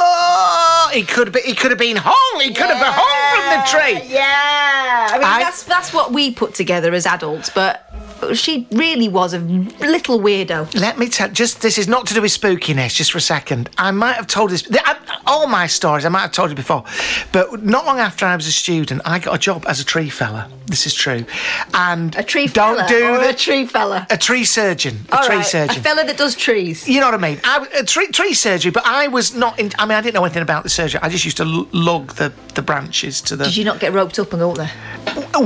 Oh, 0.00 0.90
he 0.92 1.02
could 1.02 1.32
be. 1.32 1.40
He 1.40 1.54
could 1.54 1.70
have 1.70 1.78
been 1.78 1.96
hung. 1.98 2.40
He 2.40 2.48
could 2.54 2.66
have 2.70 2.78
been 2.80 2.92
hung 2.94 3.34
from 3.34 3.46
the 3.58 3.66
tree. 4.02 4.12
Yeah, 4.14 5.08
I 5.10 5.18
mean 5.18 5.24
I- 5.26 5.40
that's 5.42 5.62
that's 5.64 5.92
what 5.92 6.12
we 6.12 6.30
put 6.30 6.54
together 6.54 6.92
as 6.94 7.04
adults, 7.06 7.50
but 7.50 7.87
she 8.34 8.66
really 8.72 9.08
was 9.08 9.34
a 9.34 9.38
little 9.38 10.20
weirdo. 10.20 10.74
Let 10.78 10.98
me 10.98 11.08
tell. 11.08 11.28
Just 11.28 11.60
this 11.62 11.78
is 11.78 11.88
not 11.88 12.06
to 12.06 12.14
do 12.14 12.22
with 12.22 12.32
spookiness. 12.32 12.94
Just 12.94 13.12
for 13.12 13.18
a 13.18 13.20
second, 13.22 13.70
I 13.78 13.90
might 13.90 14.14
have 14.16 14.26
told 14.26 14.50
this. 14.50 14.68
All 15.26 15.46
my 15.46 15.66
stories, 15.66 16.04
I 16.04 16.08
might 16.08 16.20
have 16.22 16.32
told 16.32 16.48
you 16.50 16.56
before, 16.56 16.84
but 17.32 17.62
not 17.62 17.84
long 17.86 17.98
after 17.98 18.24
I 18.24 18.34
was 18.34 18.46
a 18.46 18.52
student, 18.52 19.02
I 19.04 19.18
got 19.18 19.34
a 19.34 19.38
job 19.38 19.64
as 19.68 19.78
a 19.80 19.84
tree 19.84 20.08
fella. 20.08 20.48
This 20.66 20.86
is 20.86 20.94
true, 20.94 21.24
and 21.74 22.14
A 22.16 22.22
tree 22.22 22.46
don't 22.46 22.86
do 22.88 23.00
the 23.18 23.30
a 23.30 23.34
tree 23.34 23.64
fella. 23.66 24.06
a 24.10 24.18
tree 24.18 24.44
surgeon. 24.44 24.98
A 25.10 25.16
All 25.16 25.24
tree 25.24 25.36
right, 25.36 25.44
surgeon. 25.46 25.78
a 25.78 25.82
fella 25.82 26.04
that 26.04 26.16
does 26.18 26.34
trees. 26.34 26.86
You 26.86 27.00
know 27.00 27.06
what 27.06 27.14
I 27.14 27.18
mean? 27.30 27.40
I, 27.44 27.66
a 27.78 27.84
tree, 27.84 28.08
tree 28.08 28.34
surgery, 28.34 28.70
but 28.70 28.84
I 28.86 29.08
was 29.08 29.34
not. 29.34 29.58
In, 29.58 29.70
I 29.78 29.86
mean, 29.86 29.96
I 29.96 30.00
didn't 30.02 30.14
know 30.14 30.24
anything 30.24 30.42
about 30.42 30.62
the 30.64 30.68
surgery. 30.70 31.00
I 31.02 31.08
just 31.08 31.24
used 31.24 31.38
to 31.38 31.44
l- 31.44 31.68
lug 31.72 32.14
the, 32.14 32.32
the 32.54 32.60
branches 32.62 33.20
to 33.22 33.36
the. 33.36 33.44
Did 33.44 33.56
you 33.56 33.64
not 33.64 33.80
get 33.80 33.92
roped 33.94 34.18
up 34.18 34.32
and 34.32 34.40
go 34.40 34.50
up 34.52 34.56
there? 34.58 34.72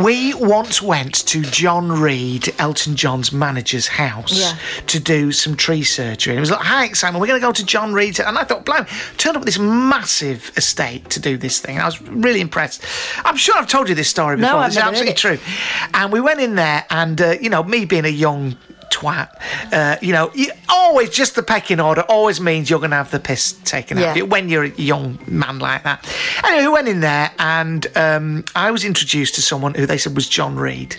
We 0.03 0.35
once 0.35 0.81
went 0.83 1.27
to 1.29 1.43
John 1.43 1.91
Reid, 1.93 2.53
Elton 2.63 2.95
John's 2.95 3.33
manager's 3.33 3.89
house, 3.89 4.39
Yeah. 4.39 4.57
to 4.87 5.01
do 5.01 5.33
some 5.33 5.57
tree 5.57 5.83
surgery. 5.83 6.33
And 6.33 6.39
it 6.39 6.41
was 6.41 6.53
like, 6.53 6.61
hi, 6.61 6.93
Simon, 6.93 7.21
we're 7.21 7.27
going 7.27 7.41
to 7.41 7.45
go 7.47 7.53
to 7.53 7.67
John 7.67 7.93
Reid's. 7.93 8.21
And 8.21 8.39
I 8.39 8.45
thought, 8.45 8.65
blimey, 8.65 8.87
turned 9.19 9.37
up 9.37 9.45
this 9.45 9.59
massive 9.59 10.53
estate 10.57 11.11
to 11.11 11.19
do 11.21 11.37
this 11.37 11.59
thing. 11.59 11.81
I 11.81 11.85
was 11.87 12.01
really 12.03 12.41
impressed. 12.41 12.85
I'm 13.25 13.37
sure 13.37 13.57
I've 13.57 13.67
told 13.67 13.89
you 13.89 13.97
this 13.97 14.09
story 14.09 14.37
No, 14.37 14.43
before. 14.47 14.61
I've 14.61 14.71
this 14.71 14.77
never 14.77 14.93
is 14.93 14.99
heard 15.01 15.09
absolutely 15.09 15.39
true. 15.39 15.91
And 15.95 16.13
we 16.13 16.21
went 16.21 16.41
in 16.41 16.55
there, 16.55 16.87
and, 16.91 17.21
uh, 17.21 17.35
you 17.41 17.51
know, 17.51 17.65
me 17.65 17.85
being 17.85 18.05
a 18.05 18.09
young 18.09 18.57
twat, 18.93 19.29
uh, 19.73 19.97
you 20.01 20.13
know, 20.13 20.31
you, 20.35 20.51
always 20.69 21.11
just 21.11 21.35
the 21.35 21.43
pecking 21.43 21.81
order 21.81 22.03
always 22.03 22.41
means 22.41 22.69
you're 22.71 22.79
going 22.79 22.91
to 22.91 22.97
have 22.97 23.11
the 23.11 23.21
piss 23.21 23.53
taken 23.65 23.99
out 23.99 24.11
of 24.11 24.17
you 24.17 24.27
when 24.27 24.49
you're 24.49 24.65
a 24.65 24.69
young 24.71 25.19
man 25.27 25.59
like 25.59 25.83
that. 25.85 26.07
Anyway, 26.45 26.63
we 26.63 26.69
went 26.73 26.89
in 26.89 27.01
there 27.01 27.31
and 27.39 27.87
um, 27.97 28.45
I 28.55 28.71
was 28.71 28.85
introduced 28.85 29.35
to 29.37 29.43
someone 29.43 29.75
who 29.75 29.87
they 29.87 29.99
said 29.99 30.15
was 30.15 30.29
John 30.29 30.57
Reid. 30.57 30.97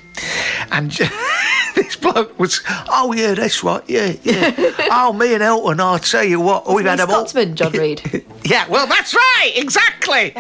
And 0.72 0.92
this 1.76 1.96
bloke 1.96 2.38
was, 2.40 2.62
oh, 2.90 3.14
yeah, 3.16 3.34
that's 3.34 3.64
right, 3.64 3.84
yeah, 3.88 4.14
yeah. 4.24 4.54
oh, 4.92 5.14
me 5.14 5.34
and 5.34 5.44
Elton, 5.44 5.80
I'll 5.80 6.00
tell 6.00 6.24
you 6.24 6.40
what, 6.40 6.68
we've 6.68 6.86
had 6.86 7.00
a 7.00 7.06
them 7.06 7.12
all. 7.12 7.28
Scotsman, 7.28 7.56
John 7.56 7.72
Reid? 7.74 8.26
Yeah, 8.44 8.68
well, 8.68 8.88
that's 8.88 9.14
right, 9.14 9.52
exactly. 9.56 10.34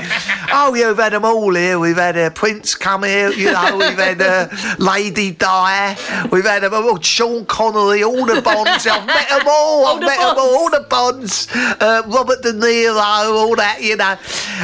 oh, 0.52 0.74
yeah, 0.76 0.90
we've 0.90 0.98
had 0.98 1.14
them 1.14 1.26
all 1.26 1.54
here. 1.54 1.80
We've 1.80 1.96
had 1.96 2.18
uh, 2.18 2.30
Prince 2.32 2.76
come 2.76 3.04
here, 3.04 3.32
you 3.32 3.52
know, 3.52 3.78
we've 3.78 3.98
had 3.98 4.22
uh, 4.22 4.50
Lady 4.78 5.32
Di, 5.32 5.96
we've 6.32 6.46
had 6.46 6.64
them 6.64 6.74
all, 6.74 7.00
Sean 7.00 7.46
Connery, 7.46 8.04
all 8.04 8.26
the 8.26 8.42
Bonds. 8.42 8.86
I've 8.88 9.06
met 9.06 9.30
them 9.30 9.48
all, 9.48 9.88
I've 9.88 10.00
the 10.00 10.06
met 10.06 10.18
them 10.18 10.38
all, 10.38 10.58
all 10.58 10.70
the 10.70 10.86
Bonds, 10.90 11.48
uh, 11.54 12.04
Robert 12.08 12.42
De 12.42 12.54
Niro, 12.54 12.98
all 13.00 13.56
that, 13.56 13.82
you 13.82 13.96
know. 13.96 14.18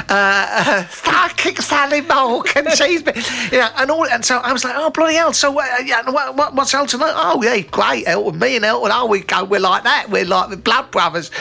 Uh, 0.09 0.85
uh, 0.89 1.29
kick 1.39 1.61
Sally 1.61 1.99
and 2.55 2.69
she's 2.77 3.01
been, 3.01 3.15
you 3.51 3.59
know, 3.59 3.69
and 3.77 3.91
all. 3.91 4.05
And 4.05 4.23
so 4.23 4.37
I 4.37 4.51
was 4.51 4.63
like, 4.63 4.73
oh, 4.75 4.89
bloody 4.89 5.15
hell. 5.15 5.33
So, 5.33 5.59
uh, 5.59 5.65
yeah, 5.83 6.09
what, 6.09 6.35
what, 6.35 6.53
what's 6.59 6.73
Elton? 6.73 6.99
Oh, 7.01 7.41
yeah, 7.41 7.61
great, 7.61 8.05
Elton. 8.05 8.37
Me 8.37 8.57
and 8.57 8.65
Elton, 8.65 8.91
oh, 8.93 9.05
we 9.05 9.21
go, 9.21 9.45
we're 9.45 9.61
like 9.61 9.83
that. 9.83 10.09
We're 10.09 10.25
like 10.25 10.49
the 10.49 10.57
blood 10.57 10.91
brothers. 10.91 11.31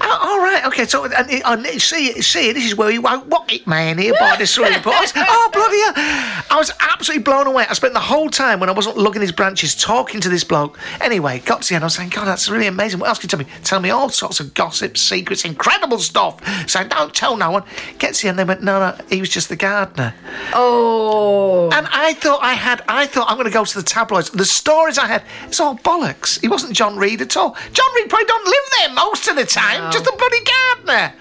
Oh, 0.00 0.18
all 0.22 0.38
right, 0.40 0.64
okay. 0.66 0.84
So, 0.84 1.04
and, 1.04 1.14
and, 1.14 1.42
and 1.44 1.82
see, 1.82 2.20
see, 2.22 2.52
this 2.52 2.64
is 2.64 2.76
where 2.76 2.90
he 2.90 2.98
won't 2.98 3.26
walk 3.26 3.52
it, 3.52 3.66
man, 3.66 3.98
here 3.98 4.14
by 4.18 4.36
the 4.36 4.46
swimming 4.46 4.80
pool. 4.80 4.92
I 4.94 5.06
oh, 5.16 5.50
bloody 5.52 5.80
hell. 5.80 6.44
I 6.50 6.56
was 6.58 6.72
absolutely 6.80 7.22
blown 7.22 7.46
away. 7.46 7.66
I 7.68 7.74
spent 7.74 7.94
the 7.94 8.00
whole 8.00 8.30
time 8.30 8.60
when 8.60 8.68
I 8.68 8.72
wasn't 8.72 8.96
lugging 8.96 9.22
his 9.22 9.32
branches 9.32 9.74
talking 9.74 10.20
to 10.20 10.28
this 10.28 10.44
bloke. 10.44 10.78
Anyway, 11.00 11.40
got 11.40 11.62
to 11.62 11.68
the 11.68 11.74
end, 11.74 11.84
I 11.84 11.86
was 11.86 11.94
saying, 11.94 12.10
God, 12.10 12.26
that's 12.26 12.48
really 12.48 12.66
amazing. 12.66 13.00
What 13.00 13.08
else 13.08 13.18
can 13.18 13.26
you 13.26 13.30
tell 13.30 13.40
me? 13.40 13.46
Tell 13.64 13.80
me 13.80 13.90
all 13.90 14.08
sorts 14.08 14.40
of 14.40 14.54
gossip, 14.54 14.96
secrets, 14.96 15.44
incredible 15.44 15.98
stuff. 15.98 16.40
Saying, 16.68 16.88
don't 16.88 17.14
tell 17.14 17.36
no 17.36 17.50
one. 17.50 17.64
Gets 17.98 18.20
to 18.20 18.24
the 18.24 18.28
end, 18.30 18.38
they 18.38 18.44
went, 18.44 18.62
no, 18.62 18.78
no, 18.78 19.04
he 19.08 19.20
was 19.20 19.28
just 19.28 19.48
the 19.48 19.56
gardener. 19.56 20.14
Oh. 20.52 21.70
And 21.72 21.86
I 21.90 22.14
thought 22.14 22.40
I 22.42 22.54
had, 22.54 22.82
I 22.88 23.06
thought 23.06 23.28
I'm 23.28 23.36
going 23.36 23.46
to 23.46 23.52
go 23.52 23.64
to 23.64 23.74
the 23.74 23.82
tabloids. 23.82 24.30
The 24.30 24.44
stories 24.44 24.98
I 24.98 25.06
had, 25.06 25.22
it's 25.46 25.60
all 25.60 25.76
bollocks. 25.76 26.40
He 26.40 26.48
wasn't 26.48 26.74
John 26.74 26.96
Reid 26.96 27.20
at 27.20 27.36
all. 27.36 27.56
John 27.72 27.86
Reid 27.96 28.08
probably 28.08 28.26
don't 28.26 28.44
live 28.44 28.54
there 28.78 28.94
most 28.94 29.28
of 29.28 29.36
the 29.36 29.44
time, 29.44 29.81
just 29.90 30.06
a 30.06 30.14
bloody 30.16 30.40
gardener. 30.44 31.14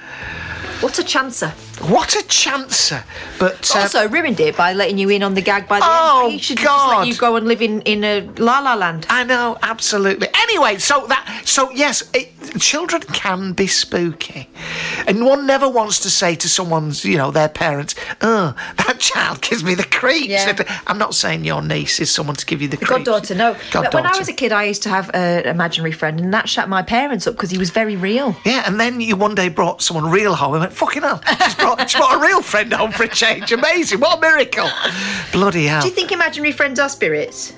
What 0.82 1.00
a 1.00 1.04
chancer. 1.04 1.54
What 1.90 2.16
a 2.16 2.20
chancer. 2.20 3.04
But 3.40 3.76
uh, 3.76 3.80
Also 3.80 4.08
ruined 4.08 4.40
it 4.40 4.56
by 4.56 4.74
letting 4.74 4.98
you 4.98 5.10
in 5.10 5.24
on 5.24 5.34
the 5.34 5.42
gag 5.42 5.68
by 5.68 5.80
the 5.80 5.86
Oh, 5.88 6.22
end. 6.26 6.34
He 6.34 6.40
should 6.40 6.58
just 6.58 6.88
let 6.90 7.08
you 7.08 7.16
go 7.16 7.36
and 7.36 7.48
live 7.48 7.62
in, 7.62 7.82
in 7.82 8.04
a 8.04 8.22
la 8.38 8.60
la 8.60 8.76
land. 8.76 9.06
I 9.10 9.24
know, 9.24 9.58
absolutely. 9.64 10.28
Anyway, 10.34 10.78
so 10.78 11.06
that, 11.08 11.42
so 11.46 11.72
yes, 11.72 12.04
it, 12.14 12.32
children 12.60 13.02
can 13.02 13.54
be 13.54 13.68
spooky, 13.68 14.48
and 15.08 15.26
one 15.26 15.48
never 15.48 15.68
wants 15.70 16.00
to 16.02 16.10
say 16.10 16.36
to 16.36 16.50
someone's, 16.50 17.04
you 17.04 17.18
know, 17.18 17.32
their 17.32 17.50
parents, 17.50 17.96
"Oh, 18.22 18.54
that 18.78 19.00
child 19.00 19.42
gives 19.42 19.64
me 19.64 19.74
the 19.76 19.84
creeps." 19.84 20.28
Yeah. 20.30 20.82
I'm 20.88 20.98
not 20.98 21.16
saying 21.16 21.46
your 21.46 21.62
niece 21.62 22.00
is 22.00 22.12
someone 22.12 22.36
to 22.36 22.46
give 22.46 22.62
you 22.62 22.68
the 22.68 22.78
creeps. 22.78 23.06
Goddaughter, 23.06 23.36
no. 23.36 23.56
But 23.74 23.94
When 23.94 24.06
I 24.06 24.18
was 24.18 24.28
a 24.30 24.34
kid, 24.34 24.52
I 24.52 24.66
used 24.66 24.84
to 24.84 24.90
have 24.90 25.10
an 25.14 25.46
imaginary 25.46 25.92
friend, 25.94 26.20
and 26.20 26.34
that 26.34 26.48
shut 26.50 26.70
my 26.70 26.82
parents 26.84 27.26
up 27.28 27.36
because 27.36 27.50
he 27.50 27.58
was 27.58 27.70
very 27.72 27.96
real. 27.96 28.36
Yeah, 28.46 28.64
and 28.68 28.80
then 28.80 29.02
you 29.02 29.16
one 29.16 29.34
day 29.36 29.50
brought 29.50 29.82
someone 29.82 30.10
real 30.12 30.36
home 30.36 30.54
and 30.54 30.62
went, 30.62 30.74
fucking 30.74 31.02
hell, 31.02 31.22
she's 31.80 31.96
brought 31.96 32.18
a 32.18 32.22
real 32.22 32.42
friend 32.42 32.74
home 32.74 32.92
for 32.92 33.04
a 33.04 33.08
change. 33.08 33.52
Amazing, 33.52 34.00
what 34.00 34.18
a 34.18 34.22
miracle. 34.22 34.70
Bloody 35.32 35.66
hell. 35.66 35.82
Do 35.82 35.88
you 35.88 35.94
think 35.94 36.12
imaginary 36.12 36.52
friends 36.52 36.80
are 36.80 36.90
spirits? 36.90 37.54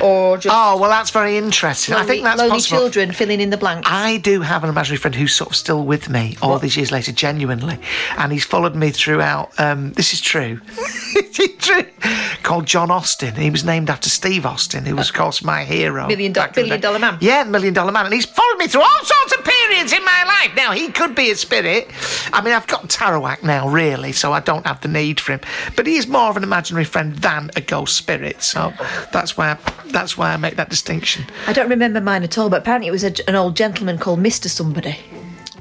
Or 0.00 0.38
just 0.38 0.54
oh, 0.56 0.78
well, 0.78 0.90
that's 0.90 1.10
very 1.10 1.36
interesting. 1.36 1.96
I 1.96 2.04
think 2.04 2.22
that's 2.22 2.38
lonely 2.38 2.56
possible. 2.58 2.78
children 2.82 3.12
filling 3.12 3.40
in 3.40 3.50
the 3.50 3.56
blanks? 3.56 3.88
I 3.90 4.18
do 4.18 4.40
have 4.42 4.62
an 4.62 4.70
imaginary 4.70 4.98
friend 4.98 5.14
who's 5.14 5.34
sort 5.34 5.50
of 5.50 5.56
still 5.56 5.84
with 5.84 6.08
me 6.08 6.36
all 6.40 6.58
these 6.60 6.76
years 6.76 6.92
later, 6.92 7.10
genuinely, 7.10 7.78
and 8.16 8.30
he's 8.30 8.44
followed 8.44 8.76
me 8.76 8.90
throughout. 8.90 9.58
Um, 9.58 9.92
this 9.94 10.12
is 10.12 10.20
true. 10.20 10.60
it's 11.16 11.66
true. 11.66 11.84
Called 12.44 12.66
John 12.66 12.92
Austin. 12.92 13.34
He 13.34 13.50
was 13.50 13.64
named 13.64 13.90
after 13.90 14.08
Steve 14.08 14.46
Austin, 14.46 14.84
who 14.84 14.94
was, 14.94 15.08
of 15.08 15.16
course, 15.16 15.42
my 15.42 15.64
hero. 15.64 16.06
Million 16.06 16.32
do- 16.32 16.40
back 16.40 16.56
in 16.56 16.68
billion 16.68 16.80
day. 16.80 16.98
man. 16.98 17.18
Yeah, 17.20 17.44
Million 17.44 17.74
Dollar 17.74 17.90
Man, 17.90 18.04
and 18.04 18.14
he's 18.14 18.26
followed 18.26 18.58
me 18.58 18.68
through 18.68 18.82
all 18.82 19.04
sorts 19.04 19.34
of 19.36 19.44
periods 19.44 19.92
in 19.92 20.04
my 20.04 20.24
life. 20.24 20.54
Now 20.54 20.72
he 20.72 20.90
could 20.90 21.16
be 21.16 21.30
a 21.32 21.36
spirit. 21.36 21.90
I 22.32 22.40
mean, 22.42 22.54
I've 22.54 22.66
got 22.68 22.88
Tarawak 23.38 23.46
now, 23.46 23.68
really, 23.68 24.12
so 24.12 24.32
I 24.32 24.40
don't 24.40 24.66
have 24.66 24.80
the 24.80 24.88
need 24.88 25.20
for 25.20 25.32
him. 25.32 25.40
But 25.76 25.86
he 25.86 25.96
is 25.96 26.06
more 26.06 26.30
of 26.30 26.36
an 26.36 26.42
imaginary 26.42 26.84
friend 26.84 27.14
than 27.16 27.50
a 27.56 27.60
ghost 27.60 27.96
spirit. 27.96 28.42
So 28.42 28.72
that's 29.12 29.36
why 29.36 29.52
I, 29.52 29.58
that's 29.90 30.16
why 30.16 30.32
I 30.32 30.36
make 30.36 30.56
that 30.56 30.70
distinction. 30.70 31.24
I 31.46 31.52
don't 31.52 31.68
remember 31.68 32.00
mine 32.00 32.22
at 32.22 32.38
all, 32.38 32.48
but 32.48 32.62
apparently 32.62 32.88
it 32.88 32.92
was 32.92 33.04
a, 33.04 33.12
an 33.28 33.34
old 33.34 33.56
gentleman 33.56 33.98
called 33.98 34.20
Mr. 34.20 34.48
Somebody. 34.48 34.98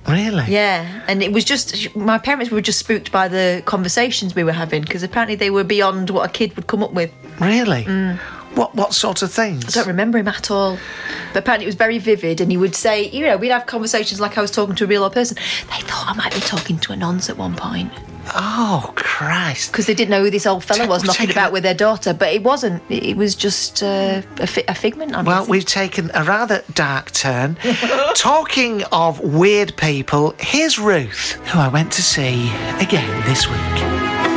Really? 0.07 0.45
Yeah, 0.47 1.03
and 1.09 1.21
it 1.21 1.34
was 1.34 1.43
just 1.43 1.93
my 1.93 2.17
parents 2.17 2.49
were 2.49 2.61
just 2.61 2.80
spooked 2.80 3.11
by 3.11 3.28
the 3.28 3.61
conversations 3.65 4.34
we 4.34 4.43
were 4.45 4.53
having 4.53 4.82
because 4.82 5.03
apparently 5.03 5.36
they 5.36 5.49
were 5.49 5.65
beyond 5.65 6.11
what 6.11 6.30
a 6.30 6.32
kid 6.32 6.55
would 6.55 6.67
come 6.67 6.82
up 6.82 6.93
with. 6.93 7.11
Really? 7.41 7.84
Mm. 7.84 8.17
What 8.57 8.75
what 8.75 8.93
sort 8.93 9.21
of 9.21 9.31
things? 9.31 9.65
I 9.67 9.71
don't 9.79 9.87
remember 9.87 10.17
him 10.17 10.27
at 10.27 10.49
all. 10.51 10.77
But 11.33 11.39
apparently 11.43 11.65
it 11.65 11.67
was 11.67 11.75
very 11.75 11.99
vivid, 11.99 12.41
and 12.41 12.49
he 12.51 12.57
would 12.57 12.75
say, 12.75 13.07
you 13.09 13.25
know, 13.25 13.37
we'd 13.37 13.49
have 13.51 13.65
conversations 13.67 14.19
like 14.19 14.37
I 14.37 14.41
was 14.41 14.51
talking 14.51 14.75
to 14.75 14.83
a 14.83 14.87
real 14.87 15.03
old 15.03 15.13
person. 15.13 15.37
They 15.69 15.81
thought 15.81 16.05
I 16.07 16.13
might 16.13 16.33
be 16.33 16.39
talking 16.39 16.79
to 16.79 16.91
a 16.93 16.95
nonce 16.95 17.29
at 17.29 17.37
one 17.37 17.55
point 17.55 17.91
Oh 18.35 18.91
Christ! 18.95 19.71
because 19.71 19.85
they 19.85 19.93
didn't 19.93 20.09
know 20.09 20.21
who 20.23 20.29
this 20.29 20.45
old 20.45 20.61
fella 20.63 20.83
Ta- 20.85 20.89
was 20.89 21.03
knocking 21.05 21.31
about 21.31 21.49
a- 21.49 21.53
with 21.53 21.63
their 21.63 21.73
daughter. 21.73 22.13
But 22.13 22.33
it 22.33 22.43
wasn't. 22.43 22.81
It 22.89 23.15
was 23.15 23.35
just 23.35 23.81
uh, 23.83 24.21
a, 24.39 24.47
fi- 24.47 24.65
a 24.67 24.75
figment. 24.75 25.15
On 25.15 25.23
Well, 25.23 25.41
his- 25.41 25.49
we've 25.49 25.65
taken 25.65 26.09
a 26.13 26.23
rather 26.25 26.61
dark 26.73 27.11
turn. 27.11 27.57
Talking 28.15 28.83
of 28.91 29.19
weird 29.21 29.77
people, 29.77 30.33
here's 30.39 30.77
Ruth, 30.79 31.33
who 31.51 31.59
I 31.59 31.67
went 31.69 31.91
to 31.93 32.01
see 32.01 32.49
again 32.79 33.23
this 33.25 33.47
week. 33.47 34.36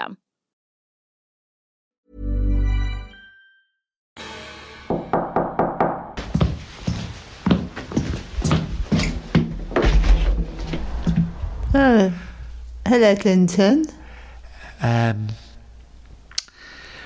system. 0.01 0.17
Oh, 11.73 12.13
hello, 12.85 13.15
Clinton. 13.15 13.85
Um, 14.81 15.27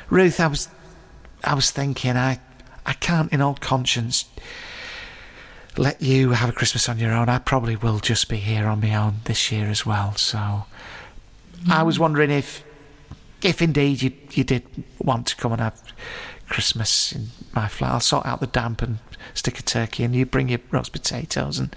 Ruth, 0.10 0.40
I 0.40 0.48
was, 0.48 0.70
I 1.44 1.54
was 1.54 1.70
thinking, 1.72 2.18
I, 2.18 2.40
I 2.86 2.94
can't, 2.94 3.32
in 3.32 3.42
all 3.42 3.56
conscience, 3.56 4.26
let 5.78 6.02
you 6.02 6.32
have 6.32 6.50
a 6.50 6.54
Christmas 6.54 6.90
on 6.90 6.98
your 6.98 7.14
own. 7.14 7.30
I 7.30 7.38
probably 7.38 7.76
will 7.76 8.00
just 8.00 8.28
be 8.28 8.38
here 8.38 8.66
on 8.66 8.80
my 8.80 8.96
own 8.96 9.18
this 9.26 9.52
year 9.52 9.68
as 9.68 9.86
well. 9.86 10.16
So, 10.16 10.38
mm. 10.38 11.70
I 11.70 11.84
was 11.84 12.00
wondering 12.00 12.32
if 12.32 12.65
if 13.42 13.62
indeed 13.62 14.02
you 14.02 14.12
you 14.32 14.44
did 14.44 14.64
want 15.00 15.28
to 15.28 15.36
come 15.36 15.52
and 15.52 15.62
have 15.62 15.82
Christmas 16.50 17.12
in 17.12 17.28
my 17.54 17.68
flat, 17.68 17.92
I'll 17.92 18.00
sort 18.00 18.26
out 18.26 18.40
the 18.40 18.48
damp 18.48 18.82
and 18.82 19.00
stick 19.34 19.60
a 19.60 19.64
turkey, 19.64 20.04
and 20.04 20.16
you 20.16 20.26
bring 20.26 20.50
your 20.50 20.60
roast 20.72 20.92
potatoes, 20.92 21.60
and 21.60 21.76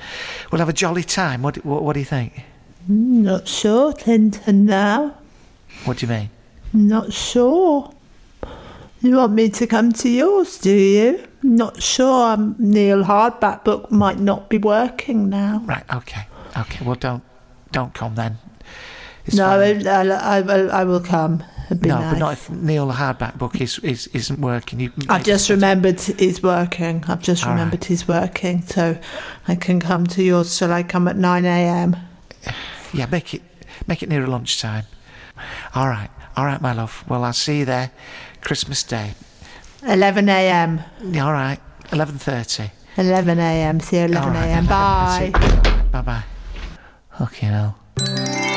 we'll 0.51 0.61
have 0.61 0.69
a 0.69 0.75
jolly 0.75 1.05
time. 1.05 1.43
What, 1.43 1.65
what, 1.65 1.83
what 1.83 1.95
do 1.95 2.01
you 2.01 2.07
think? 2.07 2.43
Not 2.89 3.49
sure, 3.49 3.93
Clinton, 3.93 4.67
now. 4.67 5.15
What 5.85 5.99
do 5.99 6.07
you 6.07 6.13
mean? 6.13 6.31
Not 6.73 7.13
sure. 7.13 7.93
You 9.01 9.17
want 9.17 9.33
me 9.33 9.49
to 9.51 9.67
come 9.67 9.93
to 9.93 10.09
yours, 10.09 10.59
do 10.59 10.75
you? 10.75 11.27
Not 11.43 11.83
sure. 11.83 12.33
Um, 12.33 12.57
Neil 12.59 13.05
Hardback 13.05 13.65
book 13.65 13.93
might 13.93 14.19
not 14.19 14.49
be 14.49 14.59
working 14.59 15.29
now. 15.29 15.63
Right. 15.65 15.85
Okay. 15.95 16.27
Okay. 16.57 16.85
Well, 16.85 16.97
don't 16.97 17.23
don't 17.71 17.95
come 17.95 18.17
then. 18.17 18.39
It's 19.29 19.37
no, 19.37 19.45
fine. 19.45 19.87
I, 19.87 20.01
I, 20.01 20.39
I, 20.39 20.41
will, 20.41 20.73
I 20.73 20.85
will 20.85 21.01
come. 21.01 21.45
It'd 21.67 21.83
be 21.83 21.89
no, 21.91 22.01
nice. 22.01 22.15
but 22.15 22.19
not 22.19 22.33
if 22.33 22.51
Neil 22.51 22.87
the 22.87 22.95
Hardback 22.95 23.37
book 23.37 23.61
is, 23.61 23.79
is 23.81 24.07
isn't 24.09 24.41
working. 24.41 24.81
You, 24.81 24.91
I've 25.11 25.23
just 25.23 25.51
remembered 25.51 26.01
he's 26.01 26.43
working. 26.43 27.05
I've 27.09 27.21
just 27.21 27.45
All 27.45 27.51
right. 27.51 27.57
remembered 27.57 27.85
he's 27.85 28.09
working, 28.09 28.63
so 28.63 28.99
I 29.47 29.55
can 29.55 29.81
come 29.81 30.07
to 30.07 30.23
yours. 30.23 30.57
Shall 30.57 30.73
I 30.73 30.83
come 30.83 31.07
at 31.09 31.17
9 31.17 31.45
a.m.? 31.45 31.95
Yeah, 32.95 33.05
make 33.07 33.35
it 33.35 33.43
make 33.87 34.03
it 34.03 34.09
nearer 34.09 34.27
lunchtime. 34.27 34.85
All 35.75 35.89
right. 35.89 36.09
All 36.39 36.47
right, 36.47 36.61
my 36.61 36.73
love. 36.73 37.05
Well, 37.07 37.23
I'll 37.23 37.35
see 37.35 37.59
you 37.59 37.65
there, 37.67 37.91
Christmas 38.41 38.83
Day. 38.83 39.13
11 39.87 40.29
a.m. 40.29 40.81
All 41.17 41.33
right. 41.33 41.59
Eleven 41.93 42.17
thirty. 42.17 42.71
11 42.97 43.39
a.m. 43.39 43.81
See 43.81 43.99
you 43.99 44.05
11 44.07 44.37
a.m. 44.37 44.67
Bye. 44.67 45.31
Bye 45.93 46.03
bye. 46.03 46.25
Okay, 47.21 48.48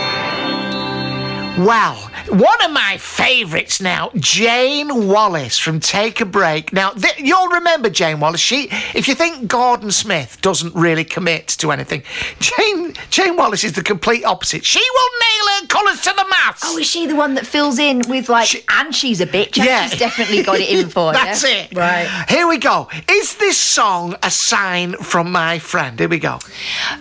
now. 1.58 2.11
One 2.30 2.64
of 2.64 2.72
my 2.72 2.98
favourites 3.00 3.82
now, 3.82 4.12
Jane 4.16 5.08
Wallace 5.08 5.58
from 5.58 5.80
Take 5.80 6.22
a 6.22 6.26
Break. 6.26 6.72
Now, 6.74 6.92
th- 6.92 7.18
you'll 7.20 7.48
remember 7.50 7.90
Jane 7.90 8.20
Wallace. 8.20 8.40
She, 8.42 8.70
if 8.94 9.08
you 9.08 9.16
think 9.16 9.48
Gordon 9.48 9.92
Smith 9.92 10.40
doesn't 10.42 10.74
really 10.76 11.04
commit 11.04 11.48
to 11.60 11.72
anything, 11.72 12.04
Jane 12.40 12.94
Jane 13.10 13.36
Wallace 13.38 13.64
is 13.64 13.74
the 13.74 13.84
complete 13.84 14.24
opposite. 14.26 14.64
She 14.66 14.80
will 14.80 15.10
nail 15.20 15.62
her 15.62 15.68
colours 15.68 16.02
to 16.02 16.14
the 16.16 16.26
mast. 16.30 16.64
Oh, 16.66 16.78
is 16.78 16.88
she 16.88 17.08
the 17.08 17.16
one 17.16 17.34
that 17.36 17.46
fills 17.46 17.80
in 17.80 18.02
with 18.08 18.30
like, 18.30 18.64
and 18.70 18.94
she's 18.94 19.20
a 19.22 19.28
bitch? 19.28 19.58
Yeah. 19.58 19.88
she's 19.88 20.00
definitely 20.00 20.44
got 20.44 20.60
it 20.60 20.70
in 20.70 20.90
for. 20.96 21.14
That's 21.14 21.44
it. 21.44 21.76
Right. 21.76 22.08
Here 22.30 22.48
we 22.48 22.58
go. 22.58 22.88
Is 23.10 23.36
this 23.38 23.58
song 23.58 24.16
a 24.24 24.30
sign 24.32 24.94
from 24.94 25.32
my 25.32 25.60
friend? 25.60 26.00
Here 26.00 26.08
we 26.10 26.20
go. 26.20 26.40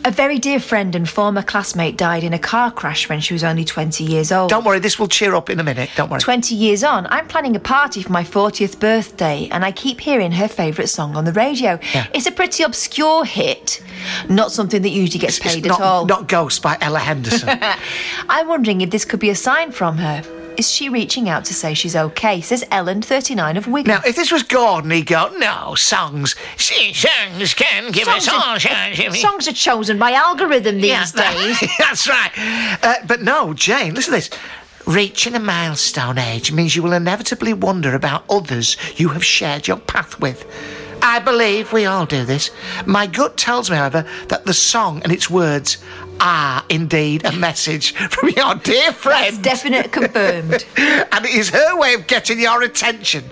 A 0.04 0.10
very 0.10 0.38
dear 0.38 0.60
friend 0.60 0.94
and 0.94 1.08
former 1.08 1.42
classmate 1.42 1.96
died 1.96 2.24
in 2.24 2.32
a 2.32 2.38
car 2.38 2.70
crash 2.70 3.08
when 3.08 3.20
she 3.20 3.34
was 3.34 3.44
only 3.44 3.64
20 3.64 4.04
years 4.04 4.32
old. 4.32 4.50
Don't 4.50 4.64
worry, 4.64 4.78
this 4.78 4.98
will 4.98 5.08
cheer 5.10 5.34
up 5.34 5.50
in 5.50 5.60
a 5.60 5.64
minute. 5.64 5.90
Don't 5.96 6.10
worry. 6.10 6.20
20 6.20 6.54
years 6.54 6.82
on, 6.84 7.06
I'm 7.10 7.26
planning 7.26 7.56
a 7.56 7.60
party 7.60 8.02
for 8.02 8.12
my 8.12 8.22
40th 8.24 8.78
birthday, 8.80 9.48
and 9.50 9.64
I 9.64 9.72
keep 9.72 10.00
hearing 10.00 10.32
her 10.32 10.48
favourite 10.48 10.88
song 10.88 11.16
on 11.16 11.24
the 11.24 11.32
radio. 11.32 11.78
Yeah. 11.94 12.06
It's 12.14 12.26
a 12.26 12.32
pretty 12.32 12.62
obscure 12.62 13.24
hit, 13.24 13.82
not 14.28 14.52
something 14.52 14.82
that 14.82 14.90
usually 14.90 15.18
gets 15.20 15.38
paid 15.38 15.64
not, 15.66 15.80
at 15.80 15.84
all. 15.86 16.06
not 16.06 16.28
Ghost 16.28 16.62
by 16.62 16.76
Ella 16.80 16.98
Henderson. 17.00 17.48
I'm 18.28 18.48
wondering 18.48 18.80
if 18.80 18.90
this 18.90 19.04
could 19.04 19.20
be 19.20 19.30
a 19.30 19.34
sign 19.36 19.72
from 19.72 19.98
her. 19.98 20.22
Is 20.56 20.70
she 20.70 20.90
reaching 20.90 21.28
out 21.30 21.46
to 21.46 21.54
say 21.54 21.72
she's 21.72 21.96
okay? 21.96 22.42
Says 22.42 22.64
Ellen, 22.70 23.00
39 23.00 23.56
of 23.56 23.66
Wigan. 23.66 23.94
Now, 23.94 24.02
if 24.04 24.14
this 24.14 24.30
was 24.30 24.42
Gordon, 24.42 24.90
he'd 24.90 25.06
go, 25.06 25.30
no, 25.38 25.74
songs. 25.74 26.34
See, 26.58 26.92
songs 26.92 27.54
can 27.54 27.92
give 27.92 28.08
us 28.08 28.28
all 28.28 28.40
Songs 28.40 28.66
are, 28.66 28.68
sunshine." 28.68 29.12
songs 29.14 29.48
are 29.48 29.52
chosen 29.54 29.98
by 29.98 30.12
algorithm 30.12 30.76
these 30.80 31.14
Yeah, 31.14 31.32
days. 31.32 31.60
That's 31.78 32.06
right. 32.08 32.30
Uh, 32.82 32.96
but 33.06 33.22
no, 33.22 33.54
Jane, 33.54 33.94
listen 33.94 34.12
to 34.12 34.18
this. 34.18 34.30
Reaching 34.90 35.36
a 35.36 35.38
milestone 35.38 36.18
age 36.18 36.50
means 36.50 36.74
you 36.74 36.82
will 36.82 36.94
inevitably 36.94 37.52
wonder 37.52 37.94
about 37.94 38.24
others 38.28 38.76
you 38.96 39.10
have 39.10 39.24
shared 39.24 39.68
your 39.68 39.76
path 39.76 40.18
with. 40.18 40.44
I 41.00 41.20
believe 41.20 41.72
we 41.72 41.86
all 41.86 42.06
do 42.06 42.24
this. 42.24 42.50
My 42.86 43.06
gut 43.06 43.36
tells 43.36 43.70
me, 43.70 43.76
however, 43.76 44.04
that 44.26 44.46
the 44.46 44.52
song 44.52 45.00
and 45.04 45.12
its 45.12 45.30
words 45.30 45.78
are 46.20 46.62
indeed 46.68 47.24
a 47.24 47.32
message 47.32 47.92
from 47.94 48.28
your 48.30 48.54
dear 48.56 48.92
friend. 48.92 49.36
That's 49.36 49.38
definite 49.38 49.92
confirmed. 49.92 50.64
and 50.76 51.24
it 51.24 51.34
is 51.34 51.50
her 51.50 51.76
way 51.78 51.94
of 51.94 52.06
getting 52.06 52.38
your 52.40 52.62
attention. 52.62 53.24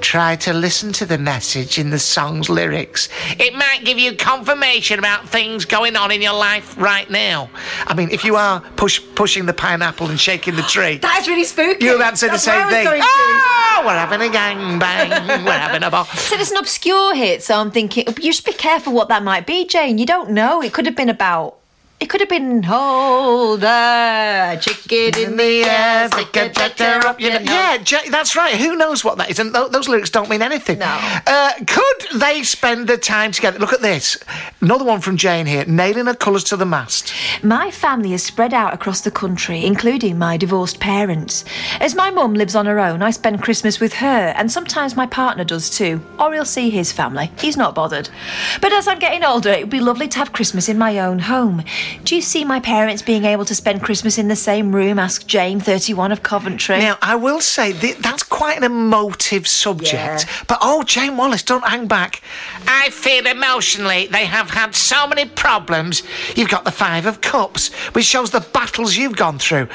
Try 0.00 0.36
to 0.36 0.52
listen 0.52 0.92
to 0.94 1.06
the 1.06 1.18
message 1.18 1.78
in 1.78 1.90
the 1.90 1.98
song's 1.98 2.48
lyrics. 2.50 3.08
It 3.38 3.54
might 3.54 3.84
give 3.84 3.98
you 3.98 4.16
confirmation 4.16 4.98
about 4.98 5.28
things 5.28 5.64
going 5.64 5.96
on 5.96 6.10
in 6.10 6.20
your 6.20 6.34
life 6.34 6.76
right 6.78 7.08
now. 7.08 7.48
I 7.86 7.94
mean, 7.94 8.10
if 8.10 8.24
you 8.24 8.36
are 8.36 8.60
push, 8.76 9.00
pushing 9.14 9.46
the 9.46 9.54
pineapple 9.54 10.08
and 10.08 10.18
shaking 10.20 10.56
the 10.56 10.62
tree, 10.62 10.98
That's 10.98 11.28
really 11.28 11.44
spooky. 11.44 11.84
you'll 11.84 12.02
answer 12.02 12.26
the 12.26 12.32
That's 12.32 12.46
where 12.46 12.56
same 12.56 12.62
I 12.62 12.66
was 12.66 12.74
thing. 12.74 12.84
going 12.84 13.00
to. 13.00 13.06
Oh, 13.76 13.82
we're 13.86 13.92
having 13.98 14.20
a 14.22 14.32
gang 14.32 14.78
bang, 14.78 15.44
we're 15.44 15.52
having 15.52 15.82
a 15.82 15.90
ball. 15.90 16.04
So 16.04 16.36
it's 16.36 16.50
an 16.50 16.56
obscure 16.58 17.14
hit, 17.14 17.42
so 17.42 17.56
I'm 17.58 17.70
thinking, 17.70 18.06
you 18.20 18.32
should 18.32 18.44
be 18.44 18.52
careful 18.52 18.92
what 18.92 19.08
that 19.08 19.22
might 19.22 19.46
be, 19.46 19.66
Jane. 19.66 19.98
You 19.98 20.06
don't 20.06 20.30
know. 20.30 20.62
It 20.62 20.72
could 20.72 20.86
have 20.86 20.96
been 20.96 21.08
about. 21.10 21.58
It 22.00 22.10
could 22.10 22.20
have 22.20 22.28
been 22.28 22.62
hold 22.64 23.62
a 23.64 24.58
chicken 24.60 25.18
in 25.22 25.36
the 25.36 25.62
air, 25.64 26.08
stick 26.08 26.36
a 26.36 26.48
tractor 26.50 27.06
up 27.06 27.18
your 27.20 27.32
nose. 27.32 27.44
Yeah, 27.44 27.78
Jay, 27.78 28.08
that's 28.10 28.36
right. 28.36 28.56
Who 28.56 28.76
knows 28.76 29.04
what 29.04 29.16
that 29.18 29.30
is? 29.30 29.38
And 29.38 29.54
th- 29.54 29.70
those 29.70 29.88
lyrics 29.88 30.10
don't 30.10 30.28
mean 30.28 30.42
anything. 30.42 30.80
No. 30.80 30.98
Uh, 31.26 31.52
could 31.66 32.20
they 32.20 32.42
spend 32.42 32.88
the 32.88 32.98
time 32.98 33.32
together? 33.32 33.58
Look 33.58 33.72
at 33.72 33.80
this. 33.80 34.18
Another 34.60 34.84
one 34.84 35.00
from 35.00 35.16
Jane 35.16 35.46
here. 35.46 35.64
Nailing 35.66 36.06
her 36.06 36.14
colours 36.14 36.44
to 36.44 36.56
the 36.56 36.66
mast. 36.66 37.12
My 37.42 37.70
family 37.70 38.12
is 38.12 38.22
spread 38.22 38.52
out 38.52 38.74
across 38.74 39.00
the 39.00 39.10
country, 39.10 39.64
including 39.64 40.18
my 40.18 40.36
divorced 40.36 40.80
parents. 40.80 41.44
As 41.80 41.94
my 41.94 42.10
mum 42.10 42.34
lives 42.34 42.54
on 42.54 42.66
her 42.66 42.80
own, 42.80 43.02
I 43.02 43.12
spend 43.12 43.42
Christmas 43.42 43.80
with 43.80 43.94
her, 43.94 44.34
and 44.36 44.50
sometimes 44.50 44.96
my 44.96 45.06
partner 45.06 45.44
does 45.44 45.70
too, 45.70 46.04
or 46.18 46.34
he'll 46.34 46.44
see 46.44 46.70
his 46.70 46.92
family. 46.92 47.30
He's 47.38 47.56
not 47.56 47.74
bothered. 47.74 48.10
But 48.60 48.72
as 48.72 48.88
I'm 48.88 48.98
getting 48.98 49.24
older, 49.24 49.50
it 49.50 49.60
would 49.60 49.70
be 49.70 49.80
lovely 49.80 50.08
to 50.08 50.18
have 50.18 50.32
Christmas 50.32 50.68
in 50.68 50.76
my 50.76 50.98
own 50.98 51.20
home. 51.20 51.62
Do 52.02 52.16
you 52.16 52.22
see 52.22 52.44
my 52.44 52.60
parents 52.60 53.02
being 53.02 53.24
able 53.24 53.44
to 53.44 53.54
spend 53.54 53.82
Christmas 53.82 54.18
in 54.18 54.28
the 54.28 54.36
same 54.36 54.74
room? 54.74 54.98
Asked 54.98 55.28
Jane, 55.28 55.60
31 55.60 56.12
of 56.12 56.22
Coventry. 56.22 56.78
Now, 56.78 56.98
I 57.00 57.14
will 57.16 57.40
say 57.40 57.72
th- 57.72 57.98
that's 57.98 58.22
quite 58.22 58.56
an 58.58 58.64
emotive 58.64 59.46
subject. 59.46 60.26
But 60.48 60.58
oh, 60.60 60.82
Jane 60.82 61.16
Wallace, 61.16 61.42
don't 61.42 61.66
hang 61.66 61.86
back. 61.86 62.22
I 62.66 62.90
feel 62.90 63.26
emotionally 63.26 64.06
they 64.08 64.26
have 64.26 64.50
had 64.50 64.74
so 64.74 65.06
many 65.06 65.24
problems. 65.26 66.02
You've 66.36 66.50
got 66.50 66.64
the 66.64 66.70
Five 66.72 67.06
of 67.06 67.20
Cups, 67.20 67.72
which 67.94 68.04
shows 68.04 68.30
the 68.30 68.40
battles 68.40 68.96
you've 68.96 69.16
gone 69.16 69.38
through. 69.38 69.68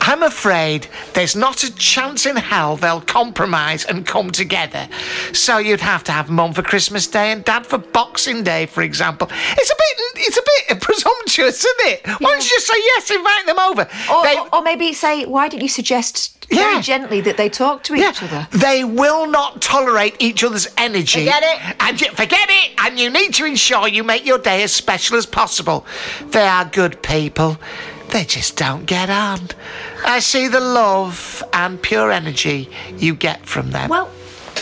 I'm 0.00 0.22
afraid 0.22 0.86
there's 1.14 1.34
not 1.36 1.64
a 1.64 1.74
chance 1.74 2.24
in 2.24 2.36
hell 2.36 2.76
they'll 2.76 3.00
compromise 3.00 3.84
and 3.84 4.06
come 4.06 4.30
together. 4.30 4.88
So 5.32 5.58
you'd 5.58 5.80
have 5.80 6.04
to 6.04 6.12
have 6.12 6.30
Mum 6.30 6.52
for 6.52 6.62
Christmas 6.62 7.06
Day 7.06 7.32
and 7.32 7.44
Dad 7.44 7.66
for 7.66 7.78
Boxing 7.78 8.42
Day, 8.42 8.66
for 8.66 8.82
example. 8.82 9.28
It's 9.30 9.70
a 9.70 9.74
bit, 9.74 10.26
it's 10.26 10.38
a 10.38 10.42
bit 10.68 10.80
presumptuous, 10.88 11.47
isn't 11.54 11.80
it? 11.92 12.06
Why 12.06 12.30
don't 12.30 12.42
you 12.44 12.50
just 12.50 12.66
say 12.66 12.74
yes, 12.76 13.10
invite 13.10 13.46
them 13.46 13.58
over? 13.58 13.82
or, 14.12 14.22
They- 14.24 14.36
or- 14.38 14.48
or 14.56 14.62
maybe 14.62 14.92
say, 14.92 15.24
why 15.24 15.48
didn't 15.48 15.62
you 15.62 15.68
suggest 15.68 16.46
very 16.50 16.74
Yeah. 16.76 16.80
gently 16.80 17.20
that 17.22 17.36
they 17.36 17.48
talk 17.48 17.82
to 17.84 17.94
each 17.94 18.22
other? 18.22 18.46
They 18.52 18.84
will 18.84 19.26
not 19.26 19.60
tolerate 19.60 20.16
each 20.18 20.42
other's 20.44 20.68
energy. 20.76 21.24
Forget 21.26 21.42
it. 21.42 21.76
And 21.80 22.00
you, 22.00 22.10
forget 22.12 22.48
it. 22.48 22.70
And 22.78 22.98
you 22.98 23.10
need 23.10 23.34
to 23.34 23.44
ensure 23.44 23.86
you 23.88 24.02
make 24.04 24.24
your 24.24 24.38
day 24.38 24.62
as 24.62 24.72
special 24.72 25.16
as 25.16 25.26
possible. 25.26 25.84
They 26.30 26.46
are 26.46 26.64
good 26.64 27.02
people. 27.02 27.58
They 28.10 28.24
just 28.24 28.56
don't 28.56 28.86
get 28.86 29.10
on. 29.10 29.40
I 30.06 30.20
see 30.20 30.48
the 30.48 30.60
love 30.60 31.42
and 31.52 31.80
pure 31.82 32.10
energy 32.10 32.70
you 32.96 33.14
get 33.14 33.44
from 33.44 33.70
them. 33.72 33.90
Well, 33.90 34.08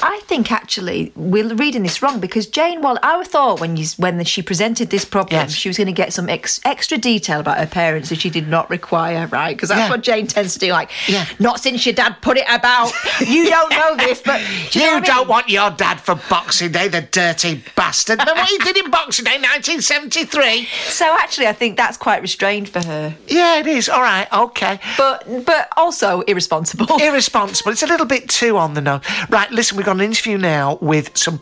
I 0.03 0.21
think 0.27 0.53
actually 0.53 1.13
we're 1.17 1.55
reading 1.55 1.83
this 1.83 2.03
wrong 2.03 2.21
because 2.21 2.47
Jane 2.47 2.83
Wall. 2.83 2.99
I 3.03 3.23
thought 3.25 3.61
when 3.61 3.77
you 3.77 3.87
when 3.97 4.23
she 4.25 4.43
presented 4.43 4.91
this 4.91 5.05
problem, 5.05 5.41
Yes. 5.41 5.53
she 5.53 5.69
was 5.69 5.77
going 5.77 5.87
to 5.87 5.93
get 5.93 6.13
some 6.13 6.29
ex, 6.29 6.61
extra 6.65 6.99
detail 6.99 7.41
about 7.41 7.59
her 7.59 7.67
parents 7.67 8.09
that 8.11 8.21
she 8.21 8.31
did 8.31 8.49
not 8.49 8.69
require, 8.71 9.27
right? 9.29 9.57
Because 9.57 9.69
that's 9.71 9.81
Yeah. 9.81 9.91
what 9.91 10.03
Jane 10.03 10.27
tends 10.27 10.55
to 10.55 10.59
do. 10.59 10.73
Like, 10.73 10.91
Yeah. 11.07 11.25
not 11.39 11.61
since 11.61 11.85
your 11.87 11.95
dad 11.95 12.17
put 12.21 12.37
it 12.37 12.45
about. 12.49 12.93
You 13.21 13.49
don't 13.49 13.71
know 13.71 13.97
this, 13.97 14.21
but 14.25 14.41
do 14.71 14.81
you 14.81 14.87
know 14.87 15.01
don't 15.01 15.19
mean? 15.21 15.29
want 15.29 15.49
your 15.49 15.71
dad 15.71 16.01
for 16.01 16.15
Boxing 16.29 16.73
Day, 16.73 16.89
the 16.89 17.03
dirty 17.03 17.63
bastard. 17.75 18.19
Remember 18.19 18.41
what 18.41 18.49
he 18.51 18.59
did 18.59 18.77
in 18.77 18.91
Boxing 18.91 19.25
Day, 19.25 19.39
1973? 19.39 20.69
So 20.89 21.05
actually, 21.19 21.47
I 21.47 21.53
think 21.53 21.77
that's 21.77 21.97
quite 21.97 22.21
restrained 22.23 22.69
for 22.69 22.83
her, 22.85 23.15
Yeah, 23.29 23.59
it 23.59 23.67
is. 23.67 23.89
All 23.89 24.03
right, 24.03 24.27
okay. 24.33 24.79
but 24.99 25.25
but 25.47 25.69
also 25.77 26.21
irresponsible. 26.23 26.87
irresponsible. 27.01 27.73
It's 27.73 27.83
a 27.83 27.87
little 27.87 28.07
bit 28.07 28.29
too 28.29 28.57
on 28.59 28.75
the 28.75 28.81
nose. 28.81 29.01
Right, 29.29 29.51
listen, 29.51 29.77
we've 29.77 29.86
got 29.87 29.95
an 29.95 30.01
interview 30.01 30.37
now 30.37 30.78
with 30.80 31.16
some 31.16 31.41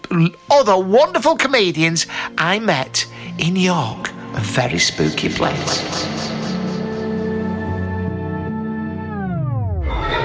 other 0.50 0.76
wonderful 0.76 1.34
comedians 1.34 2.06
I 2.36 2.58
met 2.58 3.06
in 3.38 3.56
York, 3.56 4.10
a 4.34 4.40
very 4.40 4.78
spooky 4.78 5.30
place. 5.30 6.33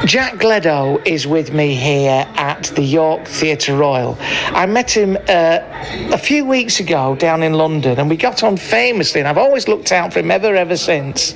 Jack 0.06 0.38
Gleadow 0.39 0.97
is 1.06 1.28
with 1.28 1.54
me 1.54 1.76
here 1.76 2.26
at 2.36 2.64
the 2.76 2.82
York 2.82 3.28
Theatre 3.28 3.76
Royal. 3.76 4.18
I 4.20 4.66
met 4.66 4.89
him 4.89 5.18
uh, 5.28 5.60
a 6.12 6.18
few 6.18 6.45
weeks 6.45 6.80
ago 6.80 7.16
down 7.16 7.43
in 7.43 7.54
London 7.54 8.00
and 8.00 8.10
we 8.10 8.16
got 8.16 8.41
on 8.41 8.58
famously, 8.58 9.20
and 9.20 9.28
I've 9.28 9.38
always 9.38 9.68
looked 9.68 9.91
out 9.91 10.14
for 10.14 10.20
him 10.20 10.32
ever, 10.32 10.56
ever 10.56 10.78
since. 10.78 11.36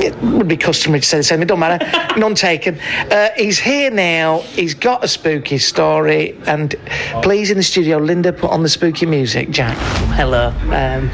It 0.00 0.16
would 0.22 0.48
be 0.48 0.56
customary 0.56 1.00
to 1.00 1.06
say 1.06 1.18
the 1.18 1.22
same, 1.22 1.42
it 1.42 1.46
don't 1.48 1.60
matter. 1.60 1.84
None 2.18 2.34
taken. 2.34 2.78
Uh, 2.80 3.28
he's 3.36 3.58
here 3.58 3.90
now, 3.90 4.40
he's 4.40 4.74
got 4.74 5.04
a 5.04 5.08
spooky 5.08 5.58
story, 5.58 6.36
and 6.46 6.74
please 7.22 7.50
in 7.50 7.56
the 7.56 7.62
studio, 7.62 7.98
Linda, 7.98 8.32
put 8.32 8.50
on 8.50 8.62
the 8.62 8.68
spooky 8.68 9.06
music, 9.06 9.50
Jack. 9.50 9.76
Hello. 10.16 10.48
Um, 10.72 11.08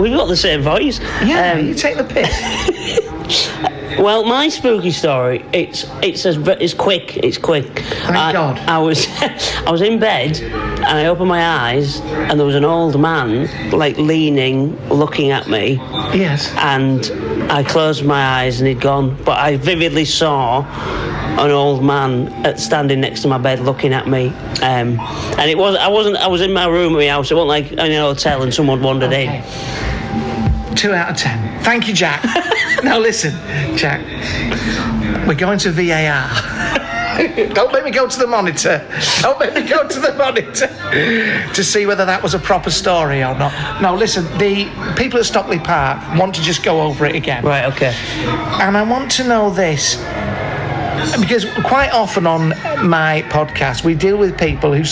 we've 0.00 0.16
got 0.16 0.28
the 0.28 0.36
same 0.36 0.62
voice. 0.62 1.00
Yeah, 1.22 1.52
Um, 1.58 1.66
you 1.66 1.74
take 1.74 1.96
the 1.96 2.04
piss. 2.04 3.68
well, 3.98 4.24
my 4.24 4.48
spooky 4.48 4.90
story. 4.90 5.44
It's 5.52 5.84
it's 6.02 6.24
as 6.24 6.36
it's 6.36 6.74
quick. 6.74 7.16
It's 7.16 7.38
quick. 7.38 7.66
Thank 7.66 8.16
I, 8.16 8.32
God. 8.32 8.58
I 8.60 8.78
was 8.78 9.06
I 9.66 9.70
was 9.70 9.82
in 9.82 9.98
bed 9.98 10.36
and 10.40 10.84
I 10.86 11.06
opened 11.06 11.28
my 11.28 11.44
eyes 11.44 12.00
and 12.00 12.38
there 12.38 12.46
was 12.46 12.54
an 12.54 12.64
old 12.64 13.00
man 13.00 13.70
like 13.70 13.98
leaning, 13.98 14.76
looking 14.88 15.30
at 15.30 15.48
me. 15.48 15.74
Yes. 16.14 16.52
And 16.56 17.10
I 17.50 17.64
closed 17.64 18.04
my 18.04 18.22
eyes 18.22 18.60
and 18.60 18.68
he'd 18.68 18.80
gone. 18.80 19.20
But 19.24 19.38
I 19.38 19.56
vividly 19.56 20.04
saw 20.04 20.64
an 21.38 21.50
old 21.50 21.84
man 21.84 22.28
uh, 22.46 22.56
standing 22.56 23.00
next 23.00 23.22
to 23.22 23.28
my 23.28 23.38
bed 23.38 23.60
looking 23.60 23.92
at 23.92 24.06
me. 24.06 24.28
Um, 24.62 24.98
and 25.38 25.50
it 25.50 25.58
was 25.58 25.76
I 25.76 25.88
wasn't 25.88 26.16
I 26.16 26.28
was 26.28 26.40
in 26.40 26.52
my 26.52 26.66
room 26.66 26.94
at 26.94 26.98
my 26.98 27.08
house. 27.08 27.30
It 27.30 27.34
wasn't 27.34 27.48
like 27.48 27.72
in 27.72 27.78
an 27.78 27.92
hotel 28.00 28.42
and 28.42 28.54
someone 28.54 28.80
wandered 28.80 29.12
in. 29.12 29.42
Two 30.78 30.94
out 30.94 31.10
of 31.10 31.16
ten. 31.16 31.60
Thank 31.64 31.88
you, 31.88 31.92
Jack. 31.92 32.22
now 32.84 33.00
listen, 33.00 33.32
Jack. 33.76 34.00
We're 35.26 35.34
going 35.34 35.58
to 35.58 35.72
VAR. 35.72 36.30
Don't 37.52 37.72
make 37.72 37.82
me 37.82 37.90
go 37.90 38.06
to 38.06 38.16
the 38.16 38.28
monitor. 38.28 38.86
Don't 39.20 39.40
make 39.40 39.54
me 39.54 39.68
go 39.68 39.88
to 39.88 39.98
the 39.98 40.14
monitor 40.14 40.68
to 41.52 41.64
see 41.64 41.84
whether 41.84 42.04
that 42.04 42.22
was 42.22 42.34
a 42.34 42.38
proper 42.38 42.70
story 42.70 43.24
or 43.24 43.36
not. 43.36 43.82
No, 43.82 43.92
listen, 43.92 44.22
the 44.38 44.70
people 44.96 45.18
at 45.18 45.26
Stockley 45.26 45.58
Park 45.58 46.16
want 46.16 46.32
to 46.36 46.42
just 46.42 46.62
go 46.62 46.80
over 46.80 47.06
it 47.06 47.16
again. 47.16 47.44
Right, 47.44 47.64
okay. 47.72 47.92
And 48.62 48.76
I 48.76 48.84
want 48.88 49.10
to 49.12 49.26
know 49.26 49.50
this 49.50 49.96
because 51.20 51.44
quite 51.64 51.90
often 51.92 52.26
on 52.26 52.50
my 52.88 53.22
podcast 53.28 53.84
we 53.84 53.94
deal 53.94 54.16
with 54.16 54.38
people 54.38 54.72
who 54.74 54.82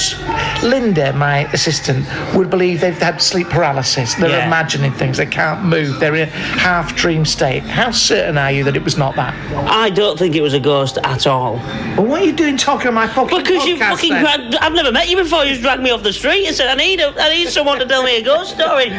Linda 0.66 1.12
my 1.12 1.40
assistant 1.52 2.06
would 2.34 2.50
believe 2.50 2.80
they've 2.80 2.96
had 2.98 3.20
sleep 3.20 3.48
paralysis 3.48 4.14
they're 4.14 4.30
Yeah. 4.30 4.46
imagining 4.46 4.92
things 4.92 5.16
they 5.16 5.26
can't 5.26 5.64
move 5.64 5.98
they're 6.00 6.14
in 6.14 6.28
a 6.28 6.32
half 6.32 6.94
dream 6.96 7.24
state 7.24 7.62
how 7.62 7.90
certain 7.90 8.38
are 8.38 8.50
you 8.52 8.64
that 8.64 8.76
it 8.76 8.84
was 8.84 8.96
not 8.96 9.14
that 9.16 9.34
I 9.68 9.90
don't 9.90 10.18
think 10.18 10.34
it 10.34 10.42
was 10.42 10.54
a 10.54 10.60
ghost 10.60 10.98
at 11.04 11.26
all. 11.26 11.54
well 11.96 12.04
what 12.06 12.22
are 12.22 12.24
you 12.24 12.32
doing 12.32 12.56
talking 12.56 12.88
on 12.88 12.94
my 12.94 13.06
fucking 13.06 13.38
Because 13.38 13.64
you 13.66 13.76
podcast 13.76 13.90
fucking 13.90 14.12
then? 14.12 14.22
grabbed, 14.22 14.54
I've 14.56 14.72
never 14.72 14.92
met 14.92 15.08
you 15.08 15.16
before. 15.16 15.44
You 15.44 15.60
dragged 15.60 15.82
me 15.82 15.90
off 15.90 16.02
the 16.02 16.12
street 16.12 16.46
and 16.46 16.54
said, 16.56 16.68
"I 16.68 16.74
need, 16.74 17.00
a, 17.00 17.14
I 17.20 17.28
need 17.30 17.48
someone 17.48 17.78
to 17.78 17.86
tell 17.86 18.02
me 18.02 18.16
a 18.16 18.22
ghost 18.22 18.54
story." 18.54 18.90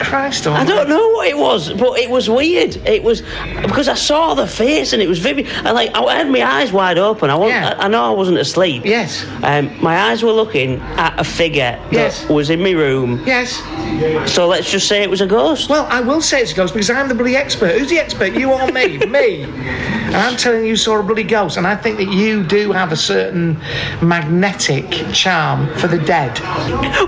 Christ, 0.00 0.46
I 0.46 0.64
don't 0.64 0.88
know 0.88 1.08
what 1.10 1.26
it 1.28 1.36
was, 1.36 1.72
but 1.72 1.98
it 1.98 2.08
was 2.10 2.28
weird. 2.30 2.76
It 2.86 3.02
was 3.02 3.22
because 3.62 3.88
I 3.88 3.94
saw 3.94 4.34
the 4.34 4.46
face 4.46 4.92
and 4.92 5.02
it 5.02 5.08
was 5.08 5.18
vivid. 5.18 5.46
I 5.64 5.70
like, 5.72 5.94
I 5.94 6.00
had 6.14 6.30
my 6.30 6.42
eyes 6.42 6.72
wide 6.72 6.98
open. 6.98 7.30
I, 7.30 7.34
wasn't, 7.36 7.64
I, 7.80 7.84
I 7.84 7.88
know 7.88 8.04
I 8.04 8.10
wasn't 8.10 8.38
asleep. 8.38 8.84
Yes. 8.84 9.24
Um, 9.42 9.70
my 9.82 9.96
eyes 10.10 10.22
were 10.22 10.32
looking 10.32 10.80
at 10.98 11.18
a 11.18 11.24
figure 11.24 11.78
Yes. 11.90 12.24
that 12.24 12.32
was 12.32 12.50
in 12.50 12.62
my 12.62 12.72
room. 12.72 13.22
yes 13.26 13.56
So 14.32 14.46
let's 14.46 14.70
just 14.70 14.88
say 14.88 15.02
it 15.02 15.10
was 15.10 15.20
a 15.20 15.26
ghost. 15.26 15.68
well 15.70 15.86
I 15.90 16.00
will 16.00 16.20
say 16.20 16.40
it's 16.42 16.52
a 16.52 16.54
ghost 16.56 16.74
because 16.74 16.90
I'm 16.90 17.08
the 17.08 17.14
bloody 17.14 17.36
expert 17.36 17.78
who's 17.78 17.88
the 17.90 17.98
expert 17.98 18.34
you 18.34 18.52
or 18.52 18.70
me 18.72 18.98
me 19.06 19.44
and 19.44 20.16
I'm 20.16 20.36
telling 20.36 20.62
you 20.62 20.70
you 20.70 20.76
saw 20.76 20.98
a 21.00 21.02
bloody 21.02 21.22
ghost 21.24 21.56
and 21.56 21.66
I 21.66 21.74
think 21.76 21.96
that 21.98 22.10
you 22.12 22.44
do 22.44 22.72
have 22.72 22.92
a 22.92 22.96
certain 22.96 23.60
magnetic 24.02 24.90
charm 25.12 25.66
for 25.76 25.88
the 25.88 25.98
dead 25.98 26.38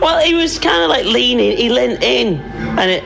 Well, 0.00 0.20
he 0.24 0.34
was 0.34 0.58
kind 0.58 0.82
of 0.82 0.90
like 0.90 1.04
leaning. 1.04 1.56
He 1.56 1.68
leant 1.70 2.02
in, 2.02 2.34
and 2.78 2.90
it. 2.90 3.04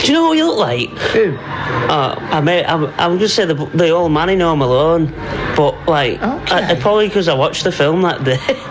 Do 0.00 0.06
you 0.06 0.12
know 0.12 0.28
what 0.28 0.36
he 0.36 0.42
looked 0.42 0.58
like? 0.58 0.88
Who? 1.12 1.36
Uh, 1.36 2.16
I 2.30 2.40
may, 2.40 2.64
I'm, 2.64 2.84
I'm 2.98 3.18
just 3.18 3.34
say 3.34 3.44
the 3.44 3.54
the 3.54 3.88
old 3.90 4.12
man 4.12 4.28
in 4.28 4.40
Home 4.40 4.60
Alone, 4.62 5.06
but 5.56 5.74
like, 5.88 6.20
I, 6.22 6.70
I- 6.70 6.74
probably 6.80 7.08
because 7.08 7.28
I 7.28 7.34
watched 7.34 7.64
the 7.64 7.72
film 7.72 8.02
that 8.02 8.24
day. 8.24 8.38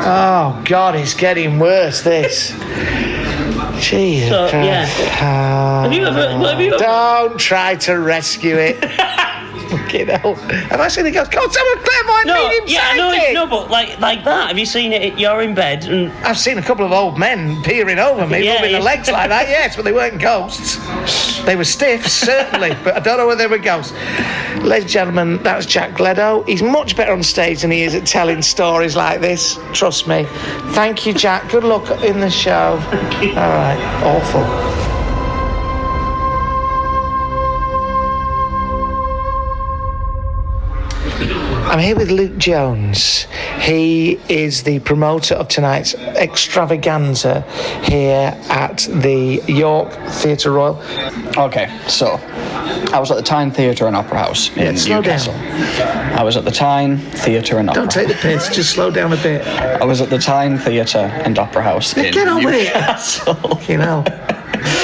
Oh 0.00 0.62
God, 0.64 0.94
it's 0.96 1.12
getting 1.12 1.58
worse. 1.58 2.00
This. 2.02 2.50
Jesus 3.80 4.28
So, 4.30 4.46
yeah. 4.52 4.86
Ah. 5.20 5.82
Have 5.82 5.92
you 5.92 6.04
ever- 6.06 6.30
have 6.46 6.60
you 6.60 6.68
ever- 6.74 6.78
Don't 6.82 7.38
try 7.38 7.74
to 7.76 7.94
rescue 7.98 8.56
it. 8.56 8.78
Fucking 9.68 10.06
hell. 10.08 10.34
Have 10.34 10.80
I 10.80 10.88
seen 10.88 11.06
it 11.06 11.12
go? 11.12 11.24
God, 11.24 11.52
someone 11.52 11.78
clairvoyant 11.84 12.26
no, 12.26 12.48
medium 12.48 12.64
yeah, 12.66 12.96
psychic. 12.96 13.34
no, 13.34 13.44
no, 13.44 13.50
but 13.50 13.70
like 13.70 13.98
like 14.00 14.24
that. 14.24 14.48
Have 14.48 14.58
you 14.58 14.66
seen 14.66 14.92
it? 14.92 15.18
You're 15.18 15.42
in 15.42 15.54
bed, 15.54 15.84
and 15.84 16.10
I've 16.24 16.38
seen 16.38 16.58
a 16.58 16.62
couple 16.62 16.84
of 16.86 16.92
old 16.92 17.18
men 17.18 17.62
peering 17.62 17.98
over 17.98 18.26
me, 18.26 18.44
Yeah, 18.44 18.54
rubbing 18.54 18.70
yeah. 18.70 18.78
their 18.78 18.82
legs 18.82 19.10
like 19.10 19.28
that, 19.28 19.48
yes, 19.48 19.76
but 19.76 19.84
they 19.84 19.92
weren't 19.92 20.20
ghosts. 20.20 20.78
They 21.44 21.56
were 21.56 21.64
stiffs, 21.64 22.12
certainly, 22.12 22.70
but 22.84 22.96
I 22.96 23.00
don't 23.00 23.18
know 23.18 23.26
whether 23.26 23.38
they 23.38 23.46
were 23.46 23.58
ghosts. 23.62 23.92
Ladies 24.62 24.84
and 24.84 24.88
gentlemen, 24.90 25.42
that's 25.42 25.66
Jack 25.66 25.94
Gleadow. 25.96 26.42
He's 26.44 26.62
much 26.62 26.96
better 26.96 27.12
on 27.12 27.22
stage 27.22 27.62
than 27.62 27.70
he 27.70 27.82
is 27.82 27.94
at 27.94 28.06
telling 28.06 28.42
stories 28.42 28.96
like 28.96 29.20
this, 29.20 29.58
trust 29.72 30.08
me. 30.08 30.24
Thank 30.72 31.06
you, 31.06 31.12
Jack. 31.12 31.50
Good 31.50 31.64
luck 31.64 32.02
in 32.02 32.20
the 32.20 32.30
show. 32.30 32.80
All 32.82 33.34
right, 33.34 34.00
awful. 34.04 34.87
I'm 41.70 41.78
here 41.80 41.94
with 41.96 42.10
Luke 42.10 42.38
Jones. 42.38 43.26
He 43.60 44.12
is 44.30 44.62
the 44.62 44.78
promoter 44.80 45.34
of 45.34 45.48
tonight's 45.48 45.94
extravaganza 45.94 47.42
here 47.84 48.34
at 48.48 48.88
the 48.90 49.42
York 49.46 49.92
Theatre 50.08 50.52
Royal. 50.52 50.80
Okay, 51.36 51.68
so 51.86 52.18
I 52.92 52.98
was 52.98 53.10
at 53.10 53.18
the 53.18 53.22
Tyne 53.22 53.50
Theatre 53.50 53.86
and 53.86 53.94
Opera 53.94 54.18
House 54.18 54.48
in 54.56 54.62
Yeah, 54.62 54.74
slow 54.76 55.02
down. 55.02 55.18
Newcastle. 55.26 55.34
I 56.18 56.22
was 56.24 56.36
at 56.38 56.44
the 56.46 56.50
Tyne 56.50 56.96
Theatre 56.98 57.58
and 57.58 57.68
Opera. 57.68 57.82
House. 57.84 57.94
Don't 57.94 58.06
take 58.06 58.16
the 58.16 58.20
piss, 58.22 58.48
just 58.48 58.70
slow 58.70 58.90
down 58.90 59.12
a 59.12 59.16
bit. 59.22 59.46
I 59.46 59.84
was 59.84 60.00
at 60.00 60.08
the 60.08 60.18
Tyne 60.18 60.56
Theatre 60.58 61.10
and 61.24 61.38
Opera 61.38 61.62
House 61.62 61.94
in 61.98 62.12
Get 62.14 62.28
on. 62.28 62.42
Newcastle. 62.42 63.36
You 63.68 63.76
know. 63.76 64.04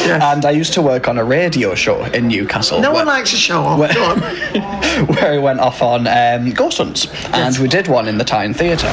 And 0.05 0.45
I 0.45 0.51
used 0.51 0.73
to 0.75 0.83
work 0.83 1.09
on 1.09 1.19
a 1.19 1.25
radio 1.25 1.75
show 1.75 2.05
in 2.05 2.29
Newcastle. 2.29 2.81
No 2.81 2.93
one 2.93 3.07
likes 3.07 3.33
a 3.33 3.37
show 3.37 3.63
off. 3.63 3.79
Where- 3.79 5.05
where 5.07 5.33
I 5.33 5.39
went 5.39 5.59
off 5.59 5.83
on 5.83 6.07
um, 6.07 6.51
ghost 6.53 6.74
hunts, 6.79 7.07
and 7.33 7.57
we 7.59 7.69
did 7.69 7.89
one 7.89 8.09
in 8.09 8.19
the 8.19 8.25
Tyne 8.25 8.55
Theatre. 8.55 8.93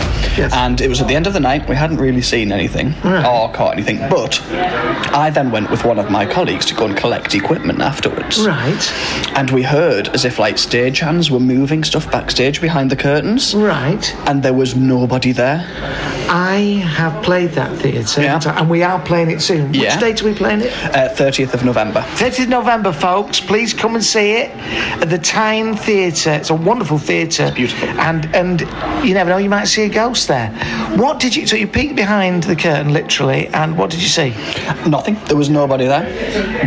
And 0.53 0.79
it 0.81 0.87
was 0.87 1.01
at 1.01 1.07
the 1.07 1.15
end 1.15 1.27
of 1.27 1.33
the 1.33 1.39
night. 1.39 1.67
We 1.67 1.75
hadn't 1.75 1.97
really 1.97 2.21
seen 2.21 2.51
anything 2.51 2.93
or 3.03 3.51
caught 3.51 3.73
anything, 3.73 3.97
but 4.09 4.41
I 5.13 5.29
then 5.33 5.51
went 5.51 5.69
with 5.69 5.83
one 5.85 5.99
of 5.99 6.09
my 6.09 6.25
colleagues 6.25 6.65
to 6.67 6.75
go 6.75 6.85
and 6.85 6.95
collect 6.97 7.33
equipment 7.35 7.81
afterwards. 7.81 8.45
Right. 8.45 8.91
And 9.35 9.49
we 9.51 9.63
heard 9.63 10.09
as 10.09 10.25
if 10.25 10.39
like 10.39 10.57
stage-hands 10.57 11.29
were 11.31 11.39
moving 11.39 11.83
stuff 11.83 12.11
backstage 12.11 12.61
behind 12.61 12.89
the 12.89 12.95
curtains. 12.95 13.53
Right. 13.55 14.15
And 14.27 14.43
there 14.43 14.53
was 14.53 14.75
nobody 14.75 15.31
there. 15.31 15.65
I 16.29 16.83
have 16.95 17.23
played 17.23 17.51
that 17.51 17.77
theatre, 17.79 18.21
and 18.21 18.69
we 18.69 18.83
are 18.83 18.99
playing 19.03 19.31
it 19.31 19.41
soon. 19.41 19.73
Yeah. 19.73 19.91
Which 19.91 19.99
date 19.99 20.21
are 20.21 20.25
we 20.25 20.33
playing 20.33 20.61
it? 20.61 20.73
Uh, 20.95 21.09
30th 21.13 21.53
of 21.53 21.63
November. 21.65 22.01
30th 22.15 22.43
of 22.43 22.49
November, 22.49 22.91
folks. 22.93 23.39
Please 23.39 23.73
come 23.73 23.95
and 23.95 24.03
see 24.03 24.31
it 24.33 24.51
at 25.01 25.09
the 25.09 25.17
Tyne 25.17 25.75
Theatre. 25.75 26.31
It's 26.31 26.49
a 26.49 26.55
wonderful 26.55 26.97
theatre. 26.97 27.51
Beautiful. 27.71 27.99
And 28.01 28.35
and 28.35 28.61
you 29.05 29.13
never 29.13 29.29
know, 29.29 29.37
you 29.37 29.49
might 29.49 29.65
see 29.65 29.83
a 29.83 29.89
ghost 29.89 30.27
there. 30.27 30.49
What 30.97 31.19
did 31.19 31.35
you? 31.35 31.47
So 31.47 31.55
you 31.55 31.67
peeked 31.67 31.95
behind 31.95 32.43
the 32.43 32.55
curtain, 32.55 32.93
literally, 32.93 33.47
and 33.47 33.77
what 33.77 33.89
did 33.89 34.01
you 34.01 34.07
see? 34.07 34.29
Nothing. 34.87 35.17
There 35.25 35.37
was 35.37 35.49
nobody 35.49 35.85
there. 35.85 36.05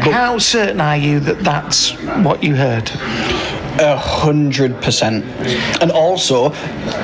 How 0.00 0.38
certain 0.38 0.80
are 0.80 0.96
you 0.96 1.20
that 1.20 1.40
that's 1.40 1.92
what 2.24 2.42
you 2.42 2.54
heard? 2.56 2.90
A 3.80 3.96
hundred 3.96 4.80
percent. 4.82 5.24
And 5.82 5.90
also, 5.90 6.52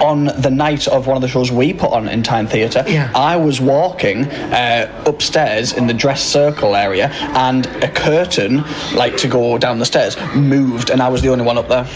on 0.00 0.26
the 0.40 0.50
night 0.50 0.86
of 0.88 1.06
one 1.06 1.16
of 1.16 1.22
the 1.22 1.28
shows 1.28 1.50
we 1.50 1.72
put 1.72 1.90
on 1.92 2.08
in 2.08 2.22
Tyne 2.22 2.46
Theatre, 2.46 2.84
I 3.14 3.36
was 3.36 3.60
walking 3.60 4.24
uh, 4.26 5.02
upstairs 5.06 5.72
in 5.72 5.86
the 5.86 5.94
dress 5.94 6.22
circle 6.22 6.76
area, 6.76 7.08
and 7.34 7.66
a 7.82 7.90
curtain, 7.90 8.62
like 8.94 9.16
to 9.18 9.28
go 9.28 9.58
down 9.58 9.78
the 9.78 9.84
stairs, 9.84 10.16
moved, 10.34 10.90
and 10.90 11.02
I 11.02 11.08
was 11.08 11.22
the 11.22 11.28
only 11.28 11.44
one 11.44 11.58
up 11.58 11.68
there. 11.68 11.86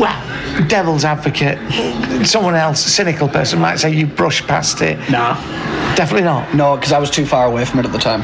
Well, 0.00 0.66
devil's 0.68 1.04
advocate. 1.04 1.58
Someone 2.26 2.54
else, 2.54 2.86
a 2.86 2.90
cynical 2.90 3.28
person, 3.28 3.60
might 3.60 3.76
say 3.76 3.92
you 3.92 4.06
brushed 4.06 4.46
past 4.46 4.80
it. 4.80 4.98
Nah. 5.10 5.34
Definitely 5.94 6.24
not. 6.24 6.54
No, 6.54 6.76
because 6.76 6.92
I 6.92 6.98
was 6.98 7.10
too 7.10 7.26
far 7.26 7.46
away 7.46 7.64
from 7.64 7.80
it 7.80 7.86
at 7.86 7.92
the 7.92 7.98
time. 7.98 8.22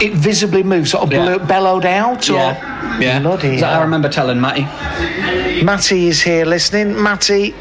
It 0.00 0.12
visibly 0.14 0.62
moved, 0.62 0.88
sort 0.88 1.04
of 1.04 1.12
Yeah. 1.12 1.24
blo- 1.24 1.38
bellowed 1.46 1.84
out, 1.86 2.28
or 2.28 2.34
Yeah. 2.34 2.98
Yeah. 3.00 3.18
Bloody 3.20 3.62
I 3.62 3.72
hell. 3.72 3.80
remember 3.82 4.08
telling 4.08 4.40
Matty. 4.40 4.66
Matty 5.62 6.08
is 6.08 6.20
here 6.22 6.44
listening. 6.44 7.00
Matty, 7.02 7.54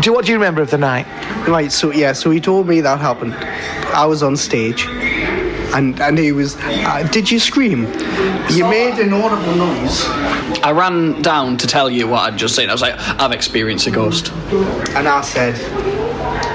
do 0.00 0.12
what 0.12 0.24
do 0.24 0.32
you 0.32 0.38
remember 0.38 0.62
of 0.62 0.70
the 0.70 0.78
night? 0.78 1.06
Right, 1.48 1.72
so 1.72 1.90
yeah, 1.92 2.12
so 2.12 2.30
he 2.30 2.40
told 2.40 2.68
me 2.68 2.80
that 2.80 3.00
happened. 3.00 3.34
I 3.94 4.06
was 4.06 4.22
on 4.22 4.36
stage. 4.36 4.86
and 5.74 5.98
and 6.00 6.18
he 6.18 6.32
was. 6.32 6.54
Uh, 6.60 7.02
did 7.10 7.30
you 7.30 7.38
scream? 7.40 7.86
You 8.50 8.64
made 8.66 8.98
an 9.00 9.12
audible 9.14 9.54
noise. 9.56 10.04
I 10.62 10.70
ran 10.70 11.22
down 11.22 11.56
to 11.56 11.66
tell 11.66 11.88
you 11.88 12.06
what 12.06 12.20
I'd 12.30 12.36
just 12.36 12.54
seen. 12.54 12.68
I 12.68 12.72
was 12.72 12.82
like, 12.82 12.94
I've 13.18 13.32
experienced 13.32 13.86
a 13.86 13.90
ghost. 13.90 14.30
And 14.94 15.08
I 15.08 15.22
said, 15.22 15.54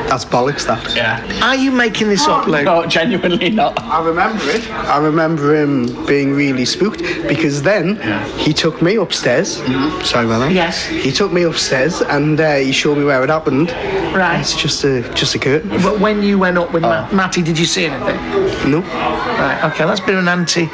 that's 0.08 0.26
bollocks, 0.26 0.66
that. 0.68 0.96
Yeah. 0.96 1.22
Are 1.44 1.56
you 1.56 1.72
making 1.72 2.08
this 2.10 2.28
up, 2.28 2.48
Luke? 2.48 2.66
No, 2.66 2.86
genuinely 2.86 3.50
not. 3.50 3.80
I 3.82 4.04
remember 4.04 4.44
it. 4.48 4.70
I 4.72 4.98
remember 4.98 5.56
him 5.56 6.06
being 6.06 6.34
really 6.34 6.66
spooked 6.66 7.00
because 7.28 7.62
then 7.62 7.98
he 8.38 8.54
took 8.54 8.82
me 8.82 8.96
upstairs. 8.96 9.58
Sorry 10.08 10.26
about 10.26 10.40
that. 10.40 10.52
Yes. 10.52 10.86
He 10.88 11.12
took 11.12 11.32
me 11.32 11.44
upstairs 11.44 12.02
and 12.02 12.40
uh, 12.40 12.56
he 12.56 12.72
showed 12.72 12.98
me 12.98 13.04
where 13.04 13.24
it 13.24 13.30
happened. 13.30 13.72
Right. 14.16 14.40
It's 14.40 14.56
just 14.56 14.84
a 14.84 15.02
just 15.14 15.36
a 15.36 15.40
curtain. 15.40 15.70
But 15.82 16.00
when 16.00 16.24
you 16.24 16.40
went 16.40 16.58
up 16.58 16.72
with 16.74 16.84
Ma- 16.84 17.10
Matty, 17.12 17.42
did 17.42 17.60
you 17.60 17.66
see 17.66 17.86
anything? 17.86 18.16
No. 18.72 18.82
Right, 19.38 19.64
okay, 19.66 19.86
that's 19.86 20.00
been 20.00 20.16
an 20.18 20.28
anti, 20.28 20.66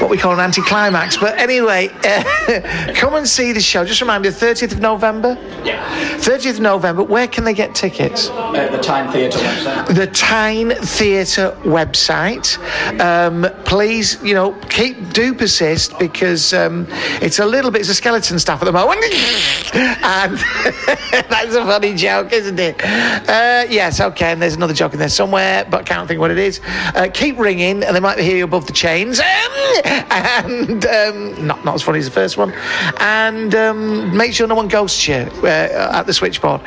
what 0.00 0.08
we 0.08 0.16
call 0.16 0.32
an 0.32 0.40
anti-climax. 0.40 1.18
But 1.18 1.38
anyway, 1.38 1.88
uh, 2.02 2.92
come 2.94 3.14
and 3.14 3.28
see 3.28 3.52
the 3.52 3.60
show. 3.60 3.84
Just 3.84 4.00
remind 4.00 4.24
you, 4.24 4.30
30th 4.30 4.72
of 4.72 4.80
November? 4.80 5.36
Yeah. 5.64 5.84
30th 6.16 6.54
of 6.54 6.60
November, 6.60 7.02
where 7.02 7.28
can 7.28 7.44
they 7.44 7.52
get 7.52 7.74
tickets? 7.74 8.30
At 8.30 8.72
the 8.76 8.82
Tyne 8.82 9.12
Theatre 9.12 9.38
website. 9.38 9.94
The 9.94 10.06
Tyne 10.08 10.70
Theatre 10.70 11.56
website. 11.62 13.00
Um, 13.00 13.46
please, 13.64 14.22
you 14.22 14.34
know, 14.34 14.52
keep 14.68 15.12
do 15.12 15.34
persist 15.34 15.98
because 15.98 16.52
um, 16.52 16.86
it's 17.22 17.38
a 17.38 17.46
little 17.46 17.70
bit, 17.70 17.80
it's 17.80 17.90
a 17.90 17.94
skeleton 17.94 18.38
staff 18.38 18.60
at 18.62 18.66
the 18.66 18.72
moment. 18.72 19.02
and 19.74 20.38
that's 21.30 21.54
a 21.54 21.64
funny 21.64 21.94
joke, 21.94 22.32
isn't 22.32 22.58
it? 22.58 22.82
Uh, 22.84 23.66
yes, 23.68 24.00
okay, 24.00 24.32
and 24.32 24.42
there's 24.42 24.54
another 24.54 24.74
joke 24.74 24.92
in 24.92 24.98
there 24.98 25.08
somewhere, 25.08 25.66
but 25.70 25.86
can't 25.86 26.06
think 26.06 26.20
what 26.20 26.30
it 26.30 26.38
is. 26.38 26.60
Uh, 26.94 27.08
keep 27.12 27.38
ringing, 27.38 27.82
and 27.82 27.96
they 27.96 28.00
might 28.00 28.18
hear 28.18 28.36
you 28.36 28.44
above 28.44 28.66
the 28.66 28.72
chains. 28.72 29.20
and 29.84 30.86
um, 30.86 31.46
not, 31.46 31.64
not 31.64 31.74
as 31.74 31.82
funny 31.82 31.98
as 31.98 32.04
the 32.04 32.10
first 32.10 32.36
one. 32.36 32.52
And 32.98 33.54
um, 33.54 34.16
make 34.16 34.32
sure 34.32 34.46
no 34.46 34.54
one 34.54 34.68
ghosts 34.68 35.06
you 35.08 35.14
uh, 35.14 35.92
at 35.92 36.06
the 36.06 36.12
switchboard. 36.12 36.60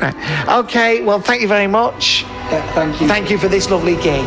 Right. 0.00 0.48
Okay, 0.48 1.02
well, 1.02 1.20
thank 1.20 1.42
you 1.42 1.45
very 1.46 1.66
much. 1.66 2.24
thank 2.74 3.00
you. 3.00 3.08
Thank 3.08 3.30
you 3.30 3.38
for 3.38 3.48
this 3.48 3.70
lovely 3.70 3.96
gig. 3.96 4.24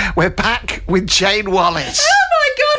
We're 0.16 0.30
back 0.30 0.82
with 0.86 1.06
Jane 1.06 1.50
Wallace. 1.50 2.06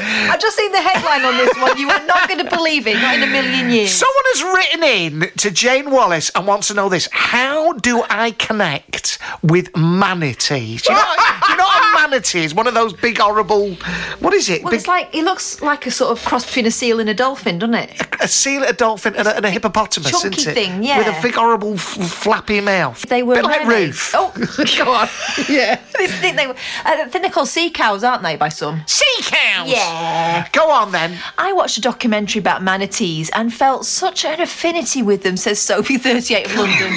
I've 0.04 0.40
just 0.40 0.58
seen 0.58 0.72
the 0.72 0.82
headline 0.82 1.24
on 1.26 1.38
this 1.38 1.56
one. 1.60 1.78
You 1.78 1.90
are 1.90 2.06
not 2.06 2.28
going 2.28 2.44
to 2.44 2.50
believe 2.56 2.88
it. 2.88 2.96
Not 2.96 3.16
in 3.16 3.24
a 3.24 3.28
million 3.28 3.70
years. 3.70 3.92
Someone 3.92 4.24
has 4.34 4.44
written 4.44 4.84
in 4.84 5.32
to 5.38 5.52
Jane 5.52 5.92
Wallace 5.92 6.32
and 6.36 6.48
wants 6.48 6.68
to 6.70 6.74
know 6.74 6.90
this. 6.90 7.08
How 7.12 7.74
do 7.74 8.04
I 8.10 8.32
connect 8.32 9.20
with 9.42 9.76
manatees? 9.76 10.82
Do 10.84 10.94
you 10.94 11.00
know, 11.00 11.16
do 11.46 11.52
you 11.52 11.58
know 11.58 11.64
what 11.64 11.84
a 12.06 12.10
manatee 12.10 12.44
is? 12.44 12.54
One 12.54 12.68
of 12.68 12.74
those 12.74 12.94
big, 12.94 13.18
horrible. 13.18 13.74
What 14.20 14.34
is 14.34 14.50
it? 14.50 14.64
Well, 14.64 14.72
Big- 14.72 14.80
it's 14.80 14.88
like 14.88 15.14
it 15.16 15.24
looks 15.24 15.62
like 15.62 15.86
a 15.86 15.92
sort 15.92 16.12
of 16.18 16.24
cross 16.26 16.46
between 16.46 16.66
a 16.66 16.72
seal 16.72 17.00
and 17.00 17.10
a 17.10 17.14
dolphin, 17.14 17.60
doesn't 17.60 17.76
it? 17.76 18.02
a 18.22 18.28
seal, 18.28 18.64
a 18.64 18.74
dolphin, 18.74 19.16
and 19.16 19.28
a, 19.28 19.36
and 19.38 19.46
a 19.46 19.50
hippopotamus, 19.50 20.12
Chunky 20.12 20.42
isn't 20.42 20.52
it? 20.52 20.54
thing, 20.54 20.84
yeah. 20.84 20.98
With 21.00 21.08
a 21.08 21.22
big, 21.22 21.36
horrible, 21.36 21.74
f- 21.74 21.82
flappy 22.12 22.62
mouth. 22.62 23.02
They 23.10 23.24
were 23.24 23.36
Bit 23.36 23.44
like. 23.46 23.68
Ruth. 23.68 24.12
Oh, 24.14 24.32
God. 24.78 25.10
Yeah. 25.50 25.76
Think 25.76 26.36
they 26.38 26.48
were. 26.48 26.56
I 26.86 27.02
uh, 27.04 27.08
they're 27.08 27.30
called 27.30 27.48
sea 27.48 27.70
cows, 27.70 28.04
aren't 28.04 28.24
they? 28.24 28.36
By 28.36 28.50
some. 28.50 28.82
Sea 28.86 29.06
cows. 29.22 29.70
Yeah. 29.70 29.91
Go 30.54 30.70
on 30.72 30.92
then. 30.92 31.18
I 31.38 31.54
watched 31.54 31.78
a 31.78 31.82
documentary 31.82 32.40
about 32.40 32.64
manatees 32.64 33.30
and 33.34 33.54
felt 33.54 33.86
such 33.86 34.26
an 34.26 34.42
affinity 34.42 35.02
with 35.02 35.24
them, 35.24 35.38
says 35.38 35.60
Sophie, 35.60 35.98
38 35.98 36.46
of 36.48 36.56
London. 36.56 36.94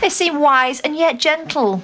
They 0.00 0.08
seem 0.08 0.40
wise 0.40 0.80
and 0.80 0.96
yet 0.96 1.18
gentle. 1.18 1.82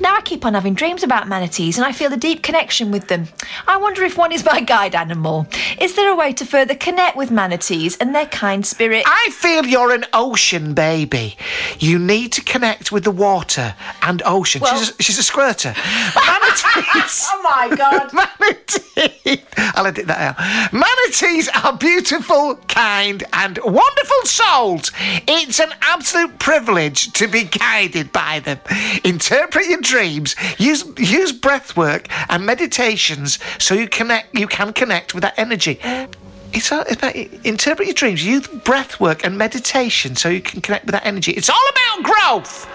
Now 0.00 0.14
I 0.16 0.20
keep 0.20 0.44
on 0.44 0.54
having 0.54 0.74
dreams 0.74 1.02
about 1.02 1.28
manatees 1.28 1.78
and 1.78 1.86
I 1.86 1.92
feel 1.92 2.12
a 2.12 2.16
deep 2.16 2.42
connection 2.42 2.90
with 2.90 3.08
them. 3.08 3.26
I 3.66 3.76
wonder 3.76 4.04
if 4.04 4.16
one 4.16 4.32
is 4.32 4.44
my 4.44 4.60
guide 4.60 4.94
animal. 4.94 5.46
Is 5.80 5.94
there 5.96 6.10
a 6.10 6.16
way 6.16 6.32
to 6.34 6.44
further 6.44 6.74
connect 6.74 7.16
with 7.16 7.30
manatees 7.30 7.96
and 7.98 8.14
their 8.14 8.26
kind 8.26 8.64
spirit? 8.64 9.04
I 9.06 9.30
feel 9.32 9.64
you're 9.66 9.92
an 9.92 10.04
ocean 10.12 10.74
baby. 10.74 11.36
You 11.78 11.98
need 11.98 12.32
to 12.32 12.42
connect 12.42 12.92
with 12.92 13.04
the 13.04 13.10
water 13.10 13.74
and 14.02 14.22
ocean. 14.24 14.60
Well- 14.62 14.78
she's, 14.78 14.90
a, 14.90 15.02
she's 15.02 15.18
a 15.18 15.22
squirter. 15.22 15.74
Manatees. 16.14 17.26
oh 17.30 17.40
my 17.42 17.74
god. 17.76 18.12
Manatees. 18.40 19.27
I'll 19.56 19.86
edit 19.86 20.06
that 20.06 20.20
out. 20.20 20.72
Manatees 20.72 21.48
are 21.62 21.76
beautiful, 21.76 22.56
kind, 22.68 23.22
and 23.32 23.58
wonderful 23.64 24.22
souls. 24.24 24.92
It's 25.26 25.60
an 25.60 25.72
absolute 25.82 26.38
privilege 26.38 27.12
to 27.14 27.28
be 27.28 27.44
guided 27.44 28.12
by 28.12 28.40
them. 28.40 28.58
Interpret 29.04 29.66
your 29.66 29.80
dreams. 29.80 30.34
Use 30.58 30.84
use 30.98 31.32
breath 31.32 31.76
work 31.76 32.08
and 32.28 32.44
meditations 32.44 33.38
so 33.58 33.74
you 33.74 33.88
connect. 33.88 34.34
You 34.38 34.46
can 34.46 34.72
connect 34.72 35.14
with 35.14 35.22
that 35.22 35.38
energy. 35.38 35.78
It's 36.52 36.70
about 36.70 37.14
interpret 37.14 37.86
your 37.88 37.94
dreams. 37.94 38.24
Use 38.24 38.46
breath 38.46 39.00
work 39.00 39.24
and 39.24 39.36
meditation 39.36 40.16
so 40.16 40.28
you 40.28 40.40
can 40.40 40.60
connect 40.60 40.86
with 40.86 40.92
that 40.92 41.04
energy. 41.04 41.32
It's 41.32 41.50
all 41.50 41.68
about 41.70 42.04
growth. 42.04 42.66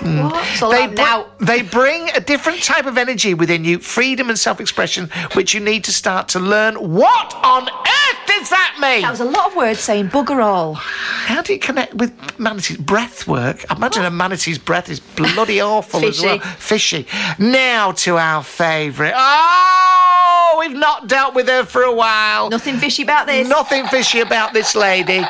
Mm. 0.00 0.62
All 0.62 0.70
They, 0.70 0.86
br- 0.86 0.94
now. 0.94 1.26
they 1.38 1.62
bring 1.62 2.08
a 2.10 2.20
different 2.20 2.62
type 2.62 2.86
of 2.86 2.96
energy 2.98 3.34
within 3.34 3.64
you, 3.64 3.78
freedom 3.78 4.28
and 4.28 4.38
self 4.38 4.60
expression, 4.60 5.10
which 5.34 5.52
you 5.54 5.60
need 5.60 5.84
to 5.84 5.92
start 5.92 6.28
to 6.28 6.40
learn. 6.40 6.74
What 6.76 7.34
on 7.44 7.68
earth 7.68 7.99
does 8.38 8.50
that 8.50 8.76
mean? 8.80 9.02
That 9.02 9.10
was 9.10 9.20
a 9.20 9.24
lot 9.24 9.50
of 9.50 9.56
words 9.56 9.80
saying 9.80 10.08
bugger 10.08 10.42
all. 10.42 10.74
How 10.74 11.42
do 11.42 11.52
you 11.52 11.58
connect 11.58 11.94
with 11.94 12.12
manatees? 12.38 12.76
Breath 12.78 13.26
work? 13.26 13.64
I 13.70 13.76
imagine 13.76 14.04
a 14.04 14.10
manatee's 14.10 14.58
breath 14.58 14.88
is 14.88 15.00
bloody 15.00 15.60
awful 15.60 16.04
as 16.04 16.20
well. 16.20 16.38
Fishy. 16.38 17.06
Now 17.38 17.92
to 17.92 18.16
our 18.18 18.42
favourite. 18.42 19.12
Oh, 19.16 20.56
we've 20.60 20.76
not 20.76 21.08
dealt 21.08 21.34
with 21.34 21.48
her 21.48 21.64
for 21.64 21.82
a 21.82 21.92
while. 21.92 22.50
Nothing 22.50 22.78
fishy 22.78 23.02
about 23.02 23.26
this. 23.26 23.48
Nothing 23.48 23.86
fishy 23.86 24.20
about 24.20 24.52
this 24.52 24.74
lady. 24.74 25.24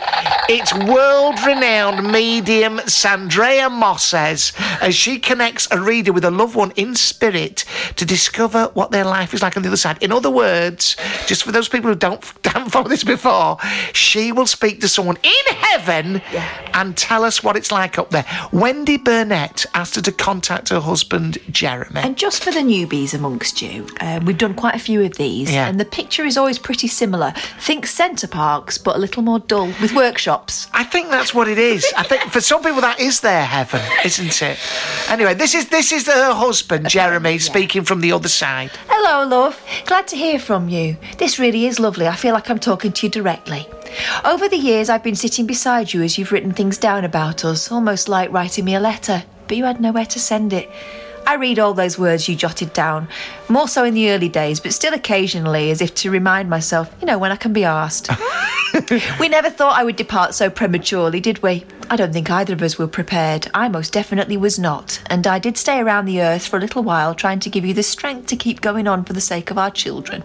It's 0.48 0.74
world 0.74 1.36
renowned 1.46 2.10
medium 2.10 2.78
Sandrea 2.80 3.70
Mosses 3.70 4.52
as 4.80 4.94
she 4.94 5.18
connects 5.18 5.68
a 5.70 5.80
reader 5.80 6.12
with 6.12 6.24
a 6.24 6.30
loved 6.30 6.56
one 6.56 6.72
in 6.72 6.94
spirit 6.96 7.64
to 7.96 8.04
discover 8.04 8.70
what 8.74 8.90
their 8.90 9.04
life 9.04 9.32
is 9.32 9.42
like 9.42 9.56
on 9.56 9.62
the 9.62 9.68
other 9.68 9.76
side. 9.76 10.02
In 10.02 10.10
other 10.10 10.30
words, 10.30 10.96
just 11.26 11.44
for 11.44 11.52
those 11.52 11.68
people 11.68 11.90
who 11.90 11.96
don't, 11.96 12.24
haven't 12.44 12.70
followed 12.70 12.89
this 12.90 13.04
before, 13.04 13.56
she 13.92 14.32
will 14.32 14.46
speak 14.46 14.80
to 14.82 14.88
someone 14.88 15.16
in 15.22 15.54
heaven 15.54 16.20
and 16.74 16.96
tell 16.96 17.24
us 17.24 17.42
what 17.42 17.56
it's 17.56 17.72
like 17.72 17.98
up 17.98 18.10
there. 18.10 18.26
Wendy 18.52 18.96
Burnett 18.98 19.64
asked 19.74 19.94
her 19.96 20.02
to 20.02 20.12
contact 20.12 20.68
her 20.68 20.80
husband, 20.80 21.38
Jeremy. 21.50 22.00
And 22.00 22.16
just 22.16 22.44
for 22.44 22.50
the 22.50 22.60
newbies 22.60 23.14
amongst 23.14 23.62
you, 23.62 23.86
um, 24.00 24.24
we've 24.24 24.38
done 24.38 24.54
quite 24.54 24.74
a 24.74 24.78
few 24.78 25.02
of 25.02 25.14
these, 25.16 25.50
Yeah. 25.52 25.68
and 25.68 25.78
the 25.80 25.84
picture 25.84 26.24
is 26.24 26.36
always 26.36 26.58
pretty 26.58 26.88
similar. 26.88 27.32
Think 27.60 27.86
Center 27.86 28.26
Parcs, 28.26 28.76
but 28.78 28.96
a 28.96 28.98
little 28.98 29.22
more 29.22 29.38
dull, 29.38 29.72
with 29.80 29.92
workshops. 29.94 30.66
I 30.74 30.84
think 30.84 31.10
that's 31.10 31.32
what 31.32 31.48
it 31.48 31.58
is. 31.58 31.86
I 31.96 32.02
think 32.02 32.22
for 32.32 32.40
some 32.40 32.62
people 32.62 32.80
that 32.80 32.98
is 33.00 33.20
their 33.20 33.44
heaven, 33.44 33.80
isn't 34.04 34.42
it? 34.42 34.58
Anyway, 35.08 35.34
this 35.34 35.54
is 35.54 35.68
this 35.68 35.92
is 35.92 36.06
her 36.06 36.32
husband, 36.34 36.88
Jeremy, 36.88 37.38
speaking 37.38 37.84
from 37.84 38.00
the 38.00 38.12
other 38.12 38.28
side. 38.28 38.70
Hello, 38.88 39.26
love. 39.26 39.60
Glad 39.86 40.06
to 40.08 40.16
hear 40.16 40.38
from 40.38 40.68
you. 40.68 40.96
This 41.18 41.38
really 41.38 41.66
is 41.66 41.78
lovely. 41.78 42.06
I 42.08 42.16
feel 42.16 42.32
like 42.34 42.50
I'm 42.50 42.58
talking 42.58 42.69
to 42.76 43.06
you 43.06 43.10
directly. 43.10 43.66
Over 44.24 44.48
the 44.48 44.56
years, 44.56 44.88
I've 44.88 45.02
been 45.02 45.16
sitting 45.16 45.46
beside 45.46 45.92
you 45.92 46.02
as 46.02 46.16
you've 46.16 46.32
written 46.32 46.52
things 46.52 46.78
down 46.78 47.04
about 47.04 47.44
us, 47.44 47.72
almost 47.72 48.08
like 48.08 48.32
writing 48.32 48.64
me 48.64 48.74
a 48.74 48.80
letter, 48.80 49.24
but 49.48 49.56
you 49.56 49.64
had 49.64 49.80
nowhere 49.80 50.06
to 50.06 50.20
send 50.20 50.52
it. 50.52 50.70
I 51.26 51.34
read 51.34 51.58
all 51.58 51.74
those 51.74 51.98
words 51.98 52.28
you 52.28 52.36
jotted 52.36 52.72
down, 52.72 53.08
more 53.48 53.68
so 53.68 53.84
in 53.84 53.94
the 53.94 54.10
early 54.10 54.28
days, 54.28 54.60
but 54.60 54.72
still 54.72 54.94
occasionally, 54.94 55.70
as 55.70 55.80
if 55.80 55.94
to 55.96 56.10
remind 56.10 56.48
myself, 56.48 56.94
you 57.00 57.06
know, 57.06 57.18
when 57.18 57.32
I 57.32 57.36
can 57.36 57.52
be 57.52 57.64
asked. 57.64 58.10
we 59.20 59.28
never 59.28 59.50
thought 59.50 59.78
I 59.78 59.84
would 59.84 59.96
depart 59.96 60.34
so 60.34 60.50
prematurely, 60.50 61.20
did 61.20 61.42
we? 61.42 61.64
I 61.88 61.96
don't 61.96 62.12
think 62.12 62.30
either 62.30 62.52
of 62.52 62.62
us 62.62 62.78
were 62.78 62.86
prepared. 62.86 63.48
I 63.52 63.68
most 63.68 63.92
definitely 63.92 64.36
was 64.36 64.58
not. 64.58 65.00
And 65.06 65.26
I 65.26 65.38
did 65.38 65.58
stay 65.58 65.80
around 65.80 66.06
the 66.06 66.22
earth 66.22 66.46
for 66.46 66.56
a 66.56 66.60
little 66.60 66.82
while, 66.82 67.14
trying 67.14 67.40
to 67.40 67.50
give 67.50 67.64
you 67.64 67.74
the 67.74 67.82
strength 67.82 68.28
to 68.28 68.36
keep 68.36 68.60
going 68.60 68.86
on 68.86 69.04
for 69.04 69.12
the 69.12 69.20
sake 69.20 69.50
of 69.50 69.58
our 69.58 69.70
children. 69.70 70.22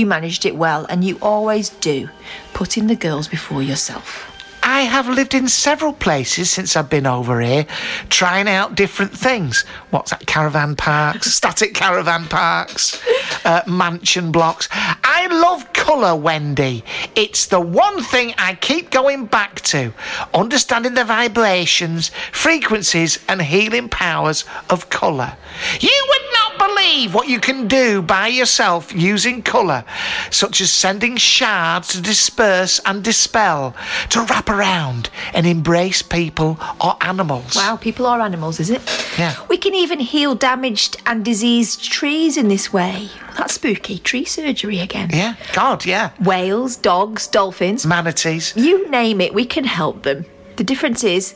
You 0.00 0.06
managed 0.06 0.46
it 0.46 0.56
well, 0.56 0.86
and 0.88 1.04
you 1.04 1.18
always 1.20 1.68
do, 1.68 2.08
putting 2.54 2.86
the 2.86 2.96
girls 2.96 3.28
before 3.28 3.62
yourself. 3.62 4.30
I 4.62 4.82
have 4.82 5.10
lived 5.10 5.34
in 5.34 5.46
several 5.46 5.92
places 5.92 6.48
since 6.48 6.74
I've 6.74 6.88
been 6.88 7.06
over 7.06 7.38
here, 7.42 7.66
trying 8.08 8.48
out 8.48 8.74
different 8.74 9.12
things. 9.12 9.66
What's 9.90 10.10
that? 10.10 10.26
Caravan 10.26 10.74
parks, 10.74 11.30
static 11.34 11.74
caravan 11.74 12.28
parks, 12.28 12.98
uh, 13.44 13.60
mansion 13.66 14.32
blocks. 14.32 14.68
I 14.72 15.26
love 15.30 15.70
colour, 15.74 16.16
Wendy. 16.16 16.82
It's 17.14 17.44
the 17.44 17.60
one 17.60 18.02
thing 18.02 18.32
I 18.38 18.54
keep 18.54 18.90
going 18.90 19.26
back 19.26 19.60
to, 19.72 19.92
understanding 20.32 20.94
the 20.94 21.04
vibrations, 21.04 22.10
frequencies, 22.32 23.18
and 23.28 23.42
healing 23.42 23.90
powers 23.90 24.46
of 24.70 24.88
colour. 24.88 25.36
You 25.78 26.06
would 26.08 26.32
not 26.32 26.39
believe 26.66 27.14
what 27.14 27.28
you 27.28 27.40
can 27.40 27.68
do 27.68 28.02
by 28.02 28.28
yourself 28.28 28.94
using 28.94 29.42
colour, 29.42 29.84
such 30.30 30.60
as 30.60 30.72
sending 30.72 31.16
shards 31.16 31.88
to 31.88 32.00
disperse 32.00 32.80
and 32.84 33.02
dispel, 33.02 33.74
to 34.10 34.20
wrap 34.22 34.48
around 34.48 35.10
and 35.32 35.46
embrace 35.46 36.02
people 36.02 36.58
or 36.80 36.96
animals? 37.00 37.56
Wow, 37.56 37.76
people 37.76 38.06
are 38.06 38.20
animals, 38.20 38.60
is 38.60 38.70
it? 38.70 38.82
Yeah. 39.18 39.34
We 39.48 39.56
can 39.56 39.74
even 39.74 40.00
heal 40.00 40.34
damaged 40.34 40.96
and 41.06 41.24
diseased 41.24 41.90
trees 41.90 42.36
in 42.36 42.48
this 42.48 42.72
way. 42.72 43.08
That's 43.36 43.54
spooky. 43.54 43.98
Tree 43.98 44.24
surgery 44.24 44.80
again. 44.80 45.10
Yeah, 45.12 45.36
God, 45.52 45.86
yeah. 45.86 46.10
Whales, 46.20 46.76
dogs, 46.76 47.26
dolphins, 47.26 47.86
manatees. 47.86 48.52
You 48.56 48.88
name 48.90 49.20
it, 49.20 49.32
we 49.34 49.46
can 49.46 49.64
help 49.64 50.02
them. 50.02 50.26
The 50.56 50.64
difference 50.64 51.04
is 51.04 51.34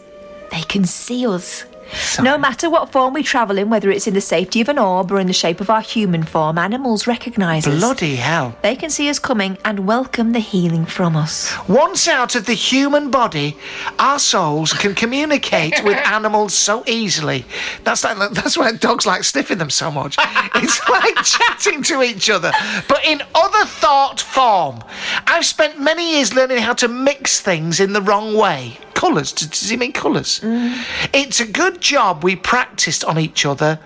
they 0.51 0.63
can 0.63 0.85
see 0.85 1.27
us. 1.27 1.65
No 2.23 2.39
matter 2.39 2.71
what 2.71 2.93
form 2.93 3.15
we 3.15 3.23
travel 3.23 3.59
in, 3.59 3.71
whether 3.71 3.91
it's 3.91 4.07
in 4.07 4.15
the 4.15 4.21
safety 4.21 4.61
of 4.61 4.69
an 4.69 4.79
orb 4.79 5.11
or 5.13 5.19
in 5.19 5.27
the 5.27 5.33
shape 5.33 5.61
of 5.61 5.71
our 5.71 5.81
human 5.81 6.23
form, 6.23 6.59
animals 6.59 7.07
recognise 7.07 7.67
us. 7.67 7.79
Bloody 7.79 8.17
hell. 8.17 8.57
They 8.63 8.77
can 8.77 8.91
see 8.91 9.09
us 9.09 9.19
coming 9.19 9.59
and 9.65 9.87
welcome 9.87 10.33
the 10.33 10.41
healing 10.41 10.87
from 10.87 11.17
us. 11.17 11.53
Once 11.69 12.09
out 12.09 12.35
of 12.35 12.47
the 12.47 12.55
human 12.55 13.11
body, 13.11 13.57
our 13.99 14.19
souls 14.19 14.73
can 14.73 14.95
communicate 15.05 15.83
with 15.85 15.97
animals 15.99 16.55
so 16.55 16.85
easily. 16.87 17.45
That's 17.85 18.05
like, 18.05 18.31
that's 18.33 18.57
why 18.57 18.73
dogs 18.73 19.07
like 19.07 19.25
sniffing 19.25 19.59
them 19.59 19.71
so 19.71 19.91
much. 19.91 20.17
It's 20.55 20.89
like 20.89 21.17
chatting 21.25 21.83
to 21.85 22.03
each 22.03 22.31
other, 22.31 22.53
but 22.89 23.05
in 23.05 23.23
other 23.35 23.65
thought 23.65 24.21
form. 24.21 24.83
I've 25.27 25.47
spent 25.47 25.81
many 25.81 26.17
years 26.17 26.35
learning 26.35 26.59
how 26.59 26.75
to 26.75 26.89
mix 26.89 27.41
things 27.41 27.81
in 27.81 27.93
the 27.93 28.03
wrong 28.03 28.37
way. 28.37 28.79
Colours? 28.95 29.33
Does, 29.33 29.49
does 29.49 29.69
he 29.69 29.77
mean 29.77 29.93
colours? 29.93 30.41
Mm. 30.41 30.83
It's 31.13 31.41
a 31.41 31.47
good 31.47 31.81
job 31.85 32.25
we 32.25 32.35
practiced 32.35 33.05
on 33.05 33.19
each 33.19 33.45
other. 33.45 33.79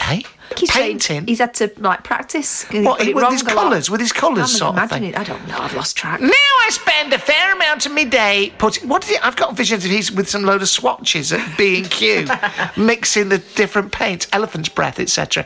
Hey? 0.00 0.22
He's 0.56 0.70
Painting? 0.70 1.26
He's 1.26 1.40
had 1.40 1.54
to 1.54 1.70
like 1.78 2.04
practice. 2.04 2.64
What, 2.70 3.00
it 3.00 3.14
with 3.14 3.30
his 3.30 3.42
colours? 3.42 3.90
With 3.90 4.00
his 4.00 4.12
colours, 4.12 4.56
sort 4.56 4.78
of 4.78 4.88
thing? 4.88 5.14
I 5.14 5.24
don't 5.24 5.46
know. 5.48 5.58
I've 5.58 5.74
lost 5.74 5.96
track. 5.96 6.20
Now 6.20 6.30
I 6.30 6.68
spend 6.70 7.12
a 7.12 7.18
fair 7.18 7.54
amount 7.54 7.84
of 7.84 7.92
my 7.92 8.04
day 8.04 8.52
putting. 8.56 8.88
What 8.88 9.02
did 9.02 9.10
he, 9.10 9.18
I've 9.18 9.36
got 9.36 9.56
visions 9.56 9.84
of 9.84 9.90
he's 9.90 10.10
with 10.10 10.28
some 10.28 10.44
load 10.44 10.62
of 10.62 10.68
swatches 10.68 11.32
at 11.32 11.58
B 11.58 11.78
and 11.78 11.90
Q, 11.90 12.26
mixing 12.76 13.28
the 13.28 13.38
different 13.38 13.92
paints, 13.92 14.28
elephant's 14.32 14.68
breath, 14.68 14.98
etc. 15.00 15.44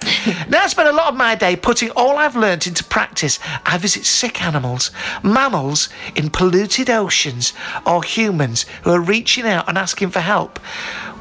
now 0.48 0.62
I 0.62 0.68
spend 0.68 0.88
a 0.88 0.92
lot 0.92 1.08
of 1.08 1.16
my 1.16 1.34
day 1.34 1.56
putting 1.56 1.90
all 1.92 2.18
I've 2.18 2.36
learnt 2.36 2.66
into 2.66 2.84
practice. 2.84 3.40
I 3.64 3.78
visit 3.78 4.04
sick 4.04 4.42
animals, 4.42 4.90
mammals 5.22 5.88
in 6.14 6.30
polluted 6.30 6.90
oceans, 6.90 7.52
or 7.86 8.02
humans 8.04 8.66
who 8.84 8.90
are 8.90 9.00
reaching 9.00 9.46
out 9.46 9.68
and 9.68 9.78
asking 9.78 10.10
for 10.10 10.20
help. 10.20 10.60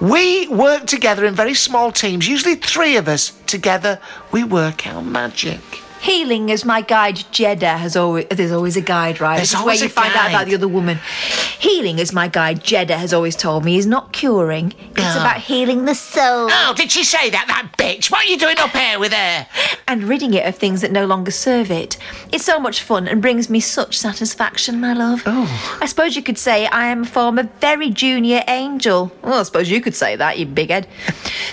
We 0.01 0.47
work 0.47 0.85
together 0.85 1.25
in 1.25 1.35
very 1.35 1.53
small 1.53 1.91
teams, 1.91 2.27
usually 2.27 2.55
three 2.55 2.95
of 2.95 3.09
us. 3.09 3.31
Together, 3.47 3.99
we 4.31 4.45
work 4.45 4.87
our 4.87 5.01
magic. 5.01 5.59
Healing 6.01 6.49
as 6.51 6.63
my 6.65 6.81
guide 6.81 7.23
Jeddah 7.31 7.77
has 7.77 7.95
always 7.95 8.25
there's 8.31 8.51
always 8.51 8.77
a 8.77 8.81
guide, 8.81 9.19
right? 9.19 9.35
There's 9.35 9.51
this 9.51 9.51
is 9.51 9.55
where 9.55 9.61
always 9.61 9.81
you 9.81 9.87
a 9.87 9.89
find 9.89 10.13
out 10.15 10.29
about 10.29 10.45
the 10.47 10.55
other 10.55 10.67
woman. 10.67 10.97
Healing 11.59 11.99
as 11.99 12.13
my 12.13 12.27
guide 12.29 12.63
Jeddah 12.63 12.97
has 12.97 13.13
always 13.13 13.35
told 13.35 13.65
me 13.65 13.77
is 13.77 13.85
not 13.85 14.13
curing. 14.13 14.73
It's 14.95 15.15
Ah. 15.15 15.19
about 15.21 15.37
healing 15.41 15.85
the 15.85 15.95
soul. 15.95 16.49
Oh, 16.51 16.73
did 16.75 16.91
she 16.91 17.03
say 17.03 17.29
that, 17.31 17.45
that 17.47 17.71
bitch? 17.77 18.09
What 18.11 18.25
are 18.25 18.29
you 18.29 18.37
doing 18.37 18.57
up 18.59 18.69
here 18.71 18.97
with 18.99 19.11
her? 19.11 19.47
And 19.87 20.03
ridding 20.03 20.33
it 20.33 20.45
of 20.45 20.55
things 20.55 20.81
that 20.81 20.91
no 20.91 21.05
longer 21.05 21.31
serve 21.31 21.69
it. 21.71 21.97
It's 22.31 22.45
so 22.45 22.59
much 22.59 22.81
fun 22.81 23.07
and 23.07 23.21
brings 23.21 23.49
me 23.49 23.59
such 23.59 23.97
satisfaction, 23.97 24.79
my 24.79 24.93
love. 24.93 25.23
Oh. 25.25 25.77
I 25.81 25.85
suppose 25.85 26.15
you 26.15 26.21
could 26.23 26.37
say 26.37 26.67
I 26.67 26.87
am 26.87 27.03
a 27.03 27.05
former 27.05 27.49
very 27.59 27.89
junior 27.89 28.43
angel. 28.47 29.11
Well, 29.21 29.39
I 29.39 29.43
suppose 29.43 29.69
you 29.69 29.81
could 29.81 29.95
say 29.95 30.15
that, 30.15 30.37
you 30.37 30.45
big 30.45 30.69
head. 30.69 30.87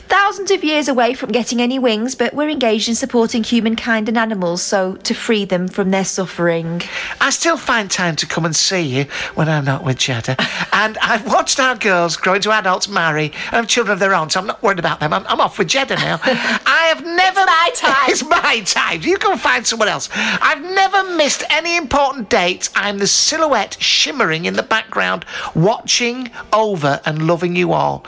Thousands 0.09 0.51
of 0.53 0.63
years 0.63 0.87
away 0.89 1.15
from 1.15 1.33
getting 1.33 1.61
any 1.61 1.79
wings, 1.81 2.15
but 2.15 2.33
we're 2.35 2.49
engaged 2.51 2.89
in 2.89 2.95
supporting 2.95 3.43
humankind 3.43 4.09
and 4.09 4.17
animals, 4.19 4.36
so 4.57 4.97
to 4.97 5.15
free 5.15 5.45
them 5.45 5.69
from 5.69 5.91
their 5.91 6.05
suffering. 6.05 6.83
I 7.21 7.31
still 7.31 7.57
find 7.57 7.91
time 7.91 8.17
to 8.17 8.27
come 8.27 8.45
and 8.45 8.55
see 8.55 8.83
you 8.83 9.05
when 9.35 9.49
I'm 9.49 9.65
not 9.65 9.85
with 9.85 9.99
Jeddah. 9.99 10.37
and 10.73 10.99
I've 10.99 11.27
watched 11.27 11.59
our 11.59 11.77
girls 11.77 12.17
grow 12.17 12.35
into 12.35 12.51
adults, 12.51 12.89
marry, 12.89 13.27
and 13.27 13.55
have 13.55 13.69
children 13.69 13.95
of 13.95 14.01
their 14.01 14.15
own, 14.15 14.29
so 14.31 14.41
I'm 14.41 14.47
not 14.47 14.63
worried 14.63 14.79
about 14.79 15.01
them. 15.01 15.13
I'm, 15.13 15.27
I'm 15.27 15.41
off 15.41 15.59
with 15.59 15.69
Jeddah 15.69 15.97
now. 15.97 16.21
I 16.25 16.93
have 16.95 17.05
never. 17.05 17.47
my 17.47 17.71
time. 17.75 17.97
It's 18.09 18.25
my 18.25 18.61
time. 18.61 19.03
You 19.03 19.19
go 19.19 19.37
find 19.37 19.67
someone 19.67 19.89
else. 19.89 20.09
I've 20.13 20.63
never 20.63 21.17
missed 21.17 21.43
any 21.51 21.77
important 21.77 22.29
dates. 22.29 22.71
I'm 22.75 22.99
the 22.99 23.07
silhouette 23.07 23.77
shimmering 23.81 24.45
in 24.45 24.55
the 24.55 24.63
background, 24.63 25.25
watching 25.55 26.31
over 26.53 27.01
and 27.05 27.27
loving 27.27 27.57
you 27.57 27.73
all. 27.73 28.05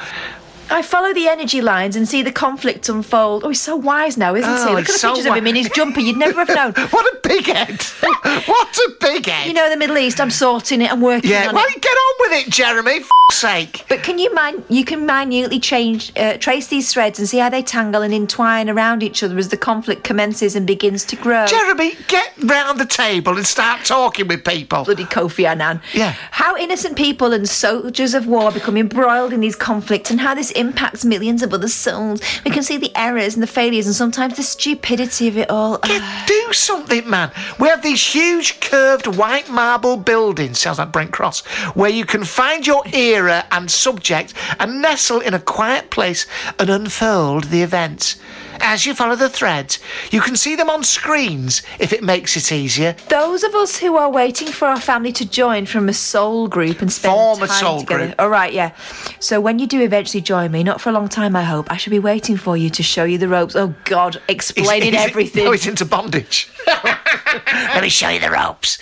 I 0.70 0.82
follow 0.82 1.12
the 1.14 1.28
energy 1.28 1.60
lines 1.60 1.96
and 1.96 2.08
see 2.08 2.22
the 2.22 2.32
conflict 2.32 2.88
unfold. 2.88 3.44
Oh, 3.44 3.48
he's 3.48 3.60
so 3.60 3.76
wise 3.76 4.16
now, 4.16 4.34
isn't 4.34 4.50
Oh, 4.50 4.68
he? 4.68 4.74
Look 4.74 4.80
at 4.80 4.86
the 4.86 4.92
so 4.92 5.08
pictures 5.14 5.26
of 5.26 5.34
him 5.36 5.46
in 5.46 5.56
his 5.56 5.68
jumper. 5.70 6.00
You'd 6.00 6.16
never 6.16 6.44
have 6.44 6.54
known. 6.54 6.72
what 6.90 7.06
a 7.06 7.18
big 7.28 7.46
head. 7.46 7.80
what 8.46 8.78
a 8.78 8.90
big 9.00 9.26
head. 9.26 9.46
You 9.46 9.54
know, 9.54 9.68
the 9.70 9.76
Middle 9.76 9.98
East, 9.98 10.20
I'm 10.20 10.30
sorting 10.30 10.82
it, 10.82 10.92
I'm 10.92 11.00
working 11.00 11.30
yeah, 11.30 11.48
on 11.48 11.54
why 11.54 11.66
it. 11.74 11.82
get 11.82 11.90
on 11.90 12.14
with 12.20 12.46
it, 12.46 12.52
Jeremy? 12.52 12.92
F 12.98 13.08
sake. 13.30 13.84
But 13.90 14.02
can 14.02 14.18
you 14.18 14.32
mind? 14.34 14.64
You 14.70 14.84
can 14.86 15.04
minutely 15.04 15.60
change, 15.60 16.12
uh, 16.16 16.38
trace 16.38 16.68
these 16.68 16.90
threads 16.92 17.18
and 17.18 17.28
see 17.28 17.36
how 17.38 17.50
they 17.50 17.62
tangle 17.62 18.00
and 18.00 18.14
entwine 18.14 18.70
around 18.70 19.02
each 19.02 19.22
other 19.22 19.36
as 19.36 19.48
the 19.50 19.56
conflict 19.56 20.02
commences 20.02 20.56
and 20.56 20.66
begins 20.66 21.04
to 21.04 21.16
grow. 21.16 21.46
Jeremy, 21.46 21.92
get 22.08 22.32
round 22.44 22.80
the 22.80 22.86
table 22.86 23.36
and 23.36 23.46
start 23.46 23.84
talking 23.84 24.28
with 24.28 24.44
people. 24.44 24.84
Bloody 24.84 25.04
Kofi 25.04 25.46
Annan. 25.46 25.80
Yeah. 25.92 26.14
How 26.30 26.56
innocent 26.56 26.96
people 26.96 27.34
and 27.34 27.46
soldiers 27.46 28.14
of 28.14 28.26
war 28.26 28.50
become 28.50 28.78
embroiled 28.78 29.32
in 29.34 29.40
these 29.40 29.56
conflicts 29.56 30.10
and 30.10 30.18
how 30.20 30.34
this 30.34 30.50
impacts 30.59 31.04
millions 31.04 31.42
of 31.42 31.54
other 31.54 31.68
souls. 31.68 32.20
We 32.44 32.50
can 32.50 32.62
see 32.62 32.76
the 32.76 32.92
errors 32.96 33.34
and 33.34 33.42
the 33.42 33.46
failures 33.46 33.86
and 33.86 33.94
sometimes 33.94 34.36
the 34.36 34.42
stupidity 34.42 35.28
of 35.28 35.36
it 35.38 35.50
all. 35.50 35.78
Get, 35.78 36.02
Do 36.26 36.52
something, 36.52 37.09
man. 37.09 37.30
We 37.59 37.68
have 37.68 37.82
these 37.82 38.04
huge 38.04 38.61
curved 38.61 39.06
white 39.06 39.48
marble 39.48 39.96
buildings, 39.96 40.59
sounds 40.59 40.78
like 40.78 40.92
Brent 40.92 41.12
Cross, 41.12 41.46
where 41.74 41.90
you 41.90 42.04
can 42.04 42.24
find 42.24 42.66
your 42.66 42.82
era 42.92 43.44
and 43.50 43.70
subject 43.70 44.34
and 44.59 44.82
nestle 44.82 45.20
in 45.20 45.34
a 45.34 45.40
quiet 45.40 45.90
place 45.90 46.26
and 46.59 46.68
unfold 46.68 47.44
the 47.44 47.62
events. 47.62 48.16
As 48.61 48.84
you 48.86 48.94
follow 48.94 49.16
the 49.16 49.28
threads, 49.28 49.78
you 50.11 50.20
can 50.20 50.36
see 50.36 50.54
them 50.56 50.68
on 50.68 50.82
screens 50.84 51.62
if 51.78 51.92
it 51.92 52.02
makes 52.02 52.36
it 52.36 52.52
easier. 52.52 52.94
Those 53.09 53.42
of 53.42 53.54
us 53.54 53.78
who 53.78 53.96
are 53.96 54.11
waiting 54.11 54.48
for 54.48 54.68
our 54.68 54.80
family 54.80 55.12
to 55.12 55.28
join 55.28 55.64
from 55.66 55.88
a 55.88 55.92
soul 55.92 56.48
group 56.48 56.80
and 56.82 56.92
spend 56.92 57.14
Form 57.14 57.42
a 57.42 57.46
time 57.46 57.56
soul 57.61 57.80
together. 57.80 58.06
group. 58.06 58.14
All 58.18 58.28
right, 58.28 58.52
yeah. 58.52 58.72
So 59.20 59.40
when 59.40 59.59
you 59.59 59.66
do 59.66 59.80
eventually 59.80 60.20
join 60.20 60.50
me, 60.52 60.62
not 60.62 60.80
for 60.80 60.90
a 60.90 60.92
long 60.92 61.09
time, 61.09 61.34
I 61.36 61.44
hope, 61.44 61.70
I 61.72 61.76
shall 61.76 61.90
be 61.90 61.98
waiting 61.98 62.36
for 62.36 62.56
you 62.56 62.68
to 62.70 62.82
show 62.82 63.04
you 63.04 63.16
the 63.18 63.28
ropes. 63.28 63.56
Oh 63.56 63.74
God, 63.84 64.20
explaining 64.28 64.90
He's- 64.92 65.02
he's- 65.02 65.11
everything. 65.11 65.44
No, 65.44 65.52
he's 65.52 65.66
into 65.66 65.84
bondage. 65.84 66.50
Let 66.66 67.82
me 67.82 67.88
show 67.88 68.09
you 68.09 68.20
the 68.20 68.30
ropes. 68.30 68.78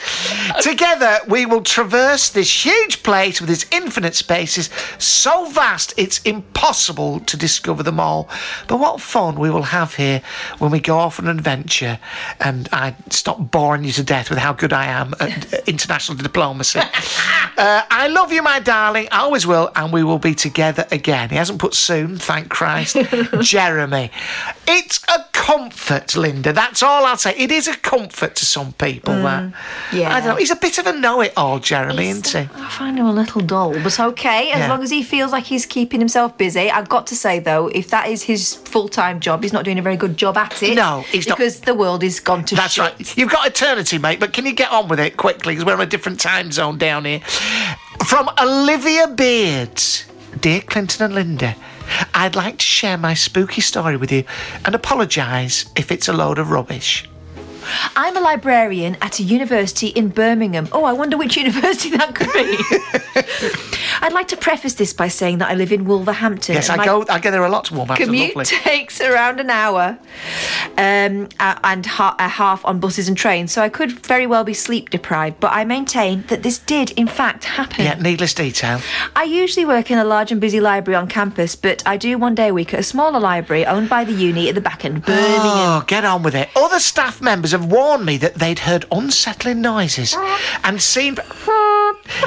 Together, 0.62 1.18
we 1.28 1.46
will 1.46 1.62
traverse 1.62 2.28
this 2.30 2.64
huge 2.64 3.02
place 3.02 3.40
with 3.40 3.50
its 3.50 3.66
infinite 3.70 4.14
spaces, 4.14 4.70
so 4.98 5.46
vast 5.50 5.94
it's 5.96 6.20
impossible 6.22 7.20
to 7.20 7.36
discover 7.36 7.82
them 7.82 8.00
all. 8.00 8.28
But 8.68 8.78
what 8.78 9.00
fun 9.00 9.38
we 9.38 9.50
will 9.50 9.62
have 9.66 9.94
here 9.94 10.22
when 10.58 10.70
we 10.70 10.80
go 10.80 10.98
off 10.98 11.20
on 11.20 11.28
an 11.28 11.38
adventure 11.38 11.98
and 12.40 12.68
I 12.72 12.94
stop 13.10 13.50
boring 13.50 13.84
you 13.84 13.92
to 13.92 14.02
death 14.02 14.30
with 14.30 14.38
how 14.38 14.52
good 14.52 14.72
I 14.72 14.86
am 14.86 15.14
at 15.20 15.52
international 15.68 16.18
diplomacy. 16.18 16.80
Uh, 16.80 17.82
I 17.90 18.08
love 18.08 18.32
you, 18.32 18.42
my 18.42 18.60
darling. 18.60 19.08
I 19.12 19.20
always 19.20 19.46
will, 19.46 19.70
and 19.74 19.92
we 19.92 20.04
will 20.04 20.18
be 20.18 20.34
together 20.34 20.86
again. 20.90 21.30
He 21.30 21.36
hasn't 21.36 21.58
put 21.58 21.74
soon, 21.74 22.16
thank 22.16 22.48
Christ. 22.48 22.96
Jeremy. 23.40 24.10
It's 24.66 25.02
a 25.08 25.25
comfort, 25.46 26.16
Linda. 26.16 26.52
That's 26.52 26.82
all 26.82 27.04
I'll 27.04 27.16
say. 27.16 27.32
It 27.36 27.52
is 27.52 27.68
a 27.68 27.76
comfort 27.76 28.34
to 28.36 28.44
some 28.44 28.72
people. 28.72 29.14
Mm, 29.14 29.22
that. 29.52 29.94
yeah. 29.94 30.14
I 30.14 30.18
don't 30.20 30.30
know. 30.30 30.34
He's 30.36 30.50
a 30.50 30.56
bit 30.56 30.78
of 30.78 30.86
a 30.88 30.92
know-it-all, 30.92 31.60
Jeremy, 31.60 32.08
isn't 32.08 32.26
he? 32.26 32.38
I 32.60 32.68
find 32.70 32.98
him 32.98 33.06
a 33.06 33.12
little 33.12 33.40
dull, 33.40 33.72
but 33.82 33.98
okay. 34.00 34.50
As 34.50 34.58
Yeah. 34.60 34.68
long 34.68 34.82
as 34.82 34.90
he 34.90 35.02
feels 35.04 35.30
like 35.30 35.44
he's 35.44 35.64
keeping 35.64 36.00
himself 36.00 36.36
busy. 36.36 36.68
I've 36.70 36.88
got 36.88 37.06
to 37.08 37.16
say 37.16 37.38
though, 37.38 37.68
if 37.68 37.90
that 37.90 38.08
is 38.08 38.24
his 38.24 38.54
full-time 38.54 39.20
job, 39.20 39.42
he's 39.44 39.52
not 39.52 39.64
doing 39.64 39.78
a 39.78 39.82
very 39.82 39.96
good 39.96 40.16
job 40.16 40.36
at 40.36 40.60
it. 40.64 40.74
No, 40.74 41.02
he's 41.12 41.28
not. 41.28 41.38
because 41.38 41.60
the 41.60 41.74
world 41.74 42.02
is 42.02 42.18
gone 42.18 42.44
to 42.46 42.56
That's 42.56 42.74
shit. 42.74 42.82
right. 42.84 43.16
You've 43.16 43.30
got 43.30 43.46
eternity, 43.46 43.98
mate, 43.98 44.18
but 44.18 44.32
can 44.32 44.46
you 44.46 44.52
get 44.52 44.72
on 44.72 44.88
with 44.88 44.98
it 44.98 45.16
quickly? 45.16 45.52
Because 45.54 45.64
we're 45.64 45.74
on 45.74 45.80
a 45.80 45.86
different 45.86 46.18
time 46.18 46.50
zone 46.50 46.76
down 46.76 47.04
here. 47.04 47.20
From 48.04 48.28
Olivia 48.40 49.06
Beards. 49.08 50.06
Dear 50.40 50.60
Clinton 50.60 51.04
and 51.06 51.14
Linda, 51.14 51.54
I'd 52.14 52.36
like 52.36 52.58
to 52.58 52.64
share 52.64 52.96
my 52.96 53.14
spooky 53.14 53.60
story 53.60 53.96
with 53.96 54.12
you 54.12 54.24
and 54.64 54.74
apologise 54.74 55.66
if 55.76 55.90
it's 55.90 56.08
a 56.08 56.12
load 56.12 56.38
of 56.38 56.50
rubbish. 56.50 57.08
I'm 57.96 58.16
a 58.16 58.20
librarian 58.20 58.96
at 59.00 59.18
a 59.18 59.22
university 59.22 59.88
in 59.88 60.08
Birmingham. 60.08 60.68
Oh, 60.72 60.84
I 60.84 60.92
wonder 60.92 61.16
which 61.16 61.36
university 61.44 61.90
that 61.96 62.14
could 62.14 62.32
be. 62.32 62.56
I'd 64.02 64.12
like 64.12 64.28
to 64.28 64.36
preface 64.36 64.74
this 64.74 64.92
by 64.92 65.08
saying 65.08 65.38
that 65.38 65.50
I 65.50 65.54
live 65.54 65.72
in 65.72 65.84
Wolverhampton. 65.84 66.54
Yes, 66.54 66.68
I 66.68 66.84
go. 66.84 67.04
I 67.08 67.18
go 67.18 67.30
there 67.30 67.44
a 67.44 67.48
lot 67.48 67.64
to 67.66 67.74
Wolverhampton. 67.74 68.06
Commute 68.06 68.36
Lovely. 68.36 68.56
takes 68.58 69.00
around 69.00 69.40
an 69.40 69.50
hour, 69.50 69.98
um, 70.76 71.28
and 71.38 71.86
ha- 71.86 72.16
a 72.18 72.28
half 72.28 72.64
on 72.64 72.78
buses 72.80 73.08
and 73.08 73.16
trains. 73.16 73.52
So 73.52 73.62
I 73.62 73.68
could 73.68 73.92
very 73.92 74.26
well 74.26 74.44
be 74.44 74.54
sleep 74.54 74.90
deprived. 74.90 75.40
But 75.40 75.52
I 75.52 75.64
maintain 75.64 76.22
that 76.28 76.42
this 76.42 76.58
did, 76.58 76.90
in 76.92 77.06
fact, 77.06 77.44
happen. 77.44 77.84
Yeah, 77.84 77.94
needless 77.94 78.34
detail. 78.34 78.80
I 79.14 79.24
usually 79.24 79.64
work 79.64 79.90
in 79.90 79.98
a 79.98 80.04
large 80.04 80.30
and 80.30 80.40
busy 80.40 80.60
library 80.60 80.96
on 80.96 81.08
campus, 81.08 81.56
but 81.56 81.82
I 81.86 81.96
do 81.96 82.18
one 82.18 82.34
day 82.34 82.48
a 82.48 82.54
week 82.54 82.74
at 82.74 82.80
a 82.80 82.84
smaller 82.84 83.20
library 83.20 83.64
owned 83.66 83.88
by 83.88 84.04
the 84.04 84.12
uni 84.12 84.48
at 84.48 84.54
the 84.54 84.60
back 84.60 84.84
end, 84.84 85.04
Birmingham. 85.04 85.40
Oh, 85.44 85.84
get 85.86 86.04
on 86.04 86.22
with 86.22 86.34
it. 86.34 86.48
Other 86.54 86.78
staff 86.80 87.20
members 87.20 87.54
have 87.56 87.72
warned 87.72 88.04
me 88.04 88.18
that 88.18 88.34
they'd 88.34 88.58
heard 88.60 88.84
unsettling 88.92 89.60
noises 89.60 90.14
and 90.62 90.80
seen 90.80 91.16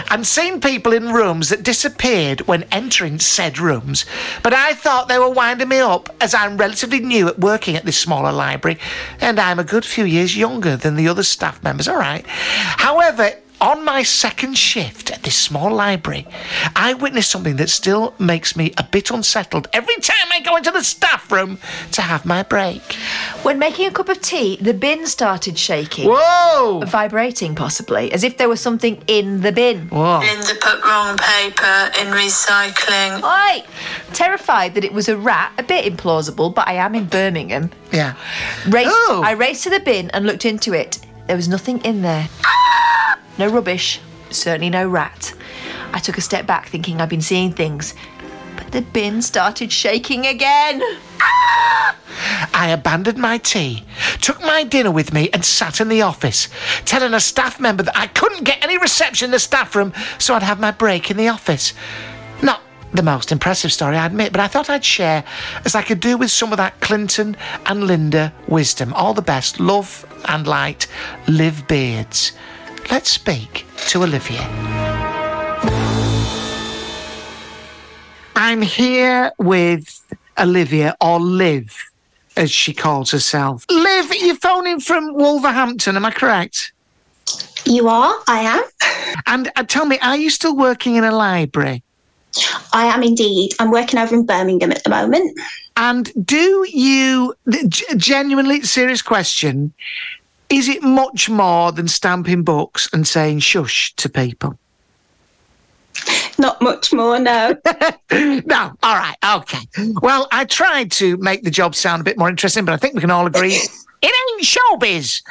and 0.10 0.26
seen 0.26 0.60
people 0.60 0.92
in 0.92 1.14
rooms 1.14 1.50
that 1.50 1.64
disappeared 1.64 2.42
when 2.42 2.64
entering 2.72 3.20
said 3.20 3.60
rooms. 3.60 4.06
But 4.44 4.54
I 4.54 4.74
thought 4.74 5.08
they 5.08 5.20
were 5.20 5.30
winding 5.30 5.70
me 5.70 5.80
up 5.80 6.10
as 6.20 6.34
I'm 6.34 6.58
relatively 6.58 7.00
new 7.00 7.28
at 7.28 7.40
working 7.40 7.76
at 7.76 7.86
this 7.86 8.00
smaller 8.00 8.32
library 8.32 8.80
and 9.22 9.40
I'm 9.40 9.60
a 9.60 9.64
good 9.64 9.86
few 9.86 10.06
years 10.06 10.36
younger 10.36 10.76
than 10.76 10.96
the 10.96 11.08
other 11.08 11.24
staff 11.24 11.62
members, 11.64 11.88
all 11.88 11.98
right. 11.98 12.26
However, 12.28 13.34
on 13.62 13.84
my 13.84 14.03
second 14.03 14.57
shift 14.57 15.12
at 15.12 15.24
this 15.24 15.36
small 15.38 15.74
library, 15.74 16.26
I 16.76 16.93
witnessed 16.93 17.30
something 17.30 17.57
that 17.57 17.70
still 17.70 18.14
makes 18.20 18.55
me 18.55 18.74
a 18.78 18.84
bit 18.84 19.12
unsettled 19.12 19.68
every 19.74 19.95
time 19.97 20.28
I 20.32 20.39
go 20.41 20.55
into 20.55 20.72
the 20.72 20.84
staff 20.84 21.32
room 21.32 21.57
to 21.91 22.01
have 22.01 22.26
my 22.26 22.43
break. 22.43 22.82
When 23.43 23.60
making 23.60 23.88
a 23.88 23.91
cup 23.91 24.10
of 24.10 24.22
tea, 24.22 24.57
the 24.62 24.74
bin 24.74 25.05
started 25.07 25.57
shaking. 25.57 26.07
Whoa! 26.10 26.84
Vibrating, 26.88 27.55
possibly, 27.55 28.12
as 28.14 28.24
if 28.24 28.38
there 28.38 28.49
was 28.49 28.62
something 28.62 29.01
in 29.07 29.41
the 29.41 29.51
bin. 29.51 29.89
Whoa. 29.89 30.20
Linda 30.20 30.55
put 30.62 30.84
wrong 30.84 31.18
paper 31.18 31.91
in 31.99 32.07
recycling. 32.14 33.24
Oi! 33.24 33.64
Terrified 34.14 34.74
that 34.76 34.84
it 34.84 34.93
was 34.93 35.10
a 35.10 35.18
rat, 35.18 35.51
a 35.57 35.64
bit 35.64 35.86
implausible, 35.91 36.53
but 36.53 36.68
I 36.68 36.74
am 36.74 36.95
in 36.95 37.05
Birmingham. 37.05 37.72
Yeah. 37.91 38.16
Raced, 38.68 38.89
Oh. 38.91 39.22
I 39.26 39.32
raced 39.32 39.64
to 39.64 39.70
the 39.70 39.80
bin 39.80 40.10
and 40.12 40.26
looked 40.26 40.45
into 40.45 40.74
it. 40.74 40.99
There 41.30 41.36
was 41.36 41.48
nothing 41.48 41.80
in 41.82 42.02
there. 42.02 42.28
No 43.38 43.50
rubbish, 43.50 44.02
certainly 44.32 44.72
no 44.72 44.90
rat. 44.90 45.32
I 45.94 46.00
took 46.00 46.18
a 46.18 46.22
step 46.22 46.48
back 46.48 46.70
thinking 46.70 47.00
I'd 47.00 47.10
been 47.10 47.22
seeing 47.22 47.54
things, 47.54 47.94
but 48.58 48.72
the 48.72 48.82
bin 48.82 49.22
started 49.22 49.72
shaking 49.72 50.26
again. 50.26 50.82
I 52.52 52.72
abandoned 52.74 53.20
my 53.20 53.38
tea, 53.38 53.86
took 54.22 54.42
my 54.42 54.64
dinner 54.64 54.90
with 54.90 55.14
me, 55.14 55.30
and 55.32 55.46
sat 55.46 55.80
in 55.80 55.90
the 55.90 56.02
office, 56.02 56.50
telling 56.86 57.14
a 57.14 57.20
staff 57.20 57.60
member 57.60 57.84
that 57.84 57.96
I 57.96 58.08
couldn't 58.08 58.44
get 58.44 58.64
any 58.64 58.80
reception 58.80 59.26
in 59.26 59.32
the 59.32 59.38
staff 59.38 59.76
room, 59.76 59.94
so 60.18 60.34
I'd 60.34 60.42
have 60.42 60.60
my 60.60 60.72
break 60.72 61.12
in 61.12 61.18
the 61.18 61.28
office. 61.28 61.76
The 62.94 63.04
most 63.04 63.32
impressive 63.32 63.72
story, 63.72 63.98
I 63.98 64.06
admit, 64.06 64.32
but 64.32 64.42
I 64.42 64.48
thought 64.48 64.70
I'd 64.70 64.84
share 64.84 65.24
as 65.64 65.76
I 65.76 65.84
could 65.84 66.00
do 66.00 66.18
with 66.18 66.32
some 66.32 66.52
of 66.52 66.58
that 66.58 66.80
Clinton 66.82 67.38
and 67.68 67.86
Linda 67.86 68.34
wisdom. 68.48 68.94
All 68.94 69.14
the 69.14 69.22
best, 69.22 69.60
love 69.60 70.06
and 70.28 70.48
light, 70.48 70.88
Liv 71.28 71.68
Beards. 71.68 72.34
Let's 72.90 73.10
speak 73.12 73.66
to 73.90 74.04
Olivia. 74.04 74.42
I'm 78.36 78.62
here 78.64 79.32
with 79.38 80.02
Olivia, 80.40 80.96
or 81.00 81.20
Liv, 81.20 81.78
as 82.38 82.50
she 82.50 82.74
calls 82.74 83.12
herself. 83.12 83.66
Liv, 83.70 84.16
you're 84.16 84.36
phoning 84.36 84.80
from 84.80 85.14
Wolverhampton, 85.14 85.96
am 85.96 86.06
I 86.06 86.12
correct? 86.12 86.72
You 87.66 87.88
are, 87.90 88.16
I 88.28 88.40
am. 88.40 88.64
And 89.28 89.52
uh, 89.56 89.64
tell 89.64 89.86
me, 89.86 90.00
are 90.00 90.18
you 90.18 90.30
still 90.30 90.56
working 90.56 90.96
in 90.96 91.04
a 91.04 91.12
library? 91.12 91.84
I 92.74 92.86
am 92.86 93.04
indeed. 93.04 93.54
I'm 93.60 93.72
working 93.72 94.00
over 94.00 94.14
in 94.16 94.26
Birmingham 94.26 94.72
at 94.72 94.84
the 94.84 94.90
moment. 94.90 95.40
And 95.78 96.12
do 96.26 96.66
you, 96.70 97.34
genuinely, 97.96 98.62
serious 98.62 99.02
question, 99.02 99.74
is 100.50 100.68
it 100.68 100.84
much 100.84 101.30
more 101.30 101.72
than 101.72 101.88
stamping 101.88 102.44
books 102.44 102.90
and 102.94 103.08
saying 103.08 103.40
shush 103.40 103.94
to 103.96 104.10
people? 104.10 104.58
Not 106.38 106.62
much 106.62 106.94
more, 106.94 107.20
no. 107.20 107.56
no, 108.12 108.72
all 108.84 108.96
right, 108.96 109.16
okay. 109.26 109.68
Well, 110.02 110.28
I 110.32 110.46
tried 110.46 110.92
to 110.94 111.18
make 111.18 111.44
the 111.44 111.52
job 111.52 111.76
sound 111.76 112.02
a 112.02 112.04
bit 112.04 112.18
more 112.18 112.30
interesting, 112.30 112.66
but 112.66 112.74
I 112.74 112.78
think 112.78 112.96
we 112.96 113.02
can 113.02 113.12
all 113.12 113.28
agree 113.28 113.54
it 114.02 114.14
ain't 114.32 114.42
showbiz. 114.42 115.22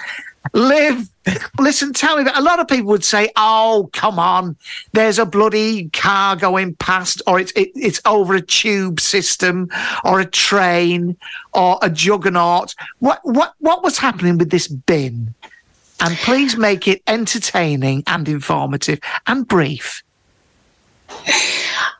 Liv, 0.53 1.09
listen, 1.59 1.93
tell 1.93 2.17
me 2.17 2.25
that 2.25 2.37
a 2.37 2.43
lot 2.43 2.61
of 2.61 2.69
people 2.69 2.87
would 2.87 3.05
say, 3.05 3.31
"Oh, 3.37 3.91
come 3.93 4.19
on, 4.19 4.57
there's 4.93 5.19
a 5.19 5.27
bloody 5.27 5.89
car 5.91 6.37
going 6.37 6.75
past, 6.77 7.23
or 7.27 7.39
it's 7.39 7.53
it, 7.53 7.71
it's 7.75 8.01
over 8.05 8.35
a 8.35 8.41
tube 8.41 9.01
system, 9.01 9.71
or 10.05 10.21
a 10.21 10.27
train, 10.27 11.17
or 11.55 11.79
a 11.83 11.91
juggernaut." 11.91 12.75
What 12.99 13.21
what 13.25 13.55
what 13.59 13.83
was 13.83 13.99
happening 13.99 14.39
with 14.39 14.51
this 14.51 14.69
bin? 14.69 15.35
And 16.01 16.17
please 16.19 16.57
make 16.57 16.87
it 16.87 17.03
entertaining 17.07 18.05
and 18.07 18.29
informative 18.29 19.01
and 19.27 19.47
brief. 19.47 20.03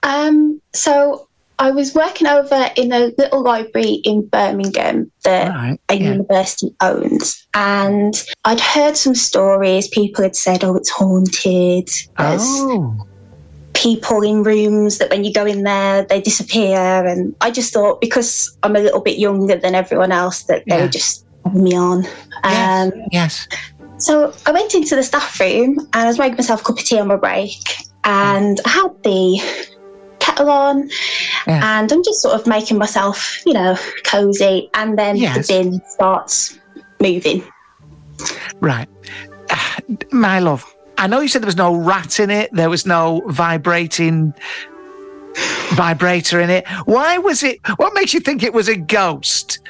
Um, 0.03 0.61
so 0.73 1.28
I 1.61 1.71
was 1.73 1.95
working 1.95 2.27
over 2.29 2.71
in 2.77 2.93
a 2.93 3.11
little 3.19 3.43
library 3.43 4.01
in 4.05 4.27
Birmingham 4.29 5.11
that 5.25 5.49
Right, 5.49 5.81
a 5.89 5.95
yeah. 5.95 6.13
university 6.13 6.75
owns, 6.81 7.47
and 7.55 8.15
I'd 8.45 8.61
heard 8.61 8.97
some 8.97 9.15
stories. 9.15 9.89
People 9.89 10.23
had 10.23 10.37
said, 10.37 10.63
"Oh, 10.65 10.77
it's 10.77 10.91
haunted." 10.91 11.89
There's 12.19 12.43
Oh. 12.43 12.95
people 13.75 14.23
in 14.23 14.43
rooms 14.43 14.99
that 14.99 15.11
when 15.11 15.23
you 15.25 15.33
go 15.33 15.47
in 15.47 15.63
there 15.63 16.03
they 16.03 16.21
disappear 16.21 17.07
and 17.07 17.33
i 17.41 17.49
just 17.49 17.73
thought 17.73 18.01
because 18.01 18.57
i'm 18.65 18.75
a 18.75 18.81
little 18.81 18.99
bit 19.01 19.19
younger 19.21 19.55
than 19.55 19.73
everyone 19.77 20.11
else 20.11 20.43
that 20.45 20.65
they 20.67 20.77
Yeah. 20.77 20.83
were 20.83 20.89
just 20.89 21.25
me 21.55 21.77
on 21.77 22.05
um, 22.43 22.91
Yes. 23.13 23.47
so 23.99 24.35
i 24.47 24.51
went 24.51 24.75
into 24.75 24.97
the 24.97 25.03
staff 25.05 25.39
room 25.39 25.79
and 25.79 25.95
i 25.95 26.07
was 26.07 26.19
making 26.19 26.39
myself 26.39 26.63
a 26.63 26.65
cup 26.65 26.79
of 26.79 26.85
tea 26.85 26.99
on 26.99 27.07
my 27.07 27.15
break 27.17 27.53
and 28.03 28.61
i 28.65 28.69
had 28.69 28.91
the 29.05 29.41
kettle 30.19 30.51
on 30.51 30.89
and 31.47 31.93
i'm 31.93 32.03
just 32.03 32.21
sort 32.21 32.35
of 32.35 32.47
making 32.47 32.79
myself 32.79 33.43
you 33.47 33.53
know 33.53 33.77
cozy 34.05 34.69
and 34.75 34.99
then 34.99 35.17
Yes. 35.17 35.47
the 35.47 35.53
bin 35.53 35.83
starts 35.89 36.59
moving 37.01 37.43
Right. 38.61 38.89
My 40.13 40.39
love, 40.39 40.75
I 40.97 41.07
know 41.07 41.21
you 41.21 41.29
said 41.29 41.43
there 41.43 41.47
was 41.47 41.57
no 41.57 41.75
rat 41.75 42.21
in 42.21 42.31
it, 42.31 42.51
there 42.53 42.71
was 42.71 42.87
no 42.87 43.23
vibrating 43.29 44.35
vibrator 45.75 46.41
in 46.41 46.51
it. 46.51 46.67
Why 46.85 47.19
was 47.19 47.43
it? 47.43 47.61
What 47.77 47.95
makes 47.95 48.13
you 48.13 48.21
think 48.21 48.43
it 48.43 48.53
was 48.53 48.69
a 48.69 48.77
ghost? 48.77 49.61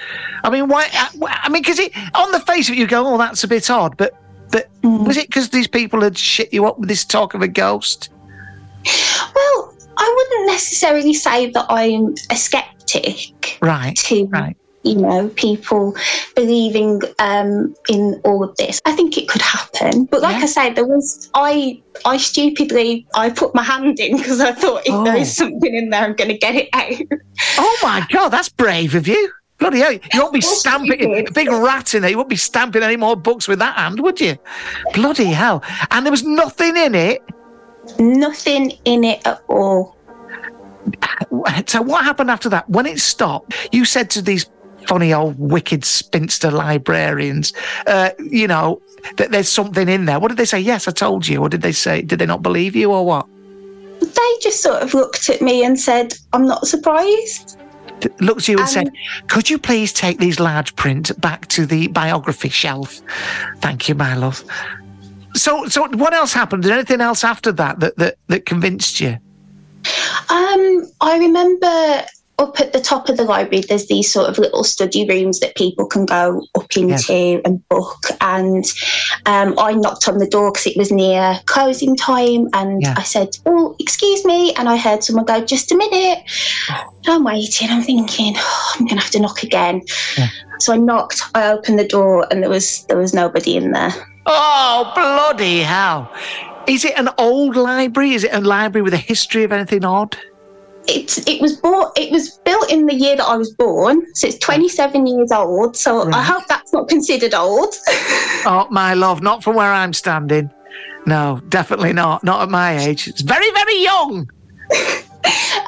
I 0.44 0.51
mean, 0.51 0.68
why? 0.68 0.86
Uh, 0.86 1.26
I, 1.26 1.40
I 1.44 1.49
mean, 1.49 1.62
because 1.62 1.78
it 1.78 1.92
on 2.14 2.32
the 2.32 2.40
face 2.40 2.68
of 2.68 2.74
it, 2.74 2.78
you 2.78 2.86
go, 2.86 3.07
"Oh, 3.07 3.18
that's 3.18 3.44
a 3.44 3.49
bit 3.49 3.70
odd," 3.70 3.96
but 3.96 4.14
but 4.51 4.68
mm. 4.82 5.07
was 5.07 5.16
it 5.16 5.26
because 5.28 5.51
these 5.51 5.68
people 5.68 6.01
had 6.01 6.16
shit 6.16 6.53
you 6.53 6.66
up 6.66 6.78
with 6.78 6.88
this 6.88 7.05
talk 7.05 7.34
of 7.34 7.42
a 7.42 7.49
ghost? 7.49 8.11
well 9.34 9.74
i 9.99 10.14
wouldn't 10.16 10.46
necessarily 10.53 11.12
say 11.14 11.51
that 11.51 11.66
i'm 11.68 12.14
a 12.30 12.36
skeptic 12.36 13.59
Right. 13.61 13.96
to 13.96 14.26
Right. 14.26 14.57
you 14.82 14.94
know 14.96 15.28
people 15.36 15.94
believing 16.34 17.03
um, 17.18 17.74
in 17.90 18.18
all 18.24 18.42
of 18.44 18.57
this. 18.57 18.80
I 18.86 18.92
think 18.92 19.18
it 19.18 19.28
could 19.28 19.42
happen, 19.42 20.05
but 20.05 20.22
like 20.22 20.42
I 20.42 20.46
said, 20.46 20.74
there 20.76 20.86
was 20.86 21.28
I 21.34 21.82
I 22.07 22.16
stupidly 22.16 23.07
I 23.14 23.28
put 23.30 23.55
my 23.55 23.62
hand 23.62 23.99
in 24.01 24.16
because 24.16 24.40
I 24.40 24.53
thought 24.53 24.82
if 24.86 24.92
Oh. 24.94 25.05
there's 25.05 25.32
something 25.36 25.74
in 25.74 25.90
there, 25.90 26.03
I'm 26.05 26.14
going 26.14 26.30
to 26.30 26.38
get 26.38 26.55
it 26.55 26.68
out. 26.72 26.92
Oh 27.59 27.78
my 27.82 28.07
god, 28.11 28.28
that's 28.30 28.49
brave 28.49 28.94
of 28.94 29.07
you. 29.09 29.30
Bloody 29.59 29.80
hell, 29.80 29.92
you 29.92 30.01
won't 30.14 30.32
be 30.32 30.40
stamping 30.40 31.03
a 31.03 31.24
big 31.32 31.51
rat 31.51 31.92
in 31.94 32.03
there. 32.03 32.11
You 32.12 32.16
won't 32.16 32.28
be 32.28 32.36
stamping 32.36 32.82
any 32.84 32.96
more 32.96 33.16
books 33.16 33.49
with 33.49 33.59
that 33.59 33.76
hand, 33.76 33.99
would 34.01 34.20
you? 34.20 34.36
Bloody 34.94 35.26
hell! 35.26 35.62
And 35.90 36.07
there 36.07 36.12
was 36.12 36.22
nothing 36.24 36.76
in 36.76 36.94
it. 36.94 37.20
Nothing 37.99 38.72
in 38.84 39.05
it 39.05 39.26
at 39.26 39.43
all. 39.49 39.97
So 41.66 41.82
what 41.82 42.05
happened 42.05 42.30
after 42.30 42.49
that? 42.49 42.68
When 42.68 42.86
it 42.86 43.01
stopped, 43.01 43.55
you 43.72 43.84
said 43.84 44.11
to 44.11 44.22
these 44.22 44.47
funny 44.86 45.12
old 45.12 45.39
wicked 45.39 45.84
spinster 45.84 46.51
librarians, 46.51 47.53
uh, 47.86 48.11
you 48.18 48.47
know, 48.47 48.80
that 49.16 49.30
there's 49.30 49.49
something 49.49 49.89
in 49.89 50.07
there. 50.07 50.18
What 50.18 50.28
did 50.28 50.39
they 50.39 50.45
say? 50.45 50.61
Yes, 50.61 50.89
I 50.89 50.93
told 50.93 51.26
you. 51.28 51.41
Or 51.43 51.49
did 51.49 51.62
they 51.62 51.72
say, 51.72 52.03
did 52.03 52.18
they 52.18 52.26
not 52.26 52.43
believe 52.43 52.74
you 52.74 52.93
or 52.93 53.05
what? 53.05 53.26
They 54.01 54.32
just 54.41 54.62
sort 54.62 54.82
of 54.82 54.95
looked 54.95 55.28
at 55.28 55.43
me 55.43 55.64
and 55.64 55.78
said, 55.78 56.14
"I'm 56.32 56.47
not 56.47 56.66
surprised." 56.66 57.59
Looked 58.20 58.43
at 58.43 58.49
you 58.49 58.59
and 58.59 58.68
said, 58.68 58.91
could 59.26 59.51
you 59.51 59.59
please 59.59 59.93
take 59.93 60.18
these 60.18 60.39
large 60.39 60.76
print 60.76 61.11
back 61.20 61.49
to 61.49 61.66
the 61.66 61.89
biography 61.89 62.49
shelf? 62.49 63.01
Thank 63.57 63.89
you, 63.89 63.97
my 63.97 64.14
love. 64.14 64.45
So, 65.35 65.66
so 65.66 65.89
what 65.89 66.14
else 66.14 66.33
happened? 66.33 66.62
Did 66.62 66.72
anything 66.72 67.01
else 67.01 67.24
after 67.24 67.53
that 67.53 67.81
that, 67.81 67.97
that, 67.97 68.16
that 68.29 68.47
convinced 68.47 69.01
you? 69.01 69.18
Um, 70.31 70.91
I 71.01 71.16
remember 71.18 72.05
up 72.39 72.61
at 72.61 72.72
the 72.72 72.81
top 72.81 73.09
of 73.09 73.16
the 73.16 73.24
library, 73.24 73.64
there's 73.68 73.89
these 73.89 74.12
sort 74.12 74.29
of 74.29 74.39
little 74.39 74.62
study 74.62 75.07
rooms 75.09 75.41
that 75.41 75.57
people 75.57 75.87
can 75.87 76.07
go 76.07 76.47
up 76.55 76.76
into 76.76 77.41
and 77.45 77.66
book. 77.68 77.99
And 78.20 78.64
um, 79.26 79.59
I 79.59 79.74
knocked 79.74 80.09
on 80.09 80.18
the 80.18 80.26
door 80.26 80.53
because 80.53 80.66
it 80.66 80.76
was 80.76 80.93
near 80.93 81.41
closing 81.47 81.97
time. 81.97 82.49
And 82.53 82.87
I 82.87 83.03
said, 83.03 83.37
Oh, 83.45 83.74
excuse 83.81 84.24
me. 84.24 84.55
And 84.55 84.68
I 84.68 84.76
heard 84.76 85.03
someone 85.03 85.24
go, 85.24 85.45
Just 85.45 85.72
a 85.72 85.76
minute. 85.76 86.18
I'm 87.07 87.24
waiting. 87.24 87.68
I'm 87.70 87.83
thinking, 87.83 88.35
oh, 88.37 88.74
I'm 88.74 88.87
going 88.87 88.99
to 88.99 89.03
have 89.03 89.12
to 89.12 89.20
knock 89.20 89.43
again. 89.43 89.83
So 90.61 90.72
I 90.72 90.76
knocked, 90.76 91.22
I 91.35 91.51
opened 91.51 91.79
the 91.79 91.87
door, 91.87 92.26
and 92.31 92.43
there 92.43 92.51
was 92.51 92.85
there 92.87 92.99
was 92.99 93.14
nobody 93.14 93.57
in 93.57 93.72
there. 93.72 93.93
Oh, 94.31 94.93
bloody 94.95 95.61
hell. 95.61 96.12
Is 96.66 96.85
it 96.85 96.99
an 96.99 97.09
old 97.16 97.57
library? 97.57 98.12
Is 98.12 98.24
it 98.24 98.33
a 98.35 98.41
library 98.41 98.83
with 98.83 98.93
a 98.93 98.99
history 98.99 99.43
of 99.43 99.53
anything 99.53 99.85
odd? 99.85 100.16
It's 100.87 101.18
it 101.26 101.41
was 101.41 101.57
bought 101.57 101.99
it 101.99 102.11
was 102.12 102.39
built 102.45 102.70
in 102.70 102.87
the 102.87 102.95
year 102.95 103.16
that 103.16 103.24
I 103.24 103.37
was 103.37 103.51
born, 103.53 104.07
so 104.14 104.26
it's 104.26 104.39
27 104.39 105.07
years 105.07 105.33
old. 105.33 105.76
So 105.76 106.11
I 106.12 106.22
hope 106.22 106.45
that's 106.49 106.72
not 106.72 106.89
considered 106.89 107.35
old. 107.35 107.74
Oh, 108.47 108.66
my 108.70 108.95
love, 108.95 109.20
not 109.20 109.43
from 109.43 109.57
where 109.57 109.70
I'm 109.72 109.93
standing. 109.93 110.49
No, 111.07 111.43
definitely 111.49 111.93
not. 111.93 112.22
Not 112.22 112.41
at 112.41 112.49
my 112.49 112.79
age. 112.79 113.09
It's 113.09 113.20
very, 113.20 113.51
very 113.51 113.83
young. 113.83 114.31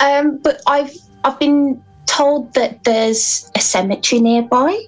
um, 0.01 0.39
but 0.39 0.63
I've 0.67 0.95
I've 1.25 1.39
been 1.39 1.83
told 2.07 2.55
that 2.55 2.85
there's 2.85 3.51
a 3.57 3.61
cemetery 3.61 4.21
nearby. 4.21 4.87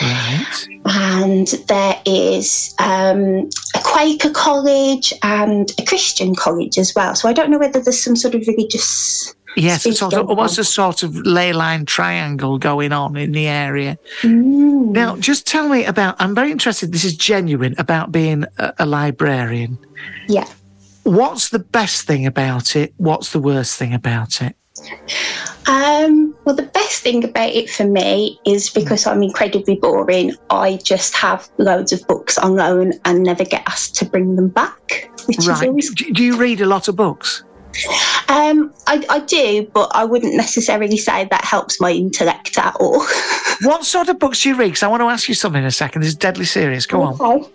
Right. 0.00 0.68
And 0.86 1.48
there 1.68 2.00
is 2.06 2.74
um, 2.78 3.48
a 3.74 3.80
Quaker 3.84 4.30
college 4.30 5.12
and 5.22 5.70
a 5.78 5.84
Christian 5.84 6.34
college 6.34 6.78
as 6.78 6.94
well. 6.94 7.14
So 7.14 7.28
I 7.28 7.32
don't 7.32 7.50
know 7.50 7.58
whether 7.58 7.80
there's 7.80 8.02
some 8.02 8.16
sort 8.16 8.34
of 8.34 8.46
religious. 8.46 9.34
Yes, 9.54 9.84
it's 9.84 9.98
sort 9.98 10.14
of, 10.14 10.30
almost 10.30 10.58
a 10.58 10.64
sort 10.64 11.02
of 11.02 11.14
ley 11.14 11.52
line 11.52 11.84
triangle 11.84 12.58
going 12.58 12.90
on 12.92 13.16
in 13.16 13.32
the 13.32 13.46
area. 13.46 13.98
Mm. 14.22 14.92
Now, 14.92 15.16
just 15.16 15.46
tell 15.46 15.68
me 15.68 15.84
about, 15.84 16.16
I'm 16.18 16.34
very 16.34 16.50
interested, 16.50 16.90
this 16.90 17.04
is 17.04 17.14
genuine, 17.14 17.74
about 17.76 18.10
being 18.10 18.46
a, 18.56 18.72
a 18.78 18.86
librarian. 18.86 19.76
Yeah. 20.26 20.48
What's 21.02 21.50
the 21.50 21.58
best 21.58 22.06
thing 22.06 22.24
about 22.24 22.76
it? 22.76 22.94
What's 22.96 23.32
the 23.32 23.40
worst 23.40 23.78
thing 23.78 23.92
about 23.92 24.40
it? 24.40 24.56
Um, 25.66 26.31
well, 26.44 26.54
the 26.56 26.62
best 26.62 27.02
thing 27.02 27.24
about 27.24 27.50
it 27.50 27.70
for 27.70 27.84
me 27.84 28.38
is 28.44 28.70
because 28.70 29.06
I'm 29.06 29.22
incredibly 29.22 29.76
boring. 29.76 30.34
I 30.50 30.78
just 30.82 31.14
have 31.16 31.48
loads 31.58 31.92
of 31.92 32.06
books 32.08 32.38
on 32.38 32.56
loan 32.56 32.92
and 33.04 33.22
never 33.22 33.44
get 33.44 33.62
asked 33.66 33.94
to 33.96 34.04
bring 34.04 34.36
them 34.36 34.48
back, 34.48 35.10
which 35.26 35.38
is 35.38 35.48
Right. 35.48 35.68
always 35.68 35.94
Do, 35.94 36.24
you 36.24 36.36
read 36.36 36.60
a 36.60 36.66
lot 36.66 36.88
of 36.88 36.96
books? 36.96 37.44
Um, 38.28 38.72
I, 38.86 39.02
I 39.08 39.20
do, 39.20 39.66
but 39.72 39.90
I 39.94 40.04
wouldn't 40.04 40.34
necessarily 40.34 40.98
say 40.98 41.26
that 41.30 41.44
helps 41.44 41.80
my 41.80 41.90
intellect 41.90 42.58
at 42.58 42.74
all. 42.76 43.04
What 43.62 43.84
sort 43.84 44.08
of 44.08 44.18
books 44.18 44.42
do 44.42 44.48
you 44.48 44.56
read? 44.56 44.68
Because 44.68 44.82
I 44.82 44.88
want 44.88 45.02
to 45.02 45.06
ask 45.06 45.28
you 45.28 45.34
something 45.36 45.60
in 45.62 45.66
a 45.66 45.70
second. 45.70 46.00
This 46.02 46.08
is 46.08 46.16
deadly 46.16 46.44
serious. 46.44 46.84
Go 46.84 47.00
on. 47.02 47.46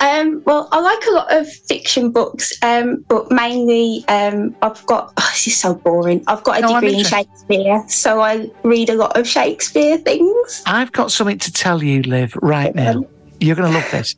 Um, 0.00 0.42
well, 0.46 0.68
I 0.72 0.80
like 0.80 1.06
a 1.06 1.10
lot 1.12 1.32
of 1.32 1.48
fiction 1.48 2.10
books, 2.10 2.52
um, 2.62 3.04
but 3.08 3.30
mainly 3.30 4.04
um, 4.08 4.54
I've 4.62 4.84
got. 4.86 5.12
Oh, 5.16 5.28
this 5.32 5.46
is 5.46 5.56
so 5.56 5.74
boring. 5.74 6.24
I've 6.26 6.42
got 6.42 6.58
a 6.58 6.60
No, 6.62 6.80
degree 6.80 6.98
in. 6.98 7.04
Shakespeare, 7.04 7.84
so 7.88 8.20
I 8.20 8.50
read 8.64 8.90
a 8.90 8.94
lot 8.94 9.16
of 9.16 9.26
Shakespeare 9.26 9.98
things. 9.98 10.62
I've 10.66 10.92
got 10.92 11.12
something 11.12 11.38
to 11.38 11.52
tell 11.52 11.82
you, 11.82 12.02
Liv, 12.02 12.36
right 12.42 12.74
now. 12.74 13.04
You're 13.40 13.56
going 13.56 13.72
to 13.72 13.78
love 13.78 13.90
this. 13.90 14.14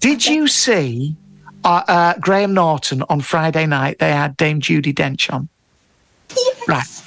Did 0.00 0.26
you 0.26 0.48
see 0.48 1.16
uh, 1.64 1.82
uh, 1.86 2.14
Graham 2.20 2.54
Norton 2.54 3.02
on 3.08 3.20
Friday 3.20 3.66
night? 3.66 3.98
They 4.00 4.10
had 4.10 4.36
Dame 4.36 4.60
Judi 4.60 4.92
Dench 4.92 5.32
on. 5.32 5.48
Right. 6.66 7.02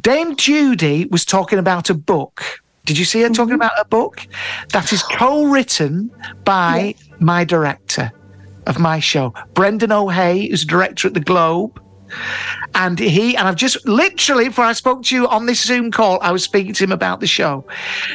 Dame 0.00 0.34
Judi 0.36 1.10
was 1.10 1.24
talking 1.24 1.58
about 1.58 1.88
a 1.90 1.94
book. 1.94 2.42
Did 2.88 2.96
you 2.96 3.04
see 3.04 3.20
her 3.20 3.28
talking 3.28 3.52
about 3.52 3.72
a 3.78 3.84
book 3.84 4.26
that 4.72 4.94
is 4.94 5.02
co-written 5.12 6.10
by 6.44 6.94
my 7.20 7.44
director 7.44 8.10
of 8.66 8.78
my 8.78 8.98
show, 8.98 9.34
Brendan 9.52 9.92
O'Hea, 9.92 10.48
who's 10.48 10.64
director 10.64 11.08
at 11.08 11.12
the 11.12 11.20
Globe. 11.20 11.82
And 12.74 12.98
he, 12.98 13.36
and 13.36 13.46
I've 13.46 13.56
just 13.56 13.86
literally, 13.86 14.48
before 14.48 14.64
I 14.64 14.72
spoke 14.72 15.02
to 15.04 15.14
you 15.14 15.28
on 15.28 15.44
this 15.44 15.62
Zoom 15.62 15.90
call, 15.90 16.18
I 16.22 16.32
was 16.32 16.42
speaking 16.42 16.72
to 16.72 16.84
him 16.84 16.92
about 16.92 17.20
the 17.20 17.26
show. 17.26 17.66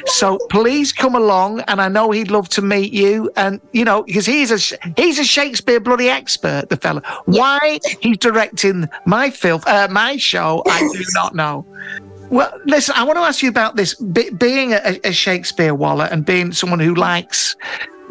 So 0.07 0.39
please 0.49 0.91
come 0.91 1.13
along, 1.15 1.59
and 1.67 1.80
I 1.80 1.89
know 1.89 2.09
he'd 2.09 2.32
love 2.32 2.49
to 2.49 2.63
meet 2.63 2.93
you. 2.93 3.30
And 3.36 3.61
you 3.74 3.86
know, 3.86 4.01
because 4.01 4.26
he's 4.26 4.49
a 4.49 4.78
he's 4.97 5.19
a 5.19 5.24
Shakespeare 5.24 5.80
bloody 5.80 6.09
expert, 6.09 6.69
the 6.69 6.78
fella. 6.78 7.03
Why 7.26 7.80
he's 8.01 8.17
directing 8.17 8.89
my 9.05 9.30
film, 9.30 9.61
uh, 9.67 9.88
my 9.91 10.17
show, 10.17 10.63
I 10.65 10.80
do 10.80 11.03
not 11.13 11.36
know. 11.36 11.63
Well, 12.34 12.51
listen, 12.65 12.95
I 12.97 13.03
want 13.03 13.17
to 13.17 13.21
ask 13.21 13.43
you 13.43 13.49
about 13.49 13.75
this. 13.75 13.93
Be- 13.93 14.31
being 14.31 14.73
a, 14.73 14.99
a 15.03 15.11
Shakespeare 15.11 15.75
waller 15.75 16.09
and 16.11 16.25
being 16.25 16.51
someone 16.51 16.79
who 16.79 16.95
likes 16.95 17.55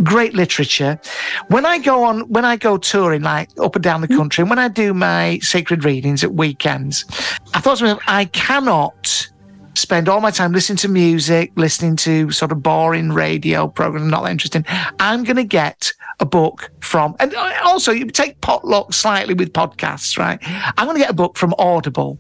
great 0.05 0.33
literature. 0.33 1.01
When 1.49 1.66
I 1.66 1.79
go 1.79 2.05
on, 2.05 2.29
when 2.29 2.45
I 2.45 2.57
go 2.57 2.79
touring, 2.79 3.23
like 3.23 3.51
up 3.61 3.75
and 3.75 3.83
down 3.83 4.01
the 4.01 4.07
hmm. 4.07 4.16
country, 4.16 4.43
and 4.43 4.49
when 4.49 4.61
I 4.61 4.68
do 4.68 4.95
my 4.95 5.41
sacred 5.41 5.85
readings 5.85 6.23
at 6.23 6.35
weekends, 6.35 7.05
I 7.53 7.59
thought 7.59 7.79
to 7.79 7.85
myself, 7.85 8.03
I 8.07 8.27
cannot 8.27 9.29
spend 9.75 10.09
all 10.09 10.20
my 10.20 10.31
time 10.31 10.53
listening 10.53 10.77
to 10.79 10.89
music, 10.89 11.53
listening 11.57 11.97
to 11.97 12.31
sort 12.31 12.53
of 12.53 12.62
boring 12.62 13.12
radio 13.12 13.68
programs, 13.68 14.11
not 14.11 14.25
that 14.25 14.31
interesting. 14.31 14.64
I'm 14.99 15.25
going 15.25 15.37
to 15.37 15.45
get 15.45 15.93
a 16.20 16.27
book 16.27 16.70
from, 16.81 17.16
and 17.20 17.35
also 17.64 17.93
you 17.93 18.07
take 18.07 18.41
potluck 18.41 18.93
slightly 18.93 19.35
with 19.35 19.53
podcasts, 19.53 20.18
right? 20.18 20.39
I'm 20.79 20.87
going 20.87 20.97
to 20.97 21.03
get 21.03 21.11
a 21.11 21.14
book 21.14 21.37
from 21.37 21.55
Audible. 21.59 22.18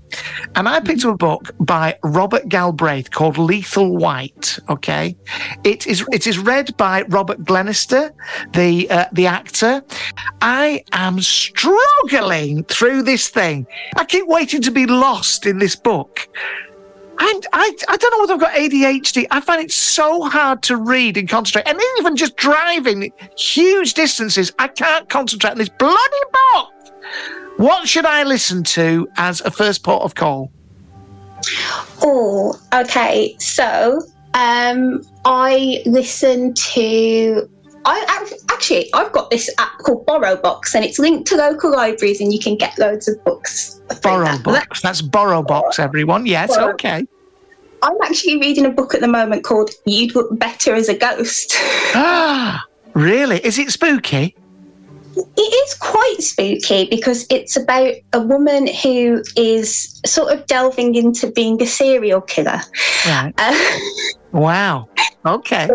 And 0.54 0.68
I 0.68 0.80
picked 0.80 1.04
up 1.04 1.14
a 1.14 1.16
book 1.16 1.50
by 1.60 1.98
Robert 2.02 2.48
Galbraith 2.48 3.10
called 3.10 3.38
Lethal 3.38 3.96
White. 3.96 4.58
Okay. 4.68 5.16
It 5.64 5.86
is, 5.86 6.04
it 6.12 6.26
is 6.26 6.38
read 6.38 6.76
by 6.76 7.02
Robert 7.02 7.44
Glenister, 7.44 8.12
the, 8.54 8.90
uh, 8.90 9.06
the 9.12 9.26
actor. 9.26 9.82
I 10.40 10.84
am 10.92 11.20
struggling 11.20 12.64
through 12.64 13.02
this 13.02 13.28
thing. 13.28 13.66
I 13.96 14.04
keep 14.04 14.26
waiting 14.26 14.62
to 14.62 14.70
be 14.70 14.86
lost 14.86 15.46
in 15.46 15.58
this 15.58 15.76
book. 15.76 16.28
I, 17.18 17.40
I, 17.52 17.76
I 17.88 17.96
don't 17.96 18.10
know 18.10 18.20
whether 18.20 18.34
I've 18.34 18.40
got 18.40 18.54
ADHD. 18.54 19.26
I 19.30 19.40
find 19.40 19.62
it 19.62 19.70
so 19.70 20.24
hard 20.24 20.62
to 20.64 20.76
read 20.76 21.16
and 21.16 21.28
concentrate. 21.28 21.68
And 21.68 21.80
even 21.98 22.16
just 22.16 22.36
driving 22.36 23.12
huge 23.36 23.94
distances, 23.94 24.52
I 24.58 24.68
can't 24.68 25.08
concentrate 25.08 25.52
on 25.52 25.58
this 25.58 25.68
bloody 25.68 25.96
book. 26.54 26.72
What 27.58 27.88
should 27.88 28.06
I 28.06 28.22
listen 28.24 28.64
to 28.64 29.08
as 29.16 29.40
a 29.42 29.50
first 29.50 29.82
port 29.82 30.02
of 30.02 30.14
call? 30.14 30.50
Oh, 32.02 32.58
okay. 32.74 33.36
So, 33.38 34.00
um, 34.34 35.02
I 35.24 35.82
listen 35.86 36.54
to. 36.54 37.48
I 37.84 38.28
actually, 38.50 38.88
I've 38.94 39.12
got 39.12 39.30
this 39.30 39.50
app 39.58 39.78
called 39.78 40.06
Borrow 40.06 40.36
Box, 40.36 40.74
and 40.74 40.84
it's 40.84 40.98
linked 40.98 41.28
to 41.28 41.36
local 41.36 41.72
libraries, 41.72 42.20
and 42.20 42.32
you 42.32 42.38
can 42.38 42.56
get 42.56 42.78
loads 42.78 43.08
of 43.08 43.22
books. 43.24 43.80
Borrow 44.02 44.38
box. 44.38 44.80
That's 44.80 45.02
borrow 45.02 45.42
box, 45.42 45.78
everyone. 45.78 46.26
Yes, 46.26 46.56
Borrow. 46.56 46.72
okay. 46.74 47.06
I'm 47.82 47.96
actually 48.04 48.38
reading 48.38 48.64
a 48.64 48.70
book 48.70 48.94
at 48.94 49.00
the 49.00 49.08
moment 49.08 49.42
called 49.44 49.70
"You'd 49.86 50.14
Look 50.14 50.38
Better 50.38 50.74
as 50.74 50.88
a 50.88 50.96
Ghost." 50.96 51.54
Ah, 51.94 52.64
really? 52.94 53.36
Is 53.44 53.58
it 53.58 53.70
spooky? 53.70 54.34
It 55.14 55.40
is 55.40 55.74
quite 55.74 56.16
spooky 56.20 56.86
because 56.86 57.26
it's 57.28 57.54
about 57.54 57.94
a 58.14 58.20
woman 58.20 58.66
who 58.66 59.22
is 59.36 60.00
sort 60.06 60.32
of 60.32 60.46
delving 60.46 60.94
into 60.94 61.30
being 61.30 61.60
a 61.60 61.66
serial 61.66 62.22
killer. 62.22 62.60
Right. 63.06 63.34
Uh, 63.36 63.54
Wow. 64.32 64.88
Okay. 65.26 65.68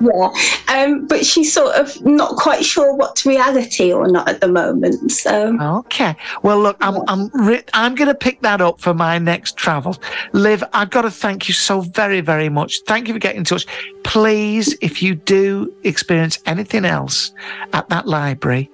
Yeah, 0.00 0.30
um, 0.68 1.06
but 1.06 1.24
she's 1.24 1.52
sort 1.52 1.74
of 1.76 2.04
not 2.04 2.36
quite 2.36 2.64
sure 2.64 2.94
what's 2.94 3.24
reality 3.24 3.92
or 3.92 4.08
not 4.08 4.28
at 4.28 4.40
the 4.40 4.48
moment. 4.48 5.10
So 5.12 5.56
Okay. 5.60 6.16
Well, 6.42 6.60
look, 6.60 6.76
I'm 6.80 7.02
I'm 7.08 7.28
re- 7.34 7.64
I'm 7.72 7.94
going 7.94 8.08
to 8.08 8.14
pick 8.14 8.40
that 8.42 8.60
up 8.60 8.80
for 8.80 8.94
my 8.94 9.18
next 9.18 9.56
travel. 9.56 9.96
Liv, 10.32 10.64
I've 10.72 10.90
got 10.90 11.02
to 11.02 11.10
thank 11.10 11.48
you 11.48 11.54
so 11.54 11.80
very 11.80 12.20
very 12.20 12.48
much. 12.48 12.80
Thank 12.86 13.08
you 13.08 13.14
for 13.14 13.20
getting 13.20 13.38
in 13.38 13.44
touch. 13.44 13.66
Please, 14.04 14.76
if 14.80 15.02
you 15.02 15.14
do 15.14 15.72
experience 15.84 16.38
anything 16.46 16.84
else 16.84 17.32
at 17.72 17.88
that 17.88 18.06
library 18.06 18.70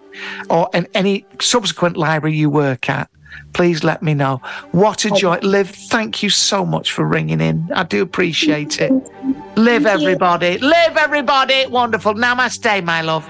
or 0.50 0.68
in 0.74 0.86
any 0.94 1.24
subsequent 1.40 1.96
library 1.96 2.34
you 2.34 2.50
work 2.50 2.88
at, 2.88 3.10
please 3.52 3.84
let 3.84 4.02
me 4.02 4.14
know. 4.14 4.40
What 4.72 5.04
a 5.04 5.10
oh. 5.12 5.16
joy, 5.16 5.38
Liv. 5.38 5.70
Thank 5.70 6.22
you 6.22 6.30
so 6.30 6.64
much 6.64 6.92
for 6.92 7.04
ringing 7.04 7.40
in. 7.40 7.68
I 7.74 7.84
do 7.84 8.02
appreciate 8.02 8.80
it. 8.80 8.92
Live, 9.56 9.86
everybody. 9.86 10.58
Live, 10.58 10.96
everybody. 10.96 11.66
Wonderful. 11.66 12.14
Namaste, 12.14 12.84
my 12.84 13.02
love. 13.02 13.28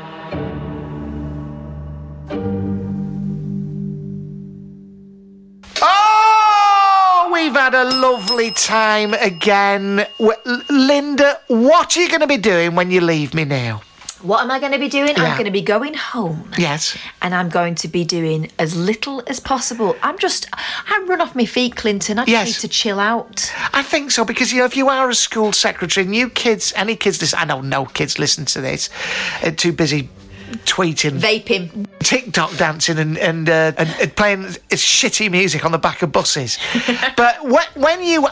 Oh, 5.81 7.31
we've 7.33 7.53
had 7.53 7.75
a 7.75 7.85
lovely 7.85 8.51
time 8.51 9.15
again. 9.15 10.07
Linda, 10.69 11.41
what 11.47 11.97
are 11.97 12.03
you 12.03 12.09
going 12.09 12.21
to 12.21 12.27
be 12.27 12.37
doing 12.37 12.75
when 12.75 12.91
you 12.91 13.01
leave 13.01 13.33
me 13.33 13.45
now? 13.45 13.81
What 14.23 14.41
am 14.43 14.51
I 14.51 14.59
going 14.59 14.73
to 14.73 14.79
be 14.79 14.89
doing? 14.89 15.15
Yeah. 15.17 15.25
I'm 15.25 15.33
going 15.35 15.45
to 15.45 15.51
be 15.53 15.63
going 15.63 15.95
home. 15.95 16.51
Yes. 16.59 16.97
And 17.23 17.35
I'm 17.35 17.49
going 17.49 17.75
to 17.77 17.89
be 17.89 18.05
doing 18.05 18.51
as 18.59 18.75
little 18.77 19.23
as 19.29 19.39
possible. 19.39 19.95
I'm 20.03 20.19
just, 20.19 20.47
I 20.53 21.05
run 21.09 21.21
off 21.21 21.37
my 21.37 21.45
feet, 21.45 21.77
Clinton. 21.77 22.19
I 22.19 22.23
just 22.23 22.31
Yes. 22.31 22.47
need 22.47 22.69
to 22.69 22.69
chill 22.69 22.99
out. 22.99 23.53
I 23.73 23.83
think 23.83 24.11
so 24.11 24.25
because 24.25 24.53
you 24.53 24.59
know 24.59 24.65
if 24.65 24.77
you 24.77 24.89
are 24.89 25.09
a 25.09 25.15
school 25.15 25.53
secretary, 25.53 26.05
and 26.05 26.15
you 26.17 26.31
kids, 26.31 26.73
any 26.75 26.97
kids, 26.97 27.21
listen, 27.21 27.39
I 27.39 27.45
know 27.45 27.61
no 27.61 27.85
kids 27.87 28.19
listen 28.19 28.45
to 28.47 28.61
this, 28.61 28.91
are 29.45 29.53
too 29.53 29.73
busy 29.73 30.09
tweeting, 30.65 31.19
vaping, 31.21 31.87
TikTok 32.01 32.57
dancing, 32.57 32.99
and 32.99 33.19
and, 33.19 33.49
uh, 33.49 33.73
and, 33.77 33.89
and 34.01 34.17
playing 34.17 34.45
shitty 34.71 35.31
music 35.31 35.65
on 35.65 35.73
the 35.73 35.79
back 35.79 36.03
of 36.03 36.11
buses. 36.11 36.59
but 37.17 37.45
when, 37.45 37.67
when 37.77 38.03
you 38.03 38.27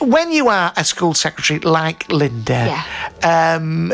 when 0.00 0.32
you 0.32 0.48
are 0.48 0.72
a 0.76 0.84
school 0.84 1.14
secretary 1.14 1.58
like 1.60 2.10
Linda, 2.10 2.82
um, 3.22 3.92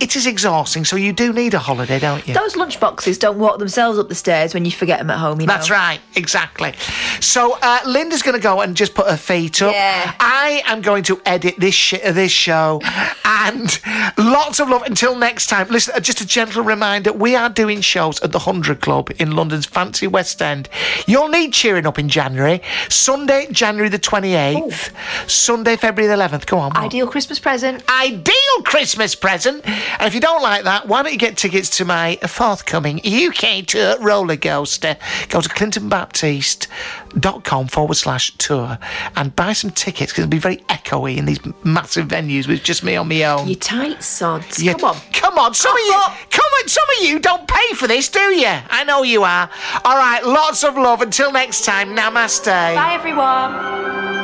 it 0.00 0.16
is 0.16 0.26
exhausting. 0.26 0.84
So 0.84 0.96
you 0.96 1.12
do 1.12 1.32
need 1.32 1.54
a 1.54 1.58
holiday, 1.58 1.98
don't 1.98 2.26
you? 2.26 2.34
Those 2.34 2.56
lunch 2.56 2.80
boxes 2.80 3.18
don't 3.18 3.38
walk 3.38 3.58
themselves 3.58 3.98
up 3.98 4.08
the 4.08 4.14
stairs 4.14 4.54
when 4.54 4.64
you 4.64 4.70
forget 4.70 4.98
them 4.98 5.10
at 5.10 5.18
home, 5.18 5.40
you 5.40 5.46
know. 5.46 5.52
That's 5.54 5.70
right, 5.70 6.00
exactly. 6.16 6.74
So 7.20 7.58
uh, 7.62 7.80
Linda's 7.86 8.22
going 8.22 8.36
to 8.36 8.42
go 8.42 8.60
and 8.60 8.76
just 8.76 8.94
put 8.94 9.06
her 9.08 9.16
feet 9.16 9.60
up. 9.62 9.72
Yeah. 9.74 10.14
I 10.20 10.62
am 10.66 10.80
going 10.82 11.02
to 11.04 11.20
edit 11.26 11.56
this 11.58 11.74
sh- 11.74 11.94
uh, 12.04 12.12
this 12.12 12.32
show, 12.32 12.80
and 13.24 13.80
lots 14.18 14.60
of 14.60 14.68
love. 14.68 14.82
Until 14.82 15.16
next 15.16 15.48
time, 15.48 15.68
listen. 15.68 15.94
uh, 15.94 16.00
Just 16.00 16.20
a 16.20 16.26
gentle 16.26 16.62
reminder: 16.62 17.12
we 17.12 17.36
are 17.36 17.48
doing 17.50 17.80
shows 17.80 18.20
at 18.22 18.32
the 18.32 18.38
Hundred 18.38 18.80
Club 18.80 19.10
in 19.18 19.32
London's 19.32 19.66
fancy 19.66 20.06
West 20.06 20.40
End. 20.40 20.68
You'll 21.06 21.28
need 21.28 21.52
cheering 21.52 21.86
up 21.86 21.98
in 21.98 22.08
January. 22.08 22.62
Sunday, 22.88 23.46
January 23.50 23.88
the 23.88 23.98
twenty 23.98 24.34
eighth. 24.34 24.92
Sunday, 25.40 25.76
February 25.76 26.08
the 26.08 26.14
eleventh. 26.14 26.46
Go 26.46 26.58
on. 26.58 26.72
Mark. 26.72 26.84
Ideal 26.86 27.06
Christmas 27.06 27.38
present. 27.38 27.82
Ideal 27.88 28.62
Christmas 28.64 29.14
present. 29.14 29.62
And 29.66 30.06
if 30.06 30.14
you 30.14 30.20
don't 30.20 30.42
like 30.42 30.64
that, 30.64 30.88
why 30.88 31.02
don't 31.02 31.12
you 31.12 31.18
get 31.18 31.36
tickets 31.36 31.70
to 31.78 31.84
my 31.84 32.16
forthcoming 32.26 33.00
UK 33.04 33.66
tour 33.66 33.96
roller 34.00 34.36
coaster? 34.36 34.96
Go 35.28 35.40
to 35.40 35.48
clintonbaptiste.com 35.48 37.68
forward 37.68 37.94
slash 37.94 38.32
tour 38.38 38.78
and 39.16 39.34
buy 39.34 39.52
some 39.52 39.70
tickets 39.70 40.12
because 40.12 40.24
it'll 40.24 40.30
be 40.30 40.38
very 40.38 40.58
echoey 40.68 41.16
in 41.16 41.24
these 41.24 41.40
massive 41.64 42.08
venues 42.08 42.46
with 42.46 42.62
just 42.62 42.84
me 42.84 42.96
on 42.96 43.08
my 43.08 43.22
own. 43.24 43.48
You 43.48 43.54
tight 43.56 44.02
sods. 44.02 44.62
Yeah, 44.62 44.74
Come 44.74 44.90
on. 44.90 44.96
Come 45.12 45.38
on, 45.38 45.54
some 45.54 45.72
of 45.72 45.78
you 45.78 45.92
come 46.30 46.50
on, 46.60 46.68
some 46.68 46.84
of 46.98 47.04
you 47.06 47.18
don't 47.18 47.46
pay 47.46 47.74
for 47.74 47.86
this, 47.86 48.08
do 48.08 48.20
you? 48.20 48.46
I 48.48 48.84
know 48.84 49.02
you 49.02 49.22
are. 49.22 49.50
All 49.84 49.96
right, 49.96 50.24
lots 50.24 50.64
of 50.64 50.76
love. 50.76 51.02
Until 51.02 51.32
next 51.32 51.64
time, 51.64 51.94
namaste. 51.96 52.46
Bye, 52.46 52.94
everyone. 52.94 54.19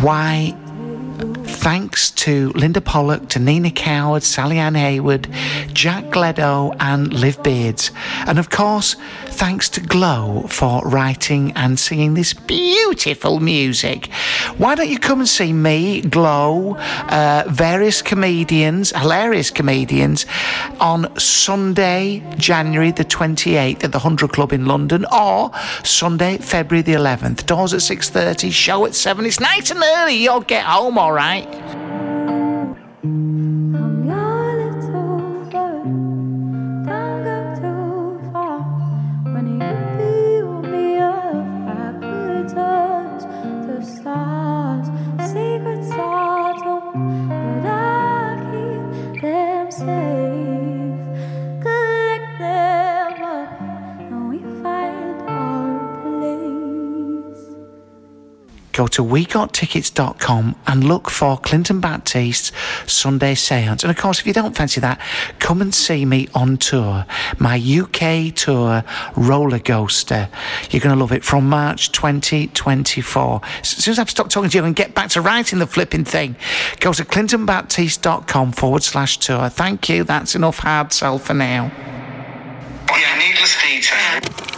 Why, 0.00 0.54
thanks 1.44 2.12
to 2.12 2.50
Linda 2.50 2.80
Pollock, 2.80 3.28
to 3.30 3.40
Nina 3.40 3.72
Coward, 3.72 4.22
Sally 4.22 4.58
Ann 4.58 4.76
Hayward, 4.76 5.28
Jack 5.72 6.10
Gleadow, 6.10 6.72
and 6.78 7.12
Liv 7.12 7.42
Beards. 7.42 7.90
And 8.26 8.38
of 8.38 8.48
course, 8.48 8.94
thanks 9.38 9.68
to 9.68 9.80
Glow 9.80 10.46
for 10.48 10.82
writing 10.82 11.52
and 11.52 11.78
singing 11.78 12.14
this 12.14 12.34
beautiful 12.34 13.38
music. 13.38 14.12
Why 14.56 14.74
don't 14.74 14.88
you 14.88 14.98
come 14.98 15.20
and 15.20 15.28
see 15.28 15.52
me, 15.52 16.00
Glow, 16.00 16.74
uh, 16.76 17.44
various 17.46 18.02
comedians, 18.02 18.90
hilarious 18.90 19.52
comedians, 19.52 20.26
on 20.80 21.16
Sunday, 21.20 22.20
January 22.36 22.90
the 22.90 23.04
28th 23.04 23.84
at 23.84 23.92
the 23.92 23.98
100 23.98 24.32
Club 24.32 24.52
in 24.52 24.66
London, 24.66 25.06
or 25.12 25.52
Sunday, 25.84 26.38
February 26.38 26.82
the 26.82 26.94
11th. 26.94 27.46
Doors 27.46 27.72
at 27.72 27.80
6.30, 27.80 28.50
show 28.50 28.86
at 28.86 28.94
7. 28.96 29.24
It's 29.24 29.38
nice 29.38 29.70
and 29.70 29.80
early. 29.80 30.14
You'll 30.14 30.40
get 30.40 30.64
home 30.64 30.98
all 30.98 31.12
right. 31.12 31.46
Go 58.78 58.86
to 58.86 59.02
wegottickets.com 59.02 60.54
and 60.68 60.84
look 60.84 61.10
for 61.10 61.36
Clinton 61.36 61.80
Baptiste's 61.80 62.52
Sunday 62.86 63.34
Seance. 63.34 63.82
And 63.82 63.90
of 63.90 63.96
course, 63.96 64.20
if 64.20 64.26
you 64.28 64.32
don't 64.32 64.56
fancy 64.56 64.80
that, 64.80 65.00
come 65.40 65.60
and 65.60 65.74
see 65.74 66.04
me 66.04 66.28
on 66.32 66.58
tour, 66.58 67.04
my 67.38 67.56
UK 67.58 68.32
tour 68.32 68.84
roller 69.16 69.58
coaster. 69.58 70.28
You're 70.70 70.80
going 70.80 70.94
to 70.94 71.00
love 71.00 71.10
it 71.10 71.24
from 71.24 71.48
March 71.48 71.90
2024. 71.90 73.40
As 73.62 73.68
soon 73.68 73.90
as 73.90 73.98
I've 73.98 74.10
stopped 74.10 74.30
talking 74.30 74.48
to 74.48 74.58
you 74.58 74.64
and 74.64 74.76
get 74.76 74.94
back 74.94 75.10
to 75.10 75.20
writing 75.22 75.58
the 75.58 75.66
flipping 75.66 76.04
thing, 76.04 76.36
go 76.78 76.92
to 76.92 77.04
clintonbaptiste.com 77.04 78.52
forward 78.52 78.84
slash 78.84 79.18
tour. 79.18 79.48
Thank 79.48 79.88
you. 79.88 80.04
That's 80.04 80.36
enough 80.36 80.58
hard 80.58 80.92
sell 80.92 81.18
for 81.18 81.34
now. 81.34 81.72
Yeah, 82.90 83.18
needless 83.18 83.60
detail. 83.60 84.57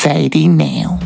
Sadie 0.00 0.48
now. 0.48 0.98